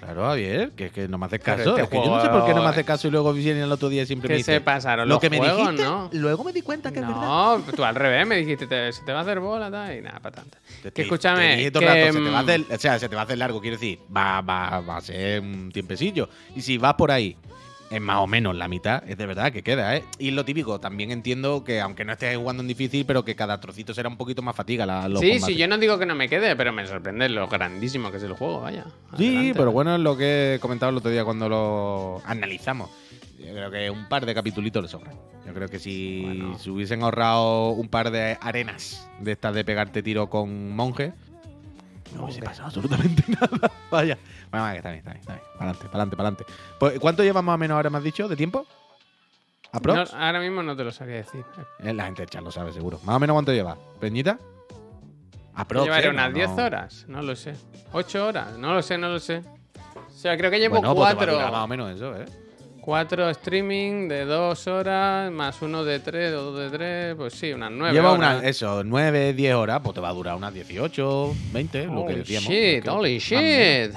[0.00, 1.70] Claro, Javier, que es que no me haces caso.
[1.70, 3.62] este es que yo no sé por qué no me haces caso y luego viene
[3.62, 4.54] el otro día y siempre me Que dice.
[4.54, 6.08] se pasaron Lo los que me juegos, dijiste, ¿no?
[6.12, 7.20] luego me di cuenta que es verdad.
[7.20, 10.00] No, tú al revés me dijiste, te- se te va a hacer bola tal, y
[10.02, 10.58] nada, para tanto.
[10.82, 13.08] Te- Que escúchame, te que, rato, se te va a mm, hacer, o sea, se
[13.08, 16.28] te va a hacer largo, quiero decir, va, va, va a ser un tiempecillo.
[16.54, 17.36] Y si vas por ahí,
[17.90, 20.04] es más o menos la mitad, es de verdad que queda, ¿eh?
[20.18, 23.60] Y lo típico, también entiendo que aunque no estés jugando en difícil, pero que cada
[23.60, 25.54] trocito será un poquito más fatiga la, los Sí, combates.
[25.54, 28.22] sí, yo no digo que no me quede, pero me sorprende lo grandísimo que es
[28.22, 28.84] el juego, vaya.
[29.16, 32.90] Sí, pero bueno, es lo que he comentado el otro día cuando lo analizamos.
[33.38, 35.14] Yo creo que un par de capitulitos le sobran.
[35.46, 36.58] Yo creo que si Bueno.
[36.58, 41.12] se hubiesen ahorrado un par de arenas de estas de pegarte tiro con monje,
[42.14, 43.70] no hubiese pasado absolutamente nada.
[43.90, 44.18] Vaya.
[44.50, 45.44] Bueno, vale, está bien, está bien, está bien.
[45.58, 46.44] Para adelante, para adelante, para adelante.
[46.78, 48.66] Pues, ¿Cuánto llevamos más o menos ahora, me has dicho, de tiempo?
[49.84, 51.44] No, ahora mismo no te lo sabría decir.
[51.84, 52.98] Eh, La gente del chat lo sabe, seguro.
[53.04, 53.76] ¿Más o menos cuánto lleva?
[54.00, 54.38] ¿Peñita?
[55.54, 55.84] Aprox.
[55.84, 56.64] Llevaré eh, unas no, 10 no.
[56.64, 57.54] horas, no lo sé.
[57.92, 59.42] 8 horas, no lo sé, no lo sé.
[59.94, 61.32] O sea, creo que llevo Bueno, pues 4.
[61.34, 62.24] durar más o menos eso, ¿eh?
[62.80, 67.52] 4 streaming de 2 horas, más uno de 3 o 2 de 3, pues sí,
[67.52, 68.36] unas 9 Lleva horas.
[68.36, 71.98] unas, eso, 9, 10 horas, pues te va a durar unas 18, 20, lo que
[72.00, 72.48] Holy decíamos.
[72.48, 73.92] shit, holy shit.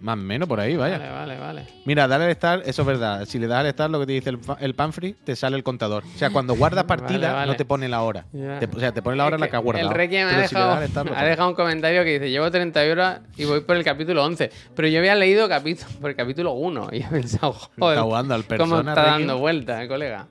[0.00, 0.96] Más o menos por ahí, vaya.
[0.98, 1.66] Vale, vale, vale.
[1.84, 3.24] Mira, dale al start, eso es verdad.
[3.26, 5.62] Si le das al start, lo que te dice el, el Panfree, te sale el
[5.62, 6.04] contador.
[6.14, 7.46] O sea, cuando guardas Vale, partida, vale.
[7.52, 8.24] no te pone la hora.
[8.32, 9.88] Te- o sea, te pone la hora Es en la que has guardado.
[9.90, 12.50] El Requiem ha Pero si le das dejado, ha dejado un comentario que dice: Llevo
[12.50, 14.50] 30 horas y voy por el capítulo 11.
[14.74, 18.34] Pero yo había leído capítulo, por el capítulo 1 y he pensado, joder, Está jugando
[18.34, 19.18] al cómo Persona, está Requiem.
[19.26, 20.26] dando vuelta el colega.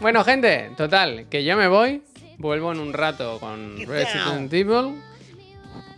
[0.00, 2.02] Bueno, gente, total, que yo me voy,
[2.38, 4.94] vuelvo en un rato con Resident Evil.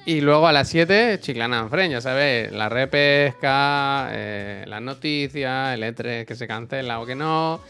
[0.05, 5.75] Y luego a las 7, Chiclana en Friend, ya sabes, la repesca, eh, las noticias,
[5.75, 7.61] el E3 que se cancela o que no.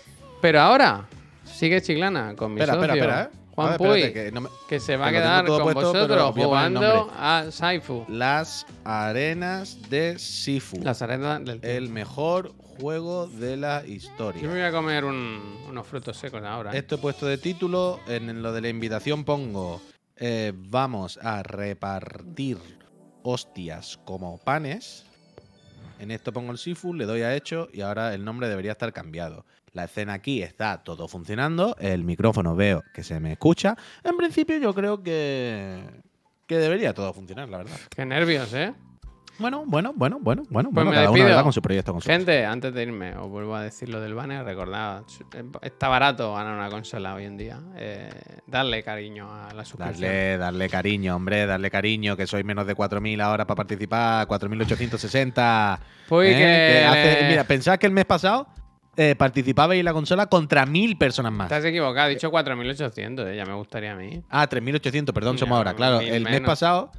[0.40, 1.06] Pero ahora,
[1.44, 3.38] sigue Chiclana con mi Espera, socio, espera, espera, ¿eh?
[3.54, 6.34] Juan ver, Puy, que no me- que se va a que quedar con puesto, vosotros
[6.34, 8.06] jugando a Saifu.
[8.08, 10.80] Las arenas de Sifu.
[10.82, 14.40] Las arenas del El mejor juego de la Yo historia.
[14.42, 16.72] me voy a comer un- unos frutos secos ahora.
[16.72, 16.78] ¿eh?
[16.78, 18.00] Esto he puesto de título.
[18.08, 19.82] En lo de la invitación pongo:
[20.24, 22.58] eh, Vamos a repartir
[23.22, 25.04] hostias como panes.
[25.98, 28.92] En esto pongo el Sifu, le doy a hecho y ahora el nombre debería estar
[28.92, 29.44] cambiado.
[29.72, 31.74] La escena aquí está todo funcionando.
[31.78, 33.76] El micrófono veo que se me escucha.
[34.04, 35.82] En principio, yo creo que.
[36.46, 37.76] que debería todo funcionar, la verdad.
[37.94, 38.74] Qué nervios, ¿eh?
[39.38, 40.70] Bueno, bueno, bueno, bueno, bueno.
[40.70, 41.26] Pues bueno me cada uno despido.
[41.28, 41.42] ¿verdad?
[41.42, 41.92] con su proyecto.
[41.92, 44.44] Con su Gente, antes de irme, os vuelvo a decir lo del banner.
[44.44, 45.02] Recordad,
[45.62, 47.58] está barato ganar una consola hoy en día.
[47.76, 48.10] Eh,
[48.46, 50.02] darle cariño a la suscripción.
[50.02, 55.78] Darle, darle cariño, hombre, darle cariño, que sois menos de 4.000 ahora para participar, 4.860.
[56.08, 56.38] Pues ¿eh?
[56.38, 58.46] que- hace- mira, pensad que el mes pasado
[58.96, 61.50] eh, participabais en la consola contra 1.000 personas más.
[61.50, 64.22] Has equivocado, he dicho 4.800, eh, ya me gustaría a mí.
[64.28, 65.72] Ah, 3.800, perdón, somos ahora.
[65.74, 66.46] Claro, 1.000 el mes menos.
[66.46, 66.92] pasado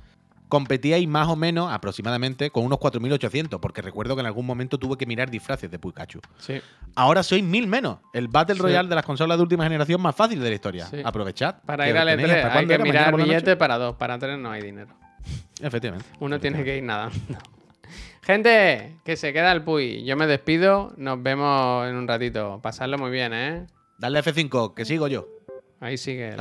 [0.53, 4.97] competíais más o menos, aproximadamente, con unos 4.800, porque recuerdo que en algún momento tuve
[4.97, 6.19] que mirar disfraces de Pikachu.
[6.37, 6.61] Sí.
[6.93, 7.97] Ahora sois 1.000 menos.
[8.13, 8.61] El Battle Sí.
[8.61, 10.85] Royale de las consolas de última generación más fácil de la historia.
[10.85, 11.01] Sí.
[11.03, 11.55] Aprovechad.
[11.65, 14.37] Para ir al tenéis E3 hasta hay que era, mirar billetes para dos, para tres
[14.37, 14.93] no hay dinero.
[15.59, 16.07] Efectivamente.
[16.19, 17.17] Uno tiene que ir nadando.
[18.21, 20.03] Gente, que se queda el Puy.
[20.05, 22.59] Yo me despido, nos vemos en un ratito.
[22.61, 23.65] Pasadlo muy bien, ¿eh?
[23.97, 25.27] Dale F5, que sigo yo.
[25.79, 26.35] Ahí sigue.